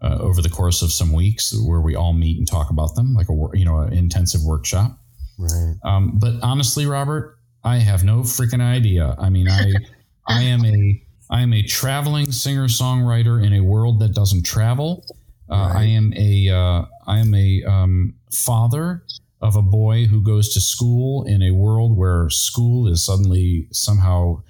[0.00, 3.12] uh, over the course of some weeks where we all meet and talk about them
[3.12, 4.98] like a you know an intensive workshop
[5.40, 5.74] Right.
[5.84, 9.72] um, but honestly Robert I have no freaking idea I mean I
[10.28, 15.04] I am a I am a traveling singer songwriter in a world that doesn't travel
[15.50, 19.02] uh, I am a uh, I am a um, father
[19.40, 24.42] of a boy who goes to school in a world where school is suddenly somehow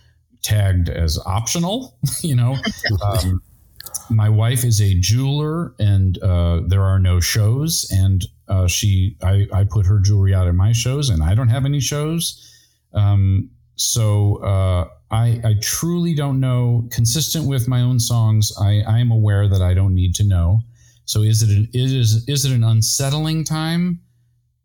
[0.42, 1.96] tagged as optional.
[2.22, 2.56] you know,
[3.02, 3.40] um,
[4.10, 9.46] my wife is a jeweler, and uh, there are no shows, and uh, she I,
[9.52, 12.46] I put her jewelry out at my shows, and I don't have any shows.
[12.92, 16.86] Um, so uh, I, I truly don't know.
[16.90, 20.60] Consistent with my own songs, I, I am aware that I don't need to know.
[21.06, 24.00] So is it an, is is it an unsettling time?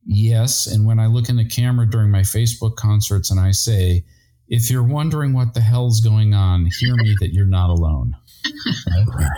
[0.06, 0.68] Yes.
[0.68, 4.06] And when I look in the camera during my Facebook concerts and I say,
[4.48, 8.16] if you're wondering what the hell's going on, hear me that you're not alone.
[8.88, 9.30] Right?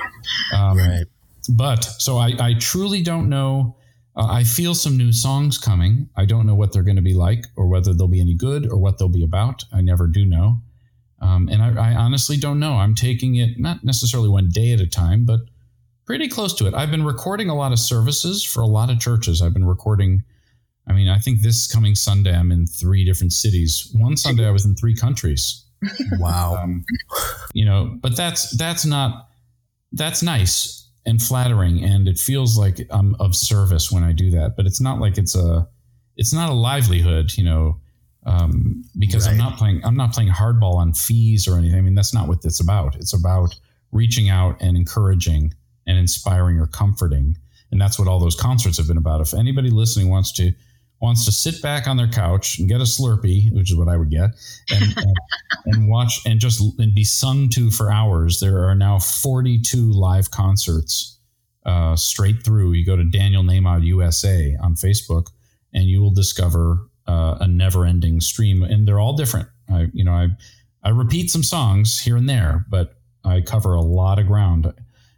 [0.53, 1.05] Um, Right.
[1.49, 3.77] But so I, I truly don't know.
[4.17, 6.09] Uh, I feel some new songs coming.
[6.17, 8.67] I don't know what they're going to be like or whether they'll be any good
[8.67, 9.63] or what they'll be about.
[9.71, 10.57] I never do know.
[11.21, 12.73] Um, and I, I honestly don't know.
[12.73, 15.41] I'm taking it not necessarily one day at a time, but
[16.05, 16.73] pretty close to it.
[16.73, 19.41] I've been recording a lot of services for a lot of churches.
[19.41, 20.23] I've been recording.
[20.87, 23.91] I mean, I think this coming Sunday I'm in three different cities.
[23.93, 25.63] One Sunday I was in three countries.
[26.13, 26.57] Wow.
[26.59, 26.83] Um,
[27.53, 29.29] you know, but that's that's not
[29.91, 30.76] that's nice
[31.07, 34.55] and flattering, and it feels like I'm of service when I do that.
[34.55, 35.67] But it's not like it's a
[36.17, 37.79] it's not a livelihood, you know,
[38.25, 41.79] um, because I'm not playing I'm not playing hardball on fees or anything.
[41.79, 42.95] I mean, that's not what it's about.
[42.97, 43.55] It's about
[43.91, 45.53] reaching out and encouraging
[45.87, 47.37] and inspiring or comforting,
[47.71, 49.21] and that's what all those concerts have been about.
[49.21, 50.51] If anybody listening wants to
[50.99, 53.97] wants to sit back on their couch and get a Slurpee, which is what I
[53.97, 54.31] would get,
[54.71, 55.15] and, and,
[55.65, 58.39] and watch and just and be sung to for hours.
[58.39, 61.19] There are now 42 live concerts
[61.65, 62.73] uh, straight through.
[62.73, 65.27] You go to Daniel Nahmod USA on Facebook,
[65.73, 69.47] and you will discover uh, a never-ending stream, and they're all different.
[69.69, 70.29] I, you know, I
[70.83, 74.71] I repeat some songs here and there, but I cover a lot of ground.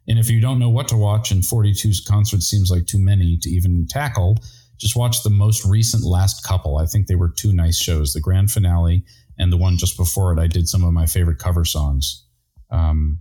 [0.07, 3.37] And if you don't know what to watch, and 42 concerts seems like too many
[3.37, 4.39] to even tackle,
[4.79, 6.77] just watch the most recent last couple.
[6.77, 8.13] I think they were two nice shows.
[8.13, 9.03] The grand finale
[9.37, 12.25] and the one just before it, I did some of my favorite cover songs.
[12.71, 13.19] Um,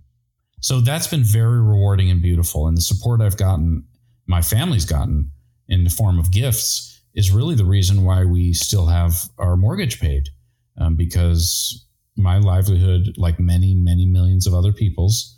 [0.61, 2.67] so that's been very rewarding and beautiful.
[2.67, 3.85] And the support I've gotten,
[4.27, 5.31] my family's gotten
[5.67, 9.99] in the form of gifts, is really the reason why we still have our mortgage
[9.99, 10.29] paid.
[10.77, 15.37] Um, because my livelihood, like many, many millions of other people's,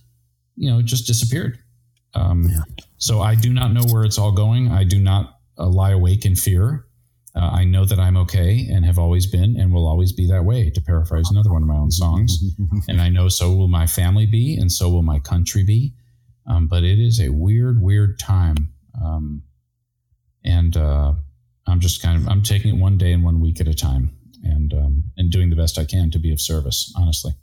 [0.55, 1.57] you know, just disappeared.
[2.13, 2.63] Um, Yeah.
[2.97, 4.71] So I do not know where it's all going.
[4.71, 6.85] I do not uh, lie awake in fear.
[7.33, 10.43] Uh, I know that I'm okay and have always been and will always be that
[10.43, 12.43] way, to paraphrase another one of my own songs.
[12.89, 15.93] and I know so will my family be, and so will my country be.
[16.47, 18.73] Um, but it is a weird, weird time.
[19.01, 19.43] Um,
[20.43, 21.13] and uh,
[21.67, 24.11] I'm just kind of I'm taking it one day and one week at a time,
[24.43, 26.93] and um, and doing the best I can to be of service.
[26.97, 27.33] Honestly,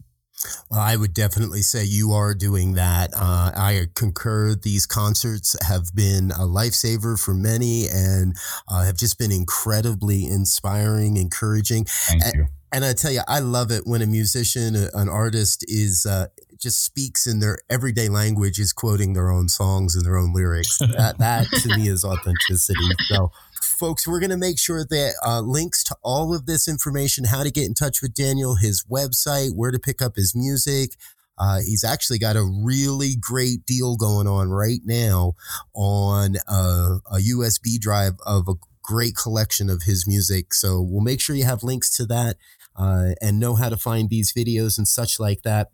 [0.70, 3.10] Well, I would definitely say you are doing that.
[3.15, 4.55] Uh, I concur.
[4.55, 8.36] These concerts have been a lifesaver for many and
[8.69, 11.85] uh, have just been incredibly inspiring, encouraging.
[11.86, 12.47] thank And- you.
[12.70, 16.27] And I tell you, I love it when a musician, an artist is uh,
[16.59, 20.77] just speaks in their everyday language, is quoting their own songs and their own lyrics.
[20.77, 22.85] That, that to me is authenticity.
[23.06, 23.32] So
[23.78, 27.44] folks, we're going to make sure that uh, links to all of this information, how
[27.44, 30.92] to get in touch with Daniel, his website, where to pick up his music.
[31.38, 35.34] Uh, he's actually got a really great deal going on right now
[35.74, 40.52] on uh, a USB drive of a great collection of his music.
[40.52, 42.36] So we'll make sure you have links to that
[42.74, 45.68] uh, and know how to find these videos and such like that.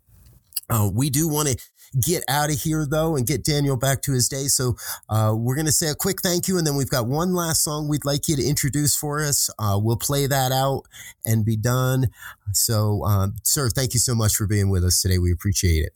[0.69, 1.57] Uh, we do want to
[1.99, 4.45] get out of here though and get Daniel back to his day.
[4.45, 4.75] So
[5.09, 7.63] uh, we're going to say a quick thank you, and then we've got one last
[7.63, 9.49] song we'd like you to introduce for us.
[9.59, 10.83] Uh, we'll play that out
[11.25, 12.07] and be done.
[12.53, 15.17] So, um, sir, thank you so much for being with us today.
[15.17, 15.93] We appreciate it.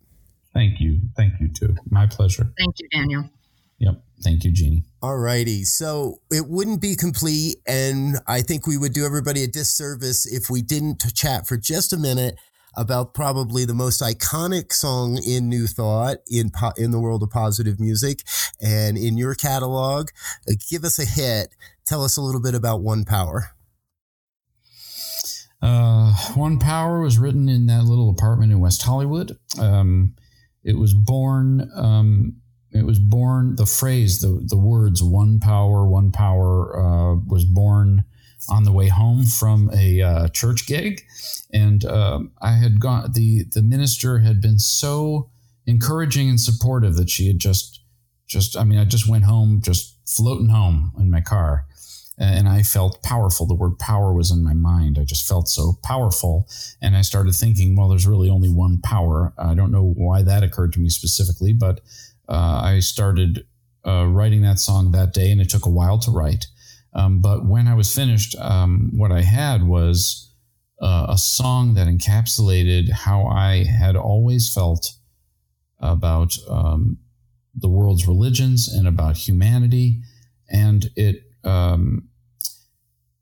[0.54, 1.00] Thank you.
[1.16, 1.76] Thank you too.
[1.90, 2.52] My pleasure.
[2.58, 3.30] Thank you, Daniel.
[3.80, 4.04] Yep.
[4.22, 4.84] Thank you, Jeannie.
[5.02, 5.64] All righty.
[5.64, 7.58] So it wouldn't be complete.
[7.66, 11.94] And I think we would do everybody a disservice if we didn't chat for just
[11.94, 12.36] a minute
[12.80, 17.30] about probably the most iconic song in New Thought in po- in the world of
[17.30, 18.24] positive music
[18.62, 20.10] and in your catalog.
[20.48, 21.54] Uh, give us a hit.
[21.86, 23.52] Tell us a little bit about One Power.
[25.62, 29.38] Uh, One Power was written in that little apartment in West Hollywood.
[29.60, 30.16] Um,
[30.64, 31.70] it was born.
[31.76, 32.38] Um,
[32.72, 33.56] it was born.
[33.56, 38.06] The phrase, the the words "One Power, One Power" uh, was born
[38.48, 41.02] on the way home from a uh, church gig,
[41.52, 43.12] and um, I had gone.
[43.14, 45.30] the The minister had been so
[45.66, 47.82] encouraging and supportive that she had just,
[48.28, 48.58] just.
[48.58, 51.66] I mean, I just went home, just floating home in my car,
[52.18, 53.46] and I felt powerful.
[53.46, 54.98] The word power was in my mind.
[55.00, 56.48] I just felt so powerful,
[56.82, 59.34] and I started thinking, well, there's really only one power.
[59.38, 61.82] I don't know why that occurred to me specifically, but
[62.28, 63.46] uh, I started
[63.86, 66.46] uh, writing that song that day, and it took a while to write.
[66.94, 70.34] Um, but when I was finished, um, what I had was
[70.82, 74.94] uh, a song that encapsulated how I had always felt
[75.80, 76.98] about um,
[77.56, 80.02] the world's religions and about humanity.
[80.50, 82.10] And it, um,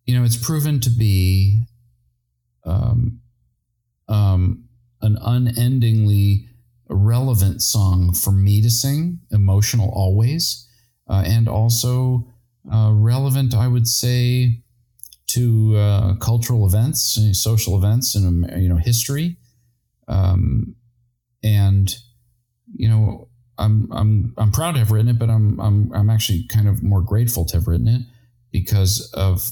[0.06, 1.64] you know, it's proven to be
[2.64, 3.20] um,
[4.08, 4.66] um,
[5.02, 6.48] an unendingly
[6.90, 10.68] relevant song for me to sing, emotional always,
[11.10, 12.28] uh, and also
[12.72, 14.62] uh, relevant, I would say,
[15.28, 19.38] to uh, cultural events, social events, and you know history.
[20.08, 20.76] Um,
[21.44, 21.94] and
[22.74, 26.46] you know, I'm I'm I'm proud to have written it, but I'm I'm I'm actually
[26.48, 28.02] kind of more grateful to have written it
[28.52, 29.52] because of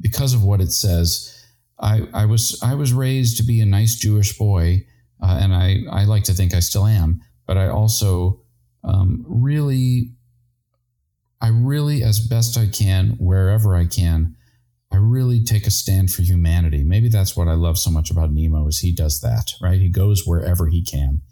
[0.00, 1.34] because of what it says.
[1.80, 4.86] I I was I was raised to be a nice Jewish boy,
[5.22, 8.40] uh, and I I like to think I still am, but I also
[8.84, 10.12] um, really
[11.40, 14.36] I really, as best I can, wherever I can,
[14.92, 16.82] I really take a stand for humanity.
[16.82, 19.80] Maybe that's what I love so much about Nimo is he does that, right?
[19.80, 21.22] He goes wherever he can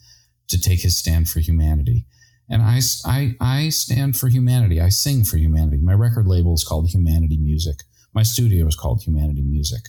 [0.48, 2.06] to take his stand for humanity.
[2.48, 4.80] And I, I, I stand for humanity.
[4.80, 5.78] I sing for humanity.
[5.78, 7.82] My record label is called Humanity Music.
[8.14, 9.88] My studio is called Humanity Music.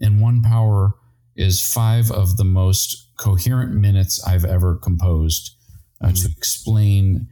[0.00, 0.94] And One Power
[1.34, 5.56] is five of the most coherent minutes I've ever composed
[6.00, 6.22] uh, mm.
[6.22, 7.28] to explain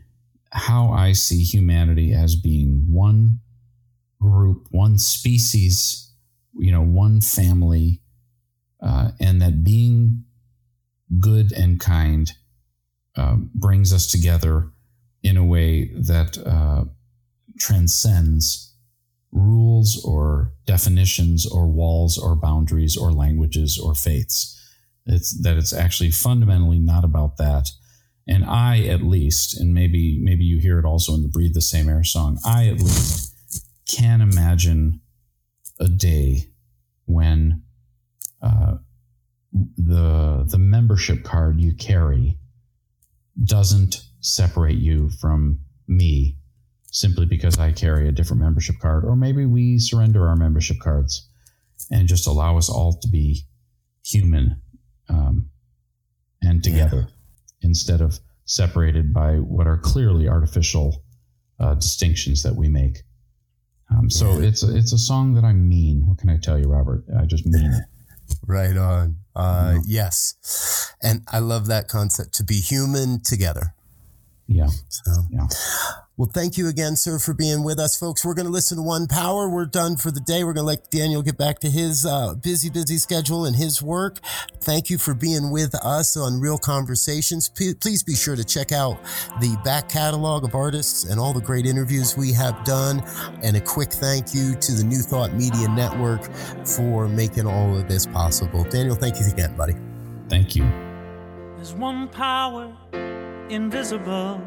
[0.56, 3.40] how I see humanity as being one
[4.18, 6.14] group, one species,
[6.54, 8.00] you know, one family,
[8.80, 10.24] uh, and that being
[11.20, 12.32] good and kind
[13.16, 14.70] uh, brings us together
[15.22, 16.84] in a way that uh,
[17.58, 18.74] transcends
[19.32, 24.54] rules or definitions or walls or boundaries or languages or faiths.
[25.04, 27.68] It's that it's actually fundamentally not about that
[28.26, 31.60] and I at least, and maybe maybe you hear it also in the "Breathe the
[31.60, 32.38] Same Air" song.
[32.44, 33.34] I at least
[33.86, 35.00] can imagine
[35.78, 36.48] a day
[37.04, 37.62] when
[38.42, 38.76] uh,
[39.52, 42.38] the the membership card you carry
[43.44, 46.36] doesn't separate you from me
[46.90, 51.28] simply because I carry a different membership card, or maybe we surrender our membership cards
[51.90, 53.42] and just allow us all to be
[54.04, 54.60] human
[55.08, 55.50] um,
[56.42, 57.06] and together.
[57.08, 57.15] Yeah
[57.62, 61.02] instead of separated by what are clearly artificial
[61.58, 62.98] uh, distinctions that we make.
[63.90, 64.48] Um, so yeah.
[64.48, 66.06] it's a, it's a song that I mean.
[66.06, 67.04] What can I tell you, Robert?
[67.18, 67.82] I just mean it.
[68.44, 69.18] Right on.
[69.36, 70.08] Uh, yeah.
[70.10, 73.72] Yes, and I love that concept to be human together.
[74.48, 74.66] Yeah.
[74.88, 75.46] So, yeah.
[76.18, 78.24] Well, thank you again, sir, for being with us, folks.
[78.24, 79.50] We're going to listen to One Power.
[79.50, 80.44] We're done for the day.
[80.44, 83.82] We're going to let Daniel get back to his uh, busy, busy schedule and his
[83.82, 84.20] work.
[84.62, 87.50] Thank you for being with us on Real Conversations.
[87.50, 88.98] P- please be sure to check out
[89.42, 93.02] the back catalog of artists and all the great interviews we have done.
[93.42, 96.24] And a quick thank you to the New Thought Media Network
[96.64, 98.64] for making all of this possible.
[98.64, 99.74] Daniel, thank you again, buddy.
[100.30, 100.64] Thank you.
[101.56, 102.74] There's one power
[103.50, 104.40] invisible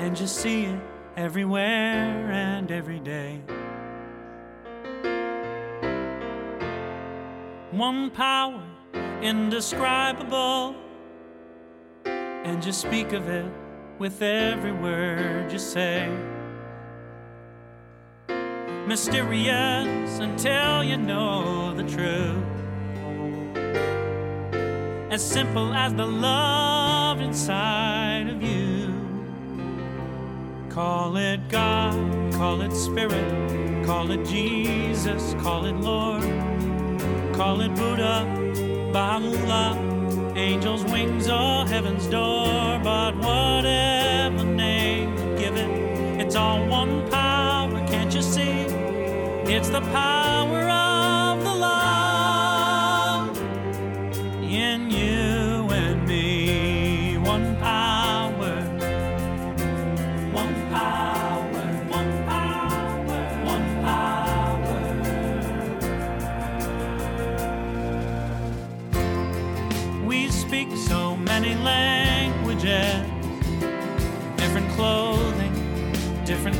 [0.00, 0.80] and you see it
[1.16, 3.40] everywhere and every day.
[7.70, 8.62] One power
[9.22, 10.74] indescribable,
[12.04, 13.50] and you speak of it
[13.98, 16.08] with every word you say.
[18.86, 22.44] Mysterious until you know the truth.
[25.12, 28.69] As simple as the love inside of you.
[30.80, 36.22] Call it God, call it Spirit, call it Jesus, call it Lord,
[37.34, 38.24] call it Buddha,
[38.90, 39.76] Baha'u'llah,
[40.36, 42.80] angels' wings or heaven's door.
[42.82, 45.70] But whatever name you give it,
[46.18, 48.64] it's all one power, can't you see?
[49.54, 50.89] It's the power of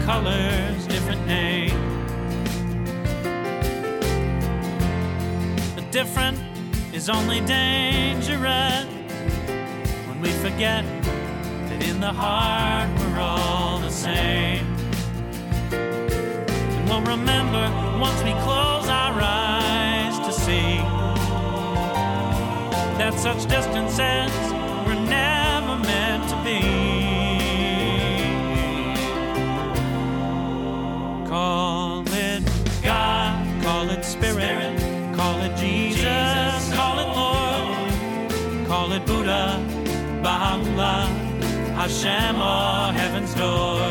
[0.05, 1.73] colors, different names.
[5.77, 6.39] The different
[6.93, 8.87] is only dangerous
[10.09, 10.85] when we forget
[11.69, 14.67] that in the heart we're all the same.
[15.73, 17.65] And we'll remember
[18.01, 20.77] once we close our eyes to see
[22.99, 24.33] that such distances
[24.87, 26.90] were never meant to be.
[41.91, 43.83] Hashem or Heaven's door.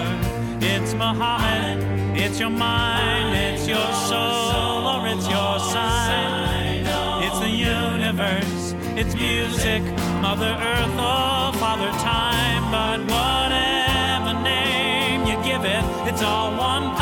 [0.61, 1.83] It's Muhammad,
[2.17, 6.85] it's your mind, it's your soul, or it's your sign.
[7.25, 9.83] It's the universe, it's music,
[10.21, 12.71] Mother Earth or Father Time.
[12.71, 16.95] But whatever name you give it, it's all one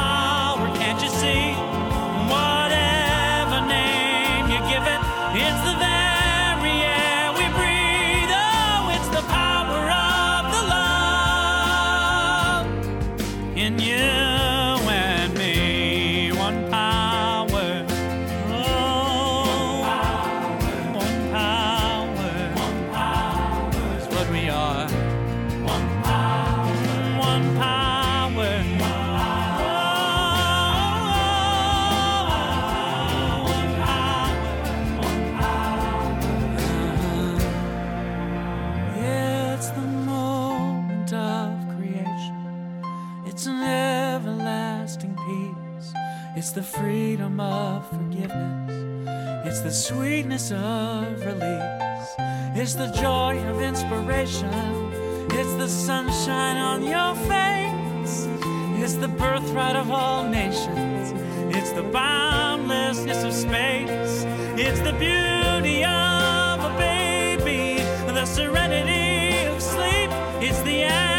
[49.88, 52.09] sweetness of release.
[52.59, 54.51] It's the joy of inspiration.
[55.31, 58.27] It's the sunshine on your face.
[58.84, 61.14] It's the birthright of all nations.
[61.55, 64.26] It's the boundlessness of space.
[64.57, 67.81] It's the beauty of a baby,
[68.11, 70.09] the serenity of sleep.
[70.41, 71.16] It's the anger